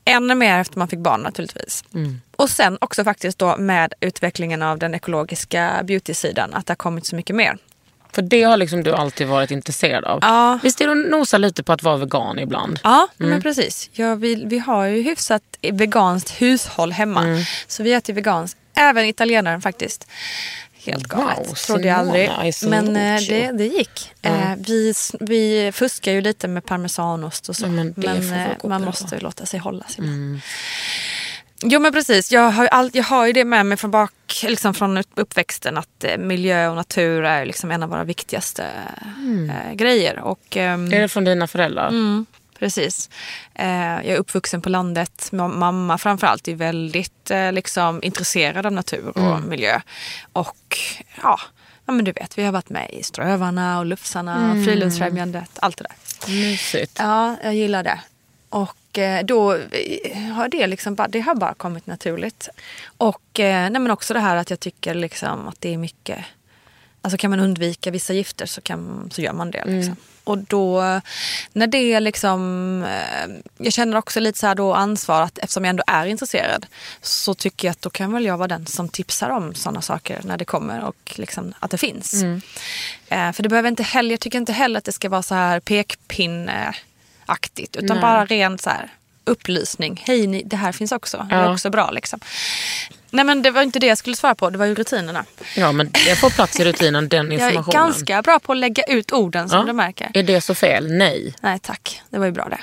Ännu 0.09 0.34
mer 0.34 0.59
efter 0.59 0.78
man 0.78 0.88
fick 0.88 0.98
barn 0.98 1.20
naturligtvis. 1.20 1.84
Mm. 1.94 2.20
Och 2.36 2.50
sen 2.50 2.78
också 2.80 3.04
faktiskt 3.04 3.38
då 3.38 3.56
med 3.56 3.94
utvecklingen 4.00 4.62
av 4.62 4.78
den 4.78 4.94
ekologiska 4.94 5.80
beauty-sidan. 5.84 6.54
Att 6.54 6.66
det 6.66 6.70
har 6.70 6.76
kommit 6.76 7.06
så 7.06 7.16
mycket 7.16 7.36
mer. 7.36 7.59
För 8.12 8.22
det 8.22 8.42
har 8.42 8.56
liksom 8.56 8.82
du 8.84 8.92
alltid 8.94 9.26
varit 9.26 9.50
intresserad 9.50 10.04
av. 10.04 10.18
Ja. 10.22 10.59
Visst 10.62 10.80
är 10.80 10.86
du 10.88 10.94
nosar 11.11 11.38
lite 11.38 11.62
på 11.62 11.72
att 11.72 11.82
vara 11.82 11.96
vegan 11.96 12.38
ibland? 12.38 12.80
Ja, 12.84 13.09
Mm. 13.20 13.30
men 13.30 13.42
precis. 13.42 13.90
Ja, 13.92 14.14
vi, 14.14 14.44
vi 14.44 14.59
har 14.59 14.86
ju 14.86 15.02
hyfsat 15.02 15.42
veganskt 15.72 16.30
hushåll 16.42 16.92
hemma. 16.92 17.22
Mm. 17.22 17.42
Så 17.66 17.82
vi 17.82 17.92
äter 17.92 18.12
veganskt. 18.14 18.59
Även 18.74 19.04
italienaren 19.04 19.61
faktiskt. 19.61 20.09
Helt 20.91 21.09
galet. 21.09 21.39
Wow, 21.49 21.55
Trodde 21.55 21.89
jag 21.89 21.99
aldrig. 21.99 22.30
Men 22.66 22.97
eh, 22.97 23.20
det, 23.28 23.53
det 23.53 23.66
gick. 23.66 24.12
Eh, 24.22 24.55
vi, 24.59 24.95
vi 25.20 25.70
fuskar 25.74 26.12
ju 26.12 26.20
lite 26.20 26.49
med 26.49 26.64
parmesanost 26.64 27.49
och 27.49 27.57
så. 27.57 27.66
Men 27.66 27.95
men 27.97 28.32
eh, 28.32 28.47
man 28.64 28.84
måste 28.84 29.14
ju 29.14 29.20
låta 29.20 29.47
sig 29.47 29.61
hållas 29.61 29.99
ibland. 29.99 30.41
Jo 31.62 31.80
men 31.80 31.93
precis, 31.93 32.32
jag 32.32 32.51
har, 32.51 32.66
all, 32.66 32.91
jag 32.93 33.05
har 33.05 33.26
ju 33.26 33.32
det 33.32 33.45
med 33.45 33.66
mig 33.66 33.78
från, 33.78 33.91
bak, 33.91 34.12
liksom 34.43 34.74
från 34.74 34.97
upp- 34.99 35.12
uppväxten 35.14 35.78
att 35.78 36.05
miljö 36.18 36.68
och 36.68 36.76
natur 36.76 37.24
är 37.24 37.47
liksom 37.47 37.70
en 37.70 37.82
av 37.82 37.89
våra 37.89 38.05
viktigaste 38.05 38.64
eh, 39.51 39.74
grejer. 39.74 40.18
Och, 40.18 40.57
ehm, 40.57 40.93
Är 40.93 41.01
det 41.01 41.09
från 41.09 41.24
dina 41.24 41.47
föräldrar? 41.47 41.89
Mm, 41.89 42.26
precis. 42.59 43.11
Eh, 43.54 43.66
jag 43.78 44.06
är 44.06 44.16
uppvuxen 44.16 44.61
på 44.62 44.68
landet. 44.68 45.28
Ma- 45.32 45.56
Mamma 45.59 45.98
framförallt 45.98 46.48
är 46.48 46.54
väldigt 46.54 47.30
eh, 47.30 47.52
liksom, 47.52 48.02
intresserad 48.02 48.66
av 48.66 48.72
natur 48.72 49.18
och 49.18 49.42
miljö. 49.42 49.80
Och 50.32 50.78
ja, 51.22 51.40
ja, 51.86 51.92
men 51.92 52.04
du 52.04 52.12
vet, 52.12 52.38
vi 52.38 52.42
har 52.44 52.52
varit 52.52 52.70
med 52.70 52.90
i 52.92 53.02
Strövarna 53.02 53.78
och 53.78 53.86
Lufsarna, 53.86 54.54
Friluftsfrämjandet, 54.64 55.50
allt 55.61 55.76
det 55.76 55.84
där. 55.84 56.30
Mysigt. 56.32 56.92
Ja, 56.98 57.36
jag 57.42 57.54
gillar 57.54 57.82
det. 57.82 58.00
Och 58.48 58.98
eh, 58.98 59.24
då 59.24 59.50
har 60.36 60.48
det 60.48 60.66
liksom 60.66 60.94
bara, 60.94 61.09
det 61.09 61.20
har 61.20 61.34
bara 61.34 61.54
kommit 61.54 61.86
naturligt. 61.86 62.48
Och 62.96 63.22
nej, 63.38 63.70
men 63.70 63.90
också 63.90 64.14
det 64.14 64.20
här 64.20 64.36
att 64.36 64.50
jag 64.50 64.61
tycker 64.61 64.94
liksom 64.94 65.48
att 65.48 65.61
det 65.61 65.74
är 65.74 65.78
mycket, 65.78 66.18
alltså 67.02 67.16
kan 67.18 67.30
man 67.30 67.40
undvika 67.40 67.90
vissa 67.90 68.12
gifter 68.12 68.46
så, 68.46 68.61
kan, 68.61 69.11
så 69.12 69.22
gör 69.22 69.32
man 69.32 69.50
det. 69.50 69.64
Liksom. 69.64 69.96
Och 70.29 70.39
då, 70.39 71.01
när 71.53 71.66
det 71.66 72.01
liksom, 72.01 72.83
eh, 72.85 73.29
jag 73.59 73.72
känner 73.72 73.97
också 73.97 74.20
lite 74.20 74.39
så 74.39 74.47
här 74.47 74.55
då 74.55 74.74
ansvar 74.74 75.22
att 75.22 75.39
eftersom 75.39 75.64
jag 75.64 75.70
ändå 75.70 75.83
är 75.87 76.07
intresserad 76.07 76.66
så 77.03 77.35
tycker 77.35 77.68
jag 77.68 77.72
att 77.72 77.83
då 77.83 77.91
kan 77.91 78.12
väl 78.12 78.24
jag 78.24 78.37
vara 78.37 78.49
den 78.49 78.66
som 78.66 78.89
tipsar 78.89 79.31
om 79.31 79.55
sådana 79.55 79.83
saker 79.83 80.20
när 80.24 80.37
det 80.37 80.45
kommer 80.45 80.85
och 80.85 81.12
liksom 81.16 81.55
att 81.61 81.70
det 81.70 81.79
finns. 81.79 82.22
Eh, 83.09 83.33
för 83.33 83.43
det 83.43 83.49
behöver 83.49 83.68
inte 83.68 83.83
heller, 83.83 84.11
jag 84.11 84.20
tycker 84.20 84.39
inte 84.39 84.53
heller 84.53 84.79
att 84.79 84.85
det 84.85 84.93
ska 84.93 85.09
vara 85.09 85.22
så 85.22 85.35
här 85.35 85.61
pekpinneaktigt 85.61 87.76
utan 87.76 87.97
Nej. 87.97 88.03
bara 88.03 88.24
rent 88.26 88.62
så 88.62 88.70
här 88.70 88.93
upplysning. 89.24 90.03
Hej, 90.07 90.26
ni, 90.26 90.43
det 90.43 90.57
här 90.57 90.72
finns 90.72 90.93
också. 90.93 91.26
Det 91.29 91.35
är 91.35 91.43
Ja. 91.43 91.53
också 91.53 91.70
bra 91.70 91.91
liksom. 91.91 92.20
Nej 93.11 93.24
men 93.24 93.42
det 93.42 93.50
var 93.50 93.62
inte 93.62 93.78
det 93.78 93.86
jag 93.86 93.98
skulle 93.98 94.16
svara 94.16 94.34
på, 94.34 94.50
det 94.50 94.59
var 94.59 94.66
ju 94.66 94.74
rutinerna. 94.74 95.24
Ja, 95.56 95.72
men 95.72 95.90
det 95.90 96.16
får 96.16 96.30
plats 96.30 96.61
i 96.61 96.64
rutinen, 96.64 97.09
den 97.09 97.32
Jag 97.32 97.40
är 97.40 97.48
informationen. 97.48 97.84
ganska 97.84 98.22
bra 98.22 98.38
på 98.38 98.52
att 98.52 98.59
lägga 98.59 98.82
ut 98.82 99.12
orden 99.12 99.48
som 99.48 99.59
Ja. 99.59 99.64
du 99.64 99.72
märker. 99.72 100.11
Är 100.14 100.22
det 100.22 100.40
så 100.40 100.54
fel? 100.54 100.92
Nej. 100.92 101.34
Nej 101.40 101.59
tack, 101.59 102.02
det 102.11 102.18
var 102.18 102.26
ju 102.26 102.32
bra 102.32 102.48
det. 102.48 102.61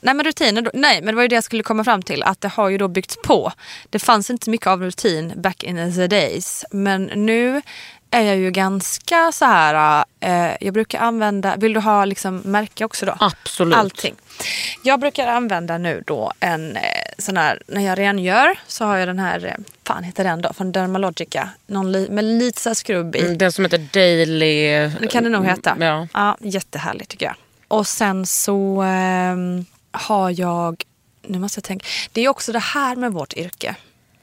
Nej 0.00 0.14
men 0.14 0.24
rutiner, 0.26 0.62
då, 0.62 0.70
nej 0.74 1.02
men 1.02 1.06
det 1.06 1.16
var 1.16 1.22
ju 1.22 1.28
det 1.28 1.34
jag 1.34 1.44
skulle 1.44 1.62
komma 1.62 1.84
fram 1.84 2.02
till. 2.02 2.22
Att 2.22 2.40
det 2.40 2.48
har 2.48 2.68
ju 2.68 2.78
då 2.78 2.88
byggts 2.88 3.16
på. 3.24 3.52
Det 3.90 3.98
fanns 3.98 4.30
inte 4.30 4.50
mycket 4.50 4.66
av 4.66 4.82
rutin 4.82 5.32
back 5.36 5.62
in 5.62 5.94
the 5.94 6.06
days. 6.06 6.64
Men 6.70 7.02
nu 7.04 7.62
är 8.10 8.22
jag 8.22 8.36
ju 8.36 8.50
ganska 8.50 9.32
så 9.32 9.44
här. 9.44 10.04
Eh, 10.20 10.56
jag 10.60 10.74
brukar 10.74 10.98
använda, 11.00 11.56
vill 11.56 11.72
du 11.72 11.80
ha 11.80 12.04
liksom 12.04 12.36
märke 12.36 12.84
också 12.84 13.06
då? 13.06 13.16
Absolut. 13.20 13.76
Allting. 13.76 14.14
Jag 14.82 15.00
brukar 15.00 15.26
använda 15.26 15.78
nu 15.78 16.02
då 16.06 16.32
en 16.40 16.76
eh, 16.76 16.82
sån 17.18 17.36
här, 17.36 17.62
när 17.66 17.86
jag 17.86 17.98
rengör 17.98 18.58
så 18.66 18.84
har 18.84 18.96
jag 18.96 19.08
den 19.08 19.18
här, 19.18 19.44
eh, 19.46 19.64
fan 19.86 20.04
heter 20.04 20.24
den 20.24 20.42
då, 20.42 20.52
från 20.52 20.72
Dermalogica. 20.72 21.48
Någon 21.66 21.92
li, 21.92 22.08
med 22.10 22.24
lite 22.24 22.60
så 22.60 22.68
här 22.68 22.74
skrubb 22.74 23.16
i. 23.16 23.20
Mm, 23.20 23.38
Den 23.38 23.52
som 23.52 23.64
heter 23.64 23.88
Daily... 23.92 24.88
Det 25.00 25.06
kan 25.10 25.24
det 25.24 25.30
nog 25.30 25.46
heta. 25.46 25.76
Ja. 25.80 26.08
Ja, 26.14 26.36
jättehärligt 26.40 27.10
tycker 27.10 27.26
jag. 27.26 27.34
Och 27.68 27.86
sen 27.86 28.26
så 28.26 28.82
ehm, 28.82 29.64
har 29.90 30.40
jag, 30.40 30.84
nu 31.22 31.38
måste 31.38 31.58
jag 31.58 31.64
tänka, 31.64 31.86
det 32.12 32.20
är 32.24 32.28
också 32.28 32.52
det 32.52 32.58
här 32.58 32.96
med 32.96 33.12
vårt 33.12 33.32
yrke. 33.32 33.74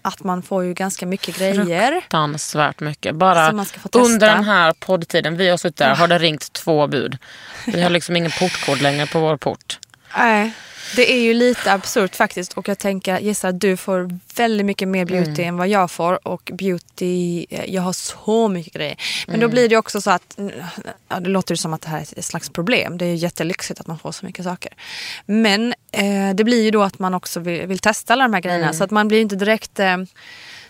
Att 0.08 0.24
man 0.24 0.42
får 0.42 0.64
ju 0.64 0.74
ganska 0.74 1.06
mycket 1.06 1.38
grejer. 1.38 1.92
Fruktansvärt 1.92 2.80
mycket. 2.80 3.16
Bara 3.16 3.52
under 3.94 4.28
den 4.28 4.44
här 4.44 4.74
poddtiden 4.80 5.38
vi 5.38 5.50
har 5.50 5.58
suttit 5.58 5.78
där 5.78 5.96
har 5.96 6.08
det 6.08 6.18
ringt 6.18 6.54
två 6.54 6.88
bud. 6.88 7.18
Vi 7.66 7.82
har 7.82 7.90
liksom 7.90 8.16
ingen 8.16 8.32
portkod 8.40 8.82
längre 8.82 9.06
på 9.06 9.20
vår 9.20 9.38
port. 9.38 9.80
Nej, 10.18 10.52
det 10.96 11.12
är 11.14 11.20
ju 11.22 11.34
lite 11.34 11.72
absurt 11.74 12.16
faktiskt 12.16 12.54
och 12.54 12.68
jag 12.68 12.78
tänker 12.80 13.20
gissa 13.20 13.48
att 13.48 13.62
du 13.62 13.78
får 13.78 14.20
väldigt 14.36 14.66
mycket 14.66 14.88
mer 14.88 15.06
beauty 15.06 15.44
än 15.44 15.58
vad 15.58 15.68
jag 15.68 15.92
får 15.92 16.28
och 16.28 16.52
beauty, 16.54 17.46
eh, 17.50 17.66
jag 17.74 17.82
har 17.82 17.94
så 17.94 18.48
mycket 18.48 18.74
grejer. 18.74 18.96
Men 19.28 19.40
då 19.40 19.48
blir 19.48 19.70
det 19.70 19.78
också 19.78 20.02
så 20.02 20.12
att, 20.12 20.38
ja, 21.10 21.20
det 21.20 21.30
låter 21.30 21.54
ju 21.54 21.58
som 21.58 21.74
att 21.74 21.82
det 21.82 21.90
här 21.90 21.98
är 21.98 22.20
ett 22.20 22.26
slags 22.26 22.50
problem. 22.50 22.98
Det 22.98 23.06
är 23.06 23.10
ju 23.10 23.16
jättelyxigt 23.16 23.80
att 23.80 23.88
man 23.88 24.00
får 24.00 24.12
så 24.12 24.26
mycket 24.26 24.46
saker. 24.46 24.74
Men 25.26 25.74
eh, 25.92 26.34
det 26.36 26.44
blir 26.44 26.64
ju 26.64 26.72
då 26.72 26.84
att 26.84 27.00
man 27.00 27.14
också 27.14 27.40
vill, 27.40 27.66
vill 27.68 27.80
testa 27.80 28.14
alla 28.14 28.24
de 28.24 28.34
här 28.34 28.42
grejerna 28.42 28.74
så 28.74 28.84
att 28.84 28.92
man 28.92 29.08
blir 29.08 29.22
inte 29.22 29.36
direkt 29.36 29.80
eh, 29.80 29.98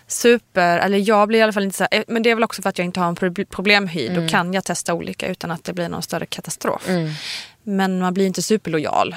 super, 0.06 0.78
eller 0.78 0.98
jag 0.98 1.28
blir 1.28 1.38
i 1.38 1.42
alla 1.42 1.52
fall 1.52 1.62
inte 1.62 1.76
så 1.76 1.86
här, 1.90 1.98
eh, 1.98 2.04
men 2.08 2.22
det 2.22 2.30
är 2.30 2.34
väl 2.34 2.44
också 2.44 2.62
för 2.62 2.68
att 2.68 2.78
jag 2.78 2.84
inte 2.84 3.00
har 3.00 3.08
en 3.08 3.16
pro- 3.16 3.44
problemhy. 3.50 4.08
Då 4.08 4.28
kan 4.28 4.54
jag 4.54 4.64
testa 4.64 4.94
olika 4.94 5.26
utan 5.28 5.50
att 5.50 5.64
det 5.64 5.72
blir 5.72 5.88
någon 5.88 6.02
större 6.02 6.26
katastrof. 6.26 6.82
Men 7.62 7.98
man 7.98 8.14
blir 8.14 8.26
inte 8.26 8.42
superlojal. 8.42 9.16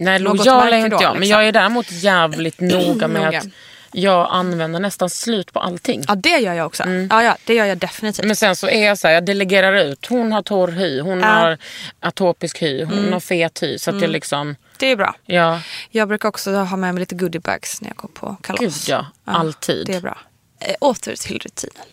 Nej, 0.00 0.18
lojal 0.18 0.72
är 0.72 0.76
inte 0.76 0.96
jag. 1.00 1.12
Men 1.12 1.20
liksom. 1.20 1.38
jag 1.40 1.48
är 1.48 1.52
däremot 1.52 1.92
jävligt 1.92 2.60
noga 2.60 3.08
med 3.08 3.22
Noga. 3.24 3.38
att 3.38 3.46
jag 3.92 4.28
använder 4.30 4.80
nästan 4.80 5.10
slut 5.10 5.52
på 5.52 5.60
allting. 5.60 6.04
Ja, 6.08 6.14
det 6.14 6.38
gör 6.38 6.54
jag 6.54 6.66
också. 6.66 6.82
Ja, 7.10 7.22
ja, 7.22 7.36
det 7.44 7.54
gör 7.54 7.64
jag 7.64 7.78
definitivt. 7.78 8.26
Men 8.26 8.36
sen 8.36 8.56
så 8.56 8.68
är 8.68 8.86
jag 8.86 8.98
så 8.98 9.06
här, 9.08 9.14
jag 9.14 9.24
delegerar 9.24 9.74
ut. 9.76 10.06
Hon 10.06 10.32
har 10.32 10.42
torr 10.42 10.68
hy, 10.68 11.00
hon 11.00 11.20
Ja. 11.20 11.26
Mm. 11.26 11.36
har 11.42 11.58
atopisk 12.00 12.62
hy, 12.62 12.84
hon 12.84 13.12
har 13.12 13.20
fet 13.20 13.62
hy. 13.62 13.78
Så 13.78 13.90
att 13.90 14.00
jag 14.00 14.10
liksom, 14.10 14.56
Det 14.78 14.86
är 14.86 14.96
bra. 14.96 15.14
ja, 15.26 15.60
Jag 15.90 16.08
brukar 16.08 16.28
också 16.28 16.50
ha 16.56 16.76
med 16.76 16.94
mig 16.94 17.00
lite 17.00 17.14
goodiebags 17.14 17.80
när 17.80 17.88
jag 17.88 17.96
går 17.96 18.08
på 18.08 18.36
kalas. 18.42 18.60
gud 18.60 18.72
ja, 18.94 19.06
alltid. 19.24 19.86
Det 19.86 19.94
är 19.94 20.00
bra. 20.00 20.18
Eh, 20.60 20.74
åter 20.80 21.16
till 21.16 21.38
rutinen. 21.38 21.84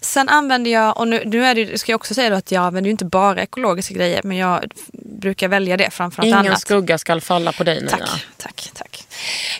Sen 0.00 0.28
använder 0.28 0.70
jag, 0.70 0.96
och 0.98 1.08
nu, 1.08 1.22
nu 1.26 1.44
är 1.44 1.54
det, 1.54 1.78
ska 1.78 1.92
jag 1.92 1.98
också 1.98 2.14
säga 2.14 2.36
att 2.36 2.50
jag 2.52 2.62
använder 2.64 2.88
ju 2.88 2.90
inte 2.90 3.04
bara 3.04 3.42
ekologiska 3.42 3.94
grejer 3.94 4.20
men 4.24 4.36
jag 4.36 4.64
brukar 5.20 5.48
välja 5.48 5.76
det 5.76 5.90
framför 5.90 6.22
något 6.22 6.26
Ingen 6.26 6.38
annat. 6.38 6.60
skugga 6.60 6.98
ska 6.98 7.20
falla 7.20 7.52
på 7.52 7.64
dig 7.64 7.76
Nina. 7.76 7.88
Tack, 7.90 8.26
tack, 8.36 8.70
tack. 8.74 9.02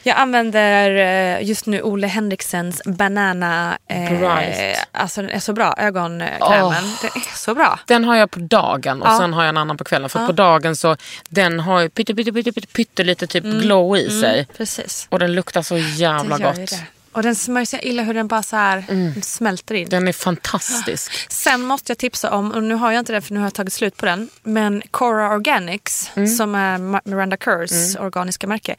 Jag 0.02 0.16
använder 0.16 0.90
eh, 0.90 1.42
just 1.48 1.66
nu 1.66 1.82
Ole 1.82 2.06
Henriksens 2.06 2.82
Banana. 2.84 3.78
Eh, 3.88 4.18
Bright. 4.18 4.78
alltså 4.92 5.22
den 5.22 5.30
är 5.30 5.38
så 5.38 5.52
bra, 5.52 5.74
ögonkrämen. 5.78 6.38
Åh. 6.40 6.74
Den 7.02 7.10
är 7.14 7.36
så 7.36 7.54
bra. 7.54 7.78
Den 7.86 8.04
har 8.04 8.16
jag 8.16 8.30
på 8.30 8.40
dagen 8.40 9.02
och 9.02 9.08
Ja. 9.08 9.18
sen 9.18 9.32
har 9.32 9.42
jag 9.42 9.48
en 9.48 9.56
annan 9.56 9.76
på 9.76 9.84
kvällen. 9.84 10.08
För 10.10 10.20
att 10.20 10.26
på 10.26 10.32
dagen 10.32 10.76
så 10.76 10.96
den 11.28 11.60
har 11.60 11.80
ju 11.80 11.88
pytte, 11.88 12.14
pytte, 12.14 12.32
pytte, 12.32 12.52
pytte, 12.52 12.66
pytte 13.04 13.26
typ 13.26 13.44
glow 13.44 13.96
i 13.96 14.20
sig. 14.20 14.46
Precis. 14.56 15.06
Och 15.10 15.18
den 15.18 15.32
luktar 15.34 15.62
så 15.62 15.76
jävla 15.78 16.38
gott. 16.38 16.56
det. 16.56 16.80
Och 17.16 17.22
den 17.22 17.34
smörjs 17.34 17.72
jag 17.72 17.84
illa 17.84 18.02
hur 18.02 18.14
den 18.14 18.28
bara 18.28 18.42
så 18.42 18.56
här 18.56 18.84
smälter 19.22 19.74
in. 19.74 19.88
Den 19.88 20.08
är 20.08 20.12
fantastisk. 20.12 21.32
Sen 21.32 21.62
måste 21.62 21.90
jag 21.90 21.98
tipsa 21.98 22.30
om, 22.30 22.52
och 22.52 22.62
nu 22.62 22.74
har 22.74 22.92
jag 22.92 22.98
inte 22.98 23.12
den 23.12 23.22
för 23.22 23.34
nu 23.34 23.40
har 23.40 23.46
jag 23.46 23.54
tagit 23.54 23.72
slut 23.72 23.96
på 23.96 24.06
den, 24.06 24.28
men 24.42 24.82
Cora 24.90 25.34
Organics 25.34 26.10
som 26.38 26.54
är 26.54 26.78
Miranda 27.08 27.36
Kerrs 27.36 27.96
organiska 27.96 28.46
märke 28.46 28.76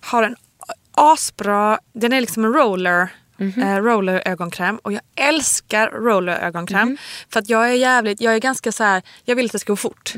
har 0.00 0.22
en 0.22 0.36
asbra, 0.94 1.78
den 1.92 2.12
är 2.12 2.20
liksom 2.20 2.44
en 2.44 2.52
roller 2.52 3.08
eh, 3.38 3.76
roller 3.76 4.22
ögonkräm 4.24 4.76
och 4.82 4.92
jag 4.92 5.00
älskar 5.14 5.88
roller 5.90 6.36
ögonkräm 6.38 6.98
för 7.32 7.40
att 7.40 7.48
jag 7.48 7.68
är 7.68 7.72
jävligt, 7.72 8.20
jag 8.20 8.34
är 8.34 8.38
ganska 8.38 8.72
så 8.72 8.84
här, 8.84 9.02
jag 9.24 9.36
vill 9.36 9.46
att 9.46 9.52
det 9.52 9.58
ska 9.58 9.72
gå 9.72 9.76
fort. 9.76 10.14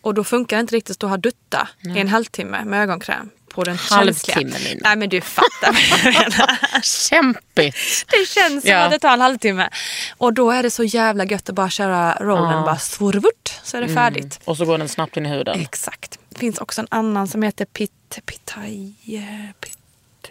Och 0.00 0.14
då 0.14 0.24
funkar 0.24 0.56
det 0.56 0.60
inte 0.60 0.74
riktigt 0.76 0.90
att 0.90 0.94
stå 0.94 1.06
och 1.06 1.10
ha 1.10 1.16
dutta 1.16 1.68
i 1.96 2.00
en 2.00 2.08
halvtimme 2.08 2.64
med 2.64 2.82
ögonkräm 2.82 3.30
på 3.56 3.64
den. 3.64 3.76
Halvtimme, 3.90 4.58
Nina. 4.58 4.80
Nej 4.82 4.96
men 4.96 5.08
du 5.08 5.20
fattar 5.20 5.72
vad 5.72 5.80
jag 6.14 6.14
menar. 6.14 6.82
Kämpigt. 6.82 7.76
Det 8.10 8.28
känns 8.28 8.62
som 8.62 8.70
Ja. 8.70 8.78
att 8.84 8.90
det 8.90 8.98
tar 8.98 9.12
en 9.12 9.20
halvtimme. 9.20 9.68
Och 10.18 10.32
då 10.32 10.50
är 10.50 10.62
det 10.62 10.70
så 10.70 10.84
jävla 10.84 11.24
gött 11.24 11.48
att 11.48 11.54
bara 11.54 11.70
köra 11.70 12.14
rollen, 12.20 12.64
bara 12.64 12.78
svurvurt 12.78 13.60
så 13.62 13.76
är 13.76 13.80
det 13.80 13.88
färdigt. 13.88 14.40
Och 14.44 14.56
så 14.56 14.64
går 14.64 14.78
den 14.78 14.88
snabbt 14.88 15.16
in 15.16 15.26
i 15.26 15.28
huden. 15.28 15.60
Exakt. 15.60 16.18
Det 16.28 16.38
finns 16.38 16.58
också 16.58 16.80
en 16.80 16.86
annan 16.90 17.28
som 17.28 17.42
heter 17.42 17.64
Pit, 17.64 18.18
Pitai, 18.26 18.94
Pit, 19.60 19.78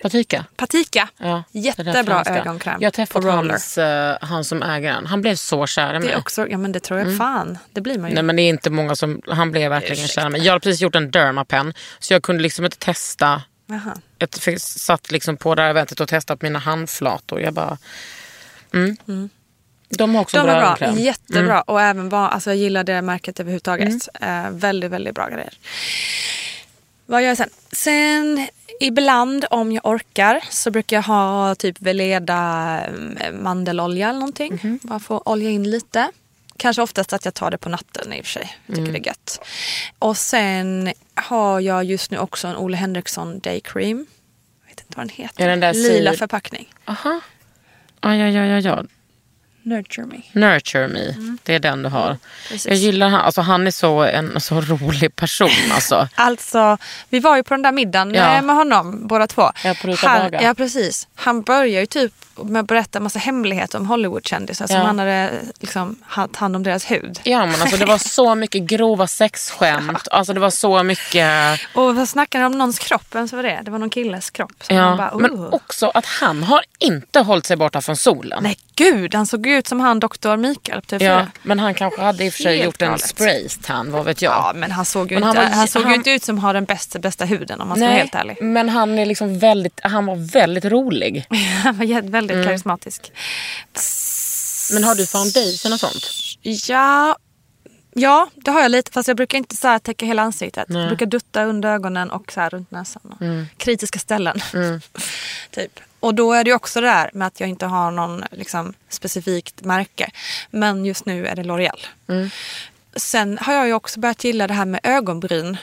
Patika. 0.01 0.45
Patika. 0.55 1.09
Ja, 1.17 1.43
Jättebra 1.51 2.23
ögonkräm. 2.27 2.81
Jag 2.81 2.93
roller. 3.13 3.31
hans, 3.51 3.77
eh, 3.77 4.17
han 4.21 4.43
som 4.43 4.63
äger 4.63 4.93
den. 4.93 5.05
Han 5.05 5.21
blev 5.21 5.35
så 5.35 5.67
kär 5.67 5.93
i 5.95 5.99
mig. 5.99 6.09
Det 6.09 6.15
också, 6.17 6.47
ja 6.47 6.57
men 6.57 6.71
det 6.71 6.79
tror 6.79 6.99
jag 6.99 7.17
fan. 7.17 7.57
Det 7.73 7.81
blir 7.81 7.99
man 7.99 8.09
ju. 8.09 8.13
Nej 8.13 8.23
men 8.23 8.35
det 8.35 8.41
är 8.41 8.49
inte 8.49 8.69
många 8.69 8.95
som, 8.95 9.21
han 9.27 9.51
blev 9.51 9.69
verkligen 9.69 10.03
Ursäkta. 10.03 10.21
kär 10.21 10.27
i 10.27 10.31
mig. 10.31 10.41
Jag 10.41 10.53
har 10.53 10.59
precis 10.59 10.81
gjort 10.81 10.95
en 10.95 11.11
dermapen 11.11 11.73
så 11.99 12.13
jag 12.13 12.23
kunde 12.23 12.43
liksom 12.43 12.65
inte 12.65 12.77
testa. 12.77 13.41
Jaha. 13.67 13.97
Jag 14.17 14.61
satt 14.61 15.11
liksom 15.11 15.37
på 15.37 15.55
det 15.55 15.61
här 15.61 15.69
eventet 15.69 15.99
och 15.99 16.07
testade 16.09 16.37
på 16.37 16.45
mina 16.45 16.59
handflator. 16.59 17.41
Jag 17.41 17.53
bara, 17.53 17.77
mm. 18.73 19.29
De 19.89 20.15
har 20.15 20.21
också 20.21 20.37
De 20.37 20.43
bra 20.43 20.51
är 20.51 20.59
bra, 20.59 20.65
ögonkräm. 20.65 20.95
jättebra. 21.05 21.61
Och 21.61 21.81
även 21.81 22.09
var, 22.09 22.27
alltså 22.29 22.49
jag 22.49 22.57
gillar 22.57 22.83
det 22.83 23.01
märket 23.01 23.39
överhuvudtaget. 23.39 24.07
Mm. 24.21 24.45
Eh, 24.45 24.51
väldigt, 24.51 24.91
väldigt 24.91 25.15
bra 25.15 25.29
grejer. 25.29 25.53
Vad 27.05 27.21
gör 27.21 27.27
jag 27.27 27.37
sen? 27.37 27.49
Sen 27.71 28.47
ibland 28.79 29.45
om 29.49 29.71
jag 29.71 29.85
orkar 29.85 30.43
så 30.49 30.71
brukar 30.71 30.97
jag 30.97 31.03
ha 31.03 31.55
typ 31.55 31.81
Veleda 31.81 32.81
eh, 33.19 33.31
mandelolja 33.31 34.09
eller 34.09 34.19
någonting. 34.19 34.53
Mhm. 34.63 34.79
Bara 34.83 34.99
få 34.99 35.21
olja 35.25 35.49
in 35.49 35.69
lite. 35.71 36.11
Kanske 36.57 36.81
oftast 36.81 37.13
att 37.13 37.25
jag 37.25 37.33
tar 37.33 37.51
det 37.51 37.57
på 37.57 37.69
natten 37.69 38.13
i 38.13 38.21
och 38.21 38.25
för 38.25 38.31
sig. 38.31 38.57
Jag 38.65 38.77
Mm. 38.77 38.85
tycker 38.85 38.99
det 38.99 39.05
är 39.05 39.09
gött. 39.09 39.39
Och 39.99 40.17
sen 40.17 40.93
har 41.15 41.59
jag 41.59 41.83
just 41.83 42.11
nu 42.11 42.17
också 42.17 42.47
en 42.47 42.55
Ole 42.55 42.77
Henriksson 42.77 43.39
Day 43.39 43.59
Cream. 43.61 44.05
Jag 44.61 44.69
vet 44.69 44.79
inte 44.79 44.93
vad 44.97 45.05
den 45.07 45.09
heter. 45.15 45.43
Är 45.43 45.47
den 45.47 45.59
där 45.59 45.73
Lila 45.73 46.13
förpackning. 46.13 46.73
Aha. 46.85 47.19
Ja, 48.01 48.15
ja, 48.15 48.27
ja, 48.27 48.59
ja. 48.59 48.83
Nurture 49.65 50.05
Me. 50.05 50.21
Nurture 50.31 50.87
me, 50.87 51.15
det 51.43 51.55
är 51.55 51.59
den 51.59 51.83
du 51.83 51.89
har. 51.89 52.05
Mm. 52.05 52.17
precis. 52.49 52.65
jag 52.65 52.75
gillar 52.75 53.09
han, 53.09 53.21
alltså 53.21 53.41
han 53.41 53.67
är 53.67 53.71
så, 53.71 54.03
en 54.03 54.41
så 54.41 54.61
rolig 54.61 55.15
person 55.15 55.49
alltså. 55.73 56.07
Alltså, 56.15 56.77
vi 57.09 57.19
var 57.19 57.37
ju 57.37 57.43
på 57.43 57.53
den 57.53 57.61
där 57.61 57.71
middagen 57.71 58.13
Ja. 58.13 58.35
eh, 58.35 58.41
med 58.41 58.55
honom 58.55 59.07
båda 59.07 59.27
två. 59.27 59.51
Ja, 59.63 59.73
på 59.81 59.95
han, 60.07 60.19
Baga. 60.21 60.41
ja, 60.41 60.53
precis. 60.53 61.07
Han 61.15 61.41
börjar 61.41 61.79
ju 61.79 61.85
typ 61.85 62.13
med 62.43 62.59
att 62.59 62.67
berätta 62.67 62.99
en 62.99 63.03
massa 63.03 63.19
hemligheter 63.19 63.77
om 63.79 63.85
Hollywoodkändisar 63.85 64.67
som 64.67 64.75
Ja. 64.75 64.81
han 64.83 64.99
hade 64.99 65.31
liksom, 65.59 65.95
haft 66.03 66.35
hand 66.35 66.55
om 66.55 66.63
deras 66.63 66.91
hud. 66.91 67.19
Ja 67.23 67.45
men 67.45 67.61
alltså 67.61 67.77
det 67.77 67.85
var 67.85 67.97
så 67.97 68.35
mycket 68.35 68.61
grova 68.63 69.07
sexskämt. 69.07 70.07
Alltså 70.11 70.33
det 70.33 70.39
var 70.39 70.49
så 70.49 70.83
mycket... 70.83 71.59
Och 71.73 71.95
vad 71.95 72.09
snackade 72.09 72.45
om 72.45 72.51
någons 72.51 72.79
kropp? 72.79 73.05
Vem 73.11 73.27
var 73.27 73.43
det? 73.43 73.61
Det 73.65 73.71
var 73.71 73.79
någon 73.79 73.89
killes 73.89 74.29
kropp. 74.29 74.63
Ja, 74.67 74.95
bara, 74.97 75.15
men 75.17 75.31
"Oh." 75.31 75.53
också 75.53 75.91
att 75.93 76.05
han 76.05 76.43
har 76.43 76.61
inte 76.79 77.19
hållit 77.19 77.45
sig 77.45 77.57
borta 77.57 77.81
från 77.81 77.95
solen. 77.97 78.43
Nej 78.43 78.57
gud, 78.75 79.15
han 79.15 79.25
såg 79.27 79.47
ut 79.47 79.67
som 79.67 79.79
han 79.79 79.99
doktor 79.99 80.37
Mikael 80.37 80.79
TV4. 80.81 81.03
Ja, 81.03 81.25
men 81.43 81.59
han 81.59 81.73
kanske 81.73 82.01
hade 82.01 82.25
i 82.25 82.29
och 82.29 82.33
för 82.33 82.43
sig 82.43 82.63
gjort 82.63 82.81
en 82.81 82.99
spraytan, 82.99 83.91
vad 83.91 84.05
vet 84.05 84.21
jag. 84.21 84.31
Ja, 84.33 84.51
men 84.55 84.71
han 84.71 84.85
såg 84.85 85.11
ju, 85.11 85.19
Men 85.19 85.29
inte, 85.29 85.41
han 85.41 85.51
han 85.51 85.59
var- 85.59 85.67
såg 85.67 85.83
han- 85.83 85.93
inte 85.93 86.09
ut 86.11 86.23
som 86.23 86.39
har 86.39 86.53
den 86.53 86.65
bästa, 86.65 86.99
bästa 86.99 87.25
huden 87.25 87.61
om 87.61 87.67
man 87.67 87.77
ska 87.77 87.85
vara 87.85 87.97
helt 87.97 88.15
ärlig. 88.15 88.37
men 88.41 88.69
han 88.69 88.99
är 88.99 89.05
liksom 89.05 89.39
väldigt, 89.39 89.79
han 89.83 90.05
var 90.05 90.15
väldigt 90.15 90.65
rolig. 90.65 91.25
Han 91.63 91.77
var 91.77 91.85
jä- 91.85 92.09
väldigt 92.27 92.43
Mm. 92.43 92.47
karismatisk. 92.47 93.11
Men 94.73 94.83
har 94.83 94.95
du 94.95 95.05
foundation 95.05 95.73
och 95.73 95.79
sånt? 95.79 96.05
Ja, 96.41 97.17
ja, 97.93 98.29
det 98.35 98.51
har 98.51 98.61
jag 98.61 98.71
lite. 98.71 98.91
Fast 98.91 99.07
jag 99.07 99.17
brukar 99.17 99.37
inte 99.37 99.55
så 99.55 99.67
här 99.67 99.79
täcka 99.79 100.05
hela 100.05 100.21
ansiktet. 100.21 100.69
Nej. 100.69 100.81
Jag 100.81 100.87
brukar 100.89 101.05
dutta 101.05 101.43
under 101.43 101.69
ögonen 101.73 102.11
och 102.11 102.31
så 102.31 102.39
här 102.39 102.49
runt 102.49 102.71
näsan. 102.71 103.01
Och 103.11 103.57
Kritiska 103.57 103.99
ställen. 103.99 104.41
typ. 105.51 105.79
Och 105.99 106.15
då 106.15 106.33
är 106.33 106.43
det 106.43 106.53
också 106.53 106.81
det 106.81 106.87
där 106.87 107.09
med 107.13 107.27
att 107.27 107.39
jag 107.39 107.49
inte 107.49 107.65
har 107.65 107.91
någon 107.91 108.23
liksom, 108.31 108.73
specifikt 108.89 109.61
märke. 109.61 110.11
Men 110.51 110.85
just 110.85 111.05
nu 111.05 111.27
är 111.27 111.35
det 111.35 111.43
L'Oreal. 111.43 111.85
Sen 112.95 113.37
har 113.41 113.53
jag 113.53 113.67
ju 113.67 113.73
också 113.73 113.99
börjat 113.99 114.23
gilla 114.23 114.47
det 114.47 114.53
här 114.53 114.65
med 114.65 114.79
ögonbryn. 114.83 115.57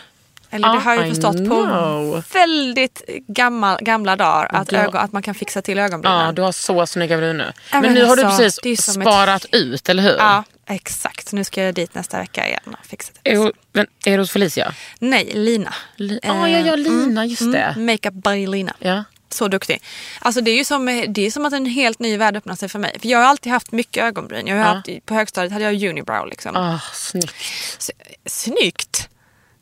Eller 0.54 0.68
det 0.68 0.74
Ah, 0.74 0.78
har 0.80 0.94
jag 0.94 1.04
ju 1.06 1.12
I 1.12 1.14
förstått 1.14 1.48
på 1.48 2.22
väldigt 2.32 3.02
gammal, 3.28 3.78
gamla 3.80 4.16
dagar. 4.16 4.48
Att, 4.56 4.68
Du- 4.68 4.76
ögon, 4.76 4.96
att 5.00 5.12
man 5.12 5.22
kan 5.22 5.34
fixa 5.34 5.62
till 5.62 5.78
ögonbrynen. 5.78 6.24
Ja, 6.26 6.32
du 6.32 6.42
har 6.42 6.52
så 6.52 6.86
snygga 6.86 7.16
brynor. 7.16 7.52
Men 7.72 7.82
men 7.82 7.94
nu 7.94 8.04
har 8.04 8.16
du 8.16 8.22
alltså, 8.22 8.42
det 8.42 8.62
precis 8.62 8.84
som 8.92 9.02
ett- 9.02 9.08
sparat 9.08 9.46
ut, 9.52 9.88
eller 9.88 10.02
hur? 10.02 10.16
Ja, 10.18 10.44
exakt. 10.68 11.28
Så 11.28 11.36
nu 11.36 11.44
ska 11.44 11.62
jag 11.62 11.74
dit 11.74 11.94
nästa 11.94 12.18
vecka 12.18 12.46
igen 12.48 12.76
och 12.80 12.86
fixa 12.86 13.12
det. 13.22 13.30
Är, 13.32 13.52
men, 13.72 13.86
är 14.04 14.12
du 14.12 14.18
hos 14.22 14.30
Felicia? 14.30 14.74
Nej, 14.98 15.30
Lina. 15.34 15.74
Li- 15.96 16.20
ah, 16.22 16.46
ja, 16.48 16.58
ja, 16.58 16.76
Lina, 16.76 17.26
just 17.26 17.52
det. 17.52 17.58
Mm, 17.62 17.86
Makeup 17.86 18.14
by 18.14 18.46
Lina. 18.46 18.72
Ja. 18.78 19.04
Så 19.28 19.48
duktig. 19.48 19.82
Alltså 20.20 20.40
det 20.40 20.50
är 20.50 20.56
ju 20.56 20.64
som, 20.64 21.04
det 21.08 21.26
är 21.26 21.30
som 21.30 21.44
att 21.46 21.52
en 21.52 21.66
helt 21.66 21.98
ny 21.98 22.16
värld 22.16 22.36
öppnar 22.36 22.54
sig 22.56 22.68
för 22.68 22.78
mig. 22.78 22.96
För 23.00 23.08
jag 23.08 23.18
har 23.18 23.24
alltid 23.24 23.52
haft 23.52 23.72
mycket 23.72 24.04
ögonbryn. 24.04 24.46
Jag 24.46 24.56
har 24.56 24.62
Ja. 24.64 24.68
haft, 24.74 25.06
på 25.06 25.14
högstadiet 25.14 25.52
hade 25.52 25.64
jag 25.64 25.82
unibrow 25.90 26.26
liksom. 26.26 26.56
Ah, 26.56 26.78
snyggt. 26.92 27.34
S- 27.78 27.90
Snyggt! 28.26 29.08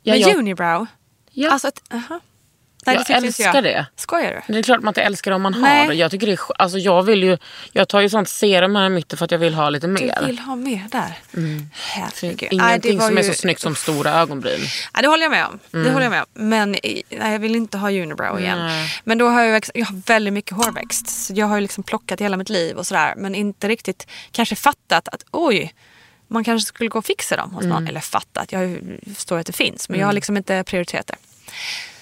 Ja, 0.03 0.13
Med 0.13 0.21
jag- 0.21 0.37
unibrow. 0.37 0.85
Ja. 1.31 1.51
Alltså 1.51 1.67
ett, 1.67 1.81
aha. 1.93 2.19
Nej, 2.85 2.95
det 2.97 3.09
jag 3.09 3.17
inte 3.17 3.27
älskar 3.27 3.53
jag. 3.55 3.63
det. 3.63 3.85
Skojar 3.95 4.31
du? 4.31 4.41
Men 4.47 4.53
det 4.53 4.59
är 4.59 4.63
klart 4.63 4.77
att 4.77 4.83
man 4.83 4.91
inte 4.91 5.01
älskar 5.01 5.31
det 5.31 5.35
om 5.35 5.41
man 5.41 5.55
Nej. 5.61 5.81
har 5.81 5.87
det. 5.87 5.93
Jag 5.93 6.11
tycker 6.11 6.27
det 6.27 6.33
är, 6.33 6.39
alltså 6.57 6.77
jag 6.77 7.03
vill 7.03 7.23
ju, 7.23 7.37
jag 7.71 7.87
tar 7.87 8.01
ju 8.01 8.09
sånt 8.09 8.29
serum 8.29 8.75
här 8.75 8.85
i 8.85 8.89
mitten 8.89 9.17
för 9.17 9.25
att 9.25 9.31
jag 9.31 9.39
vill 9.39 9.53
ha 9.53 9.69
lite 9.69 9.87
mer. 9.87 10.17
Du 10.19 10.25
vill 10.25 10.39
ha 10.39 10.55
mer 10.55 10.87
där? 10.91 11.19
Herregud. 11.71 12.39
Nej, 12.41 12.49
det 12.51 12.53
Ingenting 12.53 12.97
var 12.97 13.07
som 13.07 13.17
är 13.17 13.21
ju- 13.23 13.27
så 13.27 13.33
snyggt 13.33 13.61
som 13.61 13.75
stora 13.75 14.11
ögonbryn. 14.11 14.59
Ja, 14.93 15.01
det 15.01 15.07
håller 15.07 15.23
jag 15.23 15.31
med 15.31 15.45
om. 15.45 15.59
Mm. 15.73 15.85
Det 15.85 15.91
håller 15.91 16.05
jag 16.05 16.11
med 16.11 16.21
om. 16.21 16.27
Men 16.49 16.71
nej, 16.71 17.03
jag 17.09 17.39
vill 17.39 17.55
inte 17.55 17.77
ha 17.77 17.91
unibrow 17.91 18.39
igen. 18.39 18.87
Men 19.03 19.17
då 19.17 19.27
har 19.27 19.41
jag, 19.41 19.51
växt, 19.51 19.71
jag 19.73 19.85
har 19.85 20.01
väldigt 20.07 20.33
mycket 20.33 20.51
hårväxt. 20.57 21.09
Så 21.09 21.33
jag 21.35 21.45
har 21.47 21.55
ju 21.55 21.61
liksom 21.61 21.83
plockat 21.83 22.21
hela 22.21 22.37
mitt 22.37 22.49
liv 22.49 22.77
och 22.77 22.87
sådär. 22.87 23.13
Men 23.17 23.35
inte 23.35 23.67
riktigt 23.67 24.07
kanske 24.31 24.55
fattat 24.55 25.07
att 25.07 25.23
oj, 25.31 25.73
man 26.31 26.43
kanske 26.43 26.67
skulle 26.67 26.89
gå 26.89 26.97
och 26.99 27.05
fixa 27.05 27.35
dem 27.35 27.51
hos 27.51 27.63
Mm. 27.65 27.73
någon. 27.75 27.87
Eller 27.87 27.99
fattat, 27.99 28.51
jag 28.51 28.79
förstår 29.15 29.37
att 29.39 29.45
det 29.47 29.53
finns. 29.53 29.89
Men 29.89 29.99
jag 29.99 30.07
har 30.07 30.13
liksom 30.13 30.37
inte 30.37 30.63
prioriterat 30.63 31.07
det. 31.07 31.15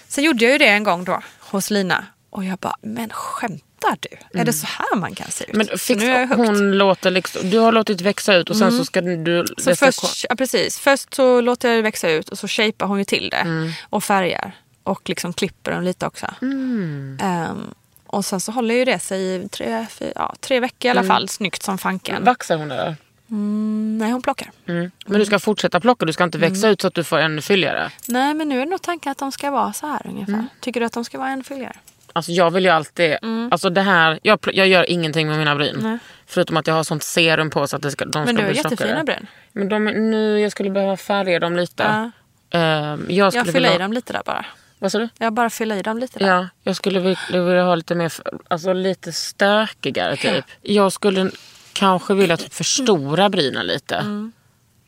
Sen 0.07 0.23
gjorde 0.23 0.43
jag 0.43 0.51
ju 0.51 0.57
det 0.57 0.67
en 0.67 0.83
gång 0.83 1.03
då 1.03 1.21
hos 1.39 1.69
Lina. 1.69 2.05
Och 2.29 2.43
jag 2.45 2.57
bara, 2.59 2.75
men 2.81 3.09
skämtar 3.09 3.97
du? 3.99 4.39
Är 4.39 4.45
det 4.45 4.53
så 4.53 4.65
här 4.67 4.95
man 4.95 5.15
kan 5.15 5.31
se 5.31 5.43
ut? 5.43 5.53
Mm. 5.53 5.67
Men 5.69 5.77
fix, 5.77 5.99
nu 6.01 6.11
är 6.11 6.19
jag 6.19 6.27
hon 6.27 6.71
låter 6.71 7.11
liksom, 7.11 7.49
du 7.49 7.57
har 7.59 7.71
låtit 7.71 8.01
växa 8.01 8.35
ut 8.35 8.49
och 8.49 8.55
sen 8.55 8.71
så 8.77 8.85
ska 8.85 9.01
du... 9.01 9.45
Så 9.57 9.75
först, 9.75 10.25
ja, 10.29 10.35
precis. 10.35 10.79
först 10.79 11.13
så 11.13 11.41
låter 11.41 11.67
jag 11.69 11.77
det 11.77 11.81
växa 11.81 12.09
ut 12.09 12.29
och 12.29 12.39
så 12.39 12.47
shapear 12.47 12.87
hon 12.87 12.97
ju 12.99 13.05
till 13.05 13.29
det. 13.29 13.37
Mm. 13.37 13.71
Och 13.89 14.03
färgar. 14.03 14.51
Och 14.83 15.09
liksom 15.09 15.33
klipper 15.33 15.71
den 15.71 15.85
lite 15.85 16.05
också. 16.05 16.27
Mm. 16.41 17.17
Ehm, 17.21 17.73
och 18.05 18.25
sen 18.25 18.39
så 18.39 18.51
håller 18.51 18.75
ju 18.75 18.85
det 18.85 18.99
sig 18.99 19.35
i 19.35 19.49
tre, 19.49 19.85
fyra, 19.91 20.11
ja, 20.15 20.35
tre 20.39 20.59
veckor 20.59 20.87
i 20.87 20.91
Mm. 20.91 20.97
alla 20.97 21.07
fall. 21.07 21.29
Snyggt 21.29 21.63
som 21.63 21.77
fanken. 21.77 22.23
Vaxar 22.23 22.57
hon 22.57 22.67
det? 22.67 22.95
Mm, 23.31 23.97
nej, 23.97 24.11
hon 24.11 24.21
plockar. 24.21 24.51
Mm. 24.67 24.91
Men 25.05 25.19
du 25.19 25.25
ska 25.25 25.39
fortsätta 25.39 25.79
plocka, 25.79 26.05
du 26.05 26.13
ska 26.13 26.23
inte 26.23 26.37
växa 26.37 26.67
Mm. 26.67 26.73
ut 26.73 26.81
så 26.81 26.87
att 26.87 26.93
du 26.93 27.03
får 27.03 27.17
ännu 27.17 27.41
fylligare. 27.41 27.89
Nej, 28.07 28.33
men 28.33 28.49
nu 28.49 28.61
är 28.61 28.65
nog 28.65 28.81
tanken 28.81 29.11
att 29.11 29.17
de 29.17 29.31
ska 29.31 29.51
vara 29.51 29.73
så 29.73 29.87
här 29.87 30.01
ungefär. 30.05 30.33
Mm. 30.33 30.47
Tycker 30.59 30.79
du 30.79 30.85
att 30.85 30.93
de 30.93 31.05
ska 31.05 31.17
vara 31.17 31.29
ännu 31.29 31.43
fylligare? 31.43 31.75
Alltså 32.13 32.31
jag 32.31 32.51
vill 32.51 32.63
ju 32.65 32.69
alltid, 32.69 33.17
alltså 33.51 33.69
det 33.69 33.81
här, 33.81 34.19
jag, 34.23 34.39
jag 34.53 34.67
gör 34.67 34.89
ingenting 34.91 35.27
med 35.27 35.37
mina 35.37 35.55
bryn. 35.55 35.79
Nej. 35.81 35.97
Förutom 36.25 36.57
att 36.57 36.67
jag 36.67 36.73
har 36.73 36.83
sånt 36.83 37.03
serum 37.03 37.49
på 37.49 37.67
så 37.67 37.75
att 37.75 37.81
det 37.81 37.91
ska, 37.91 38.05
de 38.05 38.19
Men 38.19 38.27
ska 38.27 38.33
du 38.37 38.41
har 38.43 38.49
bli 38.49 38.57
jättefina 38.57 38.89
tjockare. 38.99 39.03
bryn. 39.03 39.27
Men 39.51 39.69
de, 39.69 39.85
nu, 40.11 40.39
jag 40.39 40.51
skulle 40.51 40.69
behöva 40.69 40.97
färga 40.97 41.39
dem 41.39 41.55
lite. 41.55 41.83
Ja. 41.83 42.11
Ehm, 42.59 43.05
jag 43.09 43.33
skulle 43.33 43.45
Jag 43.45 43.53
fyller 43.53 43.69
i 43.69 43.71
vilja, 43.71 43.77
dem 43.85 43.93
lite 43.93 44.13
där 44.13 44.21
bara. 44.25 44.45
Vad 44.79 44.91
sa 44.91 44.99
du? 44.99 45.09
Jag 45.17 45.33
bara 45.33 45.49
fyller 45.49 45.75
i 45.75 45.81
dem 45.81 45.97
lite 45.97 46.19
där. 46.19 46.27
Ja, 46.27 46.47
jag 46.63 46.75
skulle 46.75 46.99
vilja, 46.99 47.19
vilja 47.31 47.63
ha 47.63 47.75
lite 47.75 47.95
mer, 47.95 48.13
alltså 48.47 48.73
lite 48.73 49.11
stökigare 49.11 50.15
typ. 50.15 50.45
Jag 50.61 50.91
skulle 50.93 51.31
kanske 51.73 52.13
vilja 52.13 52.37
typ 52.37 52.53
förstora 52.53 53.29
brynen 53.29 53.67
lite. 53.67 53.95
Mm. 53.95 54.31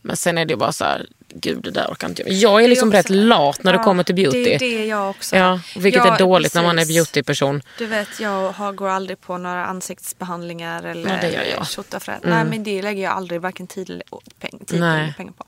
Men 0.01 0.15
sen 0.17 0.37
är 0.37 0.45
det 0.45 0.55
bara 0.55 0.71
så 0.71 0.85
här, 0.85 1.05
gud 1.27 1.63
det 1.63 1.71
där 1.71 1.87
orkar 1.91 2.09
inte 2.09 2.21
jag. 2.21 2.31
Jag 2.31 2.63
är 2.63 2.67
liksom 2.67 2.89
också- 2.89 2.97
rätt 2.97 3.09
lat 3.09 3.63
när 3.63 3.71
det 3.73 3.77
Ja, 3.77 3.83
kommer 3.83 4.03
till 4.03 4.15
beauty. 4.15 4.43
Det 4.43 4.55
är 4.55 4.59
det 4.59 4.85
jag 4.85 5.09
också 5.09 5.35
Ja, 5.35 5.59
vilket 5.75 6.05
Ja, 6.05 6.15
är 6.15 6.19
dåligt 6.19 6.53
när 6.53 6.63
man 6.63 6.79
är 6.79 6.81
precis. 6.81 6.95
beautyperson. 6.95 7.61
Du 7.77 7.85
vet, 7.85 8.19
jag 8.19 8.51
har, 8.51 8.71
går 8.73 8.89
aldrig 8.89 9.21
på 9.21 9.37
några 9.37 9.65
ansiktsbehandlingar 9.65 10.83
eller 10.83 11.09
Ja, 11.09 11.17
det 11.21 11.31
gör 11.33 11.43
jag. 11.57 11.67
tjottafräs. 11.67 12.19
Nej, 12.23 12.45
men 12.45 12.63
det 12.63 12.81
lägger 12.81 13.03
jag 13.03 13.11
aldrig 13.13 13.41
varken 13.41 13.67
tid 13.67 13.89
eller 13.89 14.03
peng, 14.39 14.59
tid 14.65 14.79
Nej. 14.79 15.01
eller 15.03 15.13
pengar 15.13 15.31
på. 15.33 15.45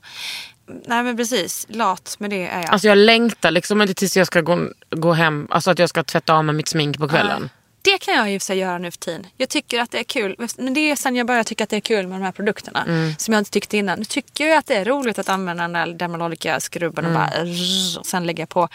Nej, 0.86 1.02
men 1.02 1.16
precis. 1.16 1.66
Lat 1.68 2.16
med 2.18 2.30
det 2.30 2.46
är 2.48 2.60
jag. 2.62 2.70
Alltså 2.70 2.88
jag 2.88 2.98
längtar 2.98 3.50
liksom 3.50 3.82
inte 3.82 3.94
tills 3.94 4.16
jag 4.16 4.26
ska 4.26 4.40
gå, 4.40 4.68
gå 4.90 5.12
hem, 5.12 5.46
alltså 5.50 5.70
att 5.70 5.78
jag 5.78 5.88
ska 5.88 6.02
tvätta 6.04 6.34
av 6.34 6.44
med 6.44 6.54
mitt 6.54 6.68
smink 6.68 6.98
på 6.98 7.08
kvällen. 7.08 7.50
Det 7.84 7.98
kan 7.98 8.14
jag 8.14 8.30
ju 8.30 8.38
för 8.38 8.44
sig 8.44 8.58
göra 8.58 8.78
nu 8.78 8.90
för 8.90 8.98
tiden. 8.98 9.26
Jag 9.36 9.48
tycker 9.48 9.80
att 9.80 9.90
det 9.90 9.98
är 9.98 10.04
kul. 10.04 10.36
Men 10.58 10.74
det 10.74 10.80
är 10.90 10.96
sen 10.96 11.16
jag 11.16 11.26
började 11.26 11.44
tycka 11.44 11.64
att 11.64 11.70
det 11.70 11.76
är 11.76 11.80
kul 11.80 12.06
med 12.06 12.20
de 12.20 12.24
här 12.24 12.32
produkterna. 12.32 12.84
Mm. 12.84 13.14
Som 13.18 13.34
jag 13.34 13.40
inte 13.40 13.50
tyckte 13.50 13.76
innan. 13.76 13.98
Nu 13.98 14.04
tycker 14.04 14.46
jag 14.46 14.58
att 14.58 14.66
det 14.66 14.74
är 14.74 14.84
roligt 14.84 15.18
att 15.18 15.28
använda 15.28 15.62
den 15.62 15.72
där 15.72 15.86
Dermalolica-skrubben 15.86 17.04
Mm. 17.04 17.16
och 17.16 17.20
bara 17.22 17.44
rrr, 17.44 17.98
och 17.98 18.06
sen 18.06 18.26
lägga 18.26 18.46
på 18.46 18.68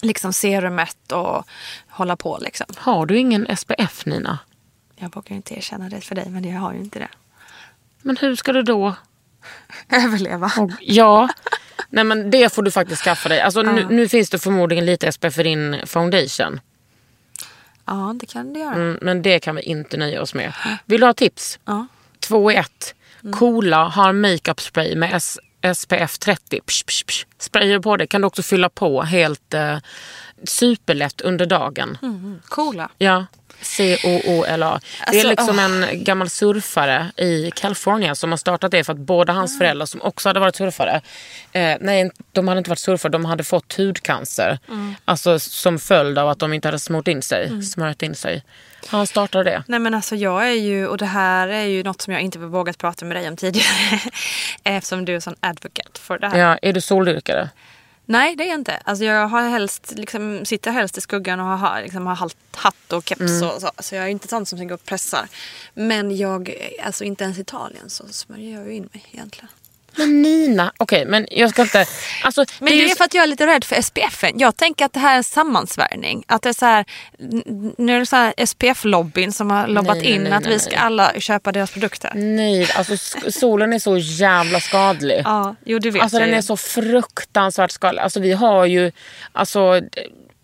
liksom 0.00 0.32
serumet 0.32 1.12
och 1.12 1.44
hålla 1.88 2.16
på 2.16 2.38
liksom. 2.42 2.66
Har 2.76 3.06
du 3.06 3.18
ingen 3.18 3.56
SPF 3.56 4.06
Nina? 4.06 4.38
Jag 4.96 5.14
vågar 5.14 5.36
inte 5.36 5.54
erkänna 5.54 5.88
det 5.88 6.00
för 6.00 6.14
dig 6.14 6.26
men 6.30 6.44
jag 6.44 6.60
har 6.60 6.72
ju 6.72 6.78
inte 6.80 6.98
det. 6.98 7.08
Men 8.02 8.16
hur 8.16 8.36
ska 8.36 8.52
du 8.52 8.62
då? 8.62 8.94
Överleva. 9.88 10.52
Och, 10.58 10.70
ja, 10.80 11.28
nej 11.88 12.04
men 12.04 12.30
det 12.30 12.52
får 12.54 12.62
du 12.62 12.70
faktiskt 12.70 13.02
skaffa 13.02 13.28
dig. 13.28 13.40
Alltså, 13.40 13.62
nu, 13.62 13.86
nu 13.90 14.08
finns 14.08 14.30
det 14.30 14.38
förmodligen 14.38 14.86
lite 14.86 15.12
SPF 15.12 15.34
för 15.34 15.44
din 15.44 15.80
foundation. 15.86 16.60
Ja, 17.86 18.14
det 18.20 18.26
kan 18.26 18.52
det 18.52 18.58
göra. 18.60 18.74
Mm, 18.74 18.98
men 19.02 19.22
det 19.22 19.38
kan 19.38 19.56
vi 19.56 19.62
inte 19.62 19.96
nöja 19.96 20.22
oss 20.22 20.34
med. 20.34 20.52
Vill 20.84 21.00
du 21.00 21.06
ha 21.06 21.14
tips? 21.14 21.58
Ja. 21.64 21.86
Två 22.20 22.52
i 22.52 22.56
ett. 22.56 22.94
Coola 23.32 23.84
har 23.88 24.12
makeup 24.12 24.60
spray 24.60 24.96
med 24.96 25.14
S- 25.14 25.38
SPF 25.74 26.18
30. 26.18 26.60
Psh, 26.66 26.84
psh, 26.86 27.04
psh. 27.06 27.24
Sprayar 27.38 27.72
du 27.74 27.82
på 27.82 27.96
det 27.96 28.06
kan 28.06 28.20
du 28.20 28.26
också 28.26 28.42
fylla 28.42 28.68
på 28.68 29.02
helt 29.02 29.54
eh, 29.54 29.78
superlätt 30.44 31.20
under 31.20 31.46
dagen. 31.46 31.98
Coola. 32.48 32.88
Ja. 32.98 33.26
C-O-O-L-A. 33.60 34.80
det 35.10 35.20
är 35.20 35.24
Alltså, 35.24 35.28
liksom 35.28 35.58
en 35.58 36.04
gammal 36.04 36.30
surfare 36.30 37.10
i 37.16 37.50
California 37.50 38.14
som 38.14 38.30
har 38.32 38.36
startat 38.36 38.70
det 38.70 38.84
för 38.84 38.92
att 38.92 38.98
båda 38.98 39.32
hans 39.32 39.58
föräldrar 39.58 39.86
som 39.86 40.02
också 40.02 40.28
hade 40.28 40.40
varit 40.40 40.56
surfare. 40.56 41.00
Eh, 41.52 41.76
nej, 41.80 42.10
de 42.32 42.48
hade 42.48 42.58
inte 42.58 42.70
varit 42.70 42.78
surfare, 42.78 43.12
de 43.12 43.24
hade 43.24 43.44
fått 43.44 43.74
hudcancer. 43.76 44.58
Alltså 45.04 45.38
som 45.38 45.78
följd 45.78 46.18
av 46.18 46.28
att 46.28 46.38
de 46.38 46.52
inte 46.52 46.68
hade 46.68 46.78
smort 46.78 47.08
in 47.08 47.22
sig, 47.22 47.62
smörjt 47.62 48.02
in 48.02 48.14
sig. 48.14 48.42
Han 48.86 49.06
startade 49.06 49.44
det. 49.50 49.64
Nej 49.68 49.78
men 49.78 49.94
alltså 49.94 50.16
jag 50.16 50.48
är 50.48 50.52
ju, 50.54 50.86
och 50.86 50.98
det 50.98 51.06
här 51.06 51.48
är 51.48 51.64
ju 51.64 51.82
något 51.82 52.00
som 52.02 52.12
jag 52.12 52.22
inte 52.22 52.38
vågat 52.38 52.78
prata 52.78 53.04
med 53.04 53.16
dig 53.16 53.28
om 53.28 53.36
tidigare. 53.36 54.00
Eftersom 54.64 55.04
du 55.04 55.16
är 55.16 55.20
sån 55.20 55.36
advocate 55.40 56.00
för 56.00 56.18
det 56.18 56.28
här. 56.28 56.38
Ja, 56.38 56.58
är 56.62 56.72
du 56.72 56.80
soldyrkare? 56.80 57.50
Nej 58.06 58.36
det 58.36 58.44
är 58.44 58.48
jag 58.48 58.58
inte. 58.58 58.76
Alltså 58.84 59.04
jag 59.04 59.28
har 59.28 59.48
helst, 59.48 59.92
liksom, 59.96 60.44
sitter 60.44 60.70
helst 60.70 60.98
i 60.98 61.00
skuggan 61.00 61.40
och 61.40 61.46
har, 61.46 61.82
liksom, 61.82 62.06
har 62.06 62.30
hatt 62.56 62.92
och 62.92 63.08
keps 63.08 63.20
Mm. 63.20 63.48
och 63.48 63.60
så. 63.60 63.70
Så 63.78 63.94
jag 63.94 64.04
är 64.04 64.08
inte 64.08 64.28
sån 64.28 64.46
som 64.46 64.68
går 64.68 64.74
och 64.74 64.84
pressar. 64.84 65.28
Men 65.74 66.16
jag, 66.16 66.54
alltså 66.84 67.04
inte 67.04 67.24
ens 67.24 67.38
i 67.38 67.40
Italien 67.40 67.90
så 67.90 68.08
smörjer 68.08 68.58
jag 68.58 68.66
ju 68.66 68.74
in 68.74 68.88
mig 68.92 69.04
egentligen. 69.12 69.48
Men 69.96 70.22
Nina, 70.22 70.72
okej 70.78 71.04
men 71.06 71.26
jag 71.30 71.50
ska 71.50 71.62
inte... 71.62 71.86
Alltså, 72.24 72.44
Men 72.58 72.66
det 72.72 72.84
är, 72.84 72.88
ju- 72.88 72.94
för 72.94 73.04
att 73.04 73.14
jag 73.14 73.22
är 73.24 73.26
lite 73.28 73.46
rädd 73.46 73.64
för 73.64 73.82
SPF. 73.82 74.24
Jag 74.36 74.56
tänker 74.56 74.84
att 74.84 74.92
det 74.92 75.00
här 75.00 75.12
är 75.12 75.16
en 75.16 75.24
sammansvärjning. 75.24 76.24
Att 76.28 76.42
det 76.42 76.48
är 76.48 76.52
så 76.52 76.66
här, 76.66 76.84
nu 77.78 77.94
är 77.96 77.98
det 78.00 78.06
så 78.06 78.16
här 78.16 78.34
SPF-lobbyn 78.46 79.32
som 79.32 79.50
har 79.50 79.66
lobbat 79.66 79.96
Nej, 79.96 80.06
in 80.06 80.22
nej, 80.22 80.32
att 80.32 80.42
nej, 80.44 80.52
vi 80.52 80.58
ska 80.58 80.76
alla 80.76 81.12
köpa 81.20 81.52
deras 81.52 81.70
produkter. 81.70 82.12
Nej, 82.14 82.68
alltså 82.76 82.96
solen 83.30 83.72
är 83.72 83.78
så 83.78 83.96
jävla 83.98 84.60
skadlig. 84.60 85.22
Ja, 85.24 85.56
jo 85.64 85.78
det 85.78 85.90
vet 85.90 86.02
Alltså 86.02 86.18
den 86.18 86.28
ju. 86.28 86.34
är 86.34 86.40
så 86.40 86.56
fruktansvärt 86.56 87.70
skadlig. 87.70 88.02
Alltså 88.02 88.20
vi 88.20 88.32
har 88.32 88.64
ju, 88.64 88.92
alltså 89.32 89.80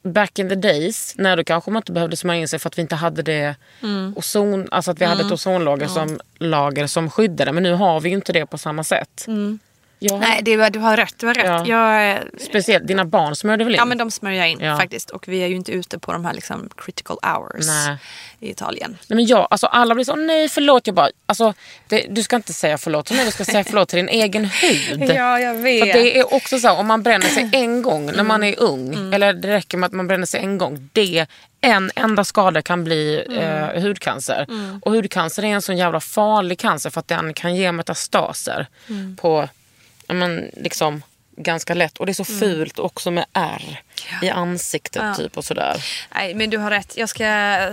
back 0.03 0.39
in 0.39 0.49
the 0.49 0.55
days, 0.55 1.15
när 1.19 1.37
då 1.37 1.45
kanske 1.45 1.71
man 1.71 1.81
inte 1.81 1.93
behövde 1.93 2.17
smörja 2.17 2.41
in 2.41 2.49
sig 2.49 2.59
för 2.59 2.69
att 2.69 2.79
vi 2.79 2.83
inte 2.83 2.95
hade 2.95 3.23
det 3.23 3.55
Mm. 3.83 4.13
ozon, 4.17 4.69
alltså 4.71 4.91
att 4.91 5.01
vi 5.01 5.05
hade 5.05 5.21
ett 5.27 5.33
ozonlager 5.33 5.87
som, 5.87 6.21
lager 6.39 6.87
som 6.87 7.11
skyddade. 7.11 7.53
Men 7.53 7.63
nu 7.63 7.73
har 7.73 8.01
vi 8.01 8.09
ju 8.09 8.15
inte 8.15 8.33
det 8.33 8.47
på 8.47 8.59
samma 8.59 8.85
sätt. 8.85 9.25
Jag, 9.27 9.59
Mm. 10.01 10.21
Nej, 10.21 10.41
det, 10.43 10.69
du 10.69 10.79
har 10.79 10.97
rätt. 10.97 11.15
Du 11.19 11.27
har 11.27 11.35
rätt. 11.35 11.45
Ja. 11.47 11.67
Jag, 11.67 12.05
är- 12.05 12.31
Speciellt 12.49 12.87
dina 12.87 13.05
barn 13.05 13.37
smörjde 13.37 13.65
väl 13.65 13.73
in? 13.75 13.79
ja, 13.79 13.85
men 13.85 13.99
de 13.99 14.11
smörjer 14.11 14.39
jag 14.39 14.51
in 14.51 14.61
Ja. 14.61 14.77
faktiskt. 14.77 15.11
Och 15.11 15.29
vi 15.29 15.39
är 15.43 15.47
ju 15.47 15.55
inte 15.57 15.73
ute 15.73 15.99
på 15.99 16.13
de 16.13 16.25
här 16.25 16.33
liksom, 16.35 16.69
critical 16.77 17.19
hours 17.23 17.67
Nej. 17.67 17.97
i 18.41 18.51
Italien. 18.51 18.97
Nej, 19.09 19.17
men 19.17 19.27
jag, 19.27 19.47
alltså 19.51 19.67
alla 19.67 19.95
blir 19.95 20.05
så, 20.05 20.17
nej 20.17 20.49
förlåt. 20.49 20.87
Jag 20.87 20.95
bara, 20.97 21.09
alltså, 21.27 21.55
det, 21.89 22.07
du 22.11 22.23
ska 22.23 22.37
inte 22.37 22.53
säga 22.53 22.79
förlåt 22.79 23.07
till 23.07 23.17
mig, 23.17 23.25
du 23.25 23.31
ska 23.31 23.45
säga 23.45 23.65
förlåt 23.65 23.89
till 23.89 23.97
din 23.97 24.09
egen 24.09 24.45
hud. 24.45 25.03
Ja, 25.11 25.41
jag 25.41 25.55
För 25.57 25.63
vet. 25.63 25.83
att 25.83 25.93
det 25.93 26.19
är 26.19 26.35
också 26.35 26.59
så 26.59 26.69
här, 26.69 26.79
om 26.79 26.87
man 26.87 27.03
bränner 27.03 27.27
sig 27.29 27.51
en 27.53 27.83
gång 27.83 28.07
när 28.13 28.23
man 28.23 28.43
är 28.45 28.61
ung, 28.61 28.95
Mm. 28.95 29.13
eller 29.13 29.33
det 29.33 29.49
räcker 29.49 29.79
med 29.79 29.87
att 29.87 29.93
man 29.93 30.07
bränner 30.07 30.27
sig 30.27 30.41
en 30.41 30.59
gång. 30.59 30.89
Det, 30.93 31.27
en 31.61 31.91
enda 31.97 32.25
skada 32.25 32.63
kan 32.63 32.85
bli 32.85 33.25
Mm. 33.29 33.39
eh, 33.77 33.83
hudcancer. 33.83 34.47
Och 34.83 34.93
hudcancer 34.93 35.43
är 35.45 35.49
en 35.49 35.63
sån 35.63 35.77
jävla 35.77 36.01
farlig 36.01 36.59
cancer 36.59 36.91
för 36.91 37.01
att 37.01 37.09
den 37.09 37.35
kan 37.35 37.57
ge 37.57 37.73
metastaser 37.73 38.67
Mm. 38.89 39.17
på, 39.17 39.39
ja, 39.41 39.49
men, 40.15 40.51
liksom 40.57 41.03
ganska 41.37 41.75
lätt. 41.75 41.99
Och 41.99 42.07
det 42.07 42.13
är 42.13 42.25
så 42.25 42.25
Mm. 42.29 42.41
fult 42.41 42.79
också 42.79 43.11
med 43.11 43.25
ärr 43.33 43.81
i 44.23 44.29
ansiktet 44.31 45.17
typ 45.17 45.37
och 45.39 45.45
sådär. 45.45 45.85
Nej, 46.15 46.35
men 46.35 46.51
du 46.51 46.59
har 46.59 46.71
rätt. 46.71 46.93
Jag 46.97 47.09
ska, 47.09 47.25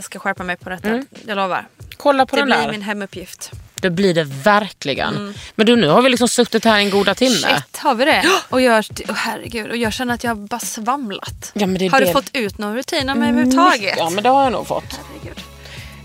ska 0.01 0.19
skärpa 0.19 0.43
mig 0.43 0.55
på 0.55 0.69
detta. 0.69 1.03
Jag 1.27 1.35
lovar. 1.35 1.67
Kolla 1.97 2.25
på 2.25 2.35
Det 2.35 2.41
den 2.41 2.45
blir 2.45 2.57
där. 2.57 2.71
min 2.71 2.81
hemuppgift. 2.81 3.51
Det 3.81 3.89
blir 3.89 4.13
det 4.13 4.23
verkligen. 4.23 5.33
Men 5.55 5.65
du, 5.65 5.75
nu 5.75 5.87
har 5.87 6.01
vi 6.01 6.09
liksom 6.09 6.27
suttit 6.27 6.65
här 6.65 6.77
en 6.77 6.89
goda 6.89 7.15
timme. 7.15 7.35
Shit, 7.35 7.77
har 7.77 7.95
vi 7.95 8.05
det? 8.05 8.23
Och 8.49 8.61
jag, 8.61 8.85
oh, 9.09 9.13
herregud, 9.15 9.69
och 9.71 9.77
jag 9.77 9.93
känner 9.93 10.13
att 10.13 10.23
jag 10.23 10.31
har 10.31 10.35
bara 10.35 10.59
svamlat. 10.59 11.51
Ja, 11.53 11.67
har 11.67 11.99
det- 11.99 12.05
du 12.05 12.11
fått 12.11 12.29
ut 12.33 12.57
någon 12.57 12.75
rutin 12.75 13.09
av 13.09 13.17
mig 13.17 13.29
överhuvudtaget? 13.29 13.95
Ja, 13.97 14.09
men 14.09 14.23
det 14.23 14.29
har 14.29 14.43
jag 14.43 14.51
nog 14.51 14.67
fått. 14.67 14.83
Herregud. 15.13 15.39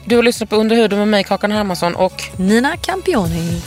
Du 0.05 0.17
har 0.17 0.23
lyssnat 0.23 0.51
på 0.51 0.57
Under 0.57 0.77
huden 0.77 0.99
med 0.99 1.09
mig, 1.09 1.25
Kakan 1.25 1.53
Hermansson 1.53 1.95
och 1.97 2.23
Nina 2.37 2.77
Campioni. 2.77 3.63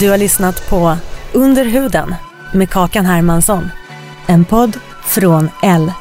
Du 0.00 0.10
har 0.10 0.18
lyssnat 0.18 0.68
på 0.70 0.96
Under 1.34 1.64
huden 1.64 2.14
med 2.54 2.70
Kakan 2.70 3.06
Hermansson. 3.06 3.68
En 4.26 4.44
podd 4.44 4.76
från 5.04 5.50
L. 5.62 5.92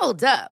Hold 0.00 0.22
up. 0.22 0.53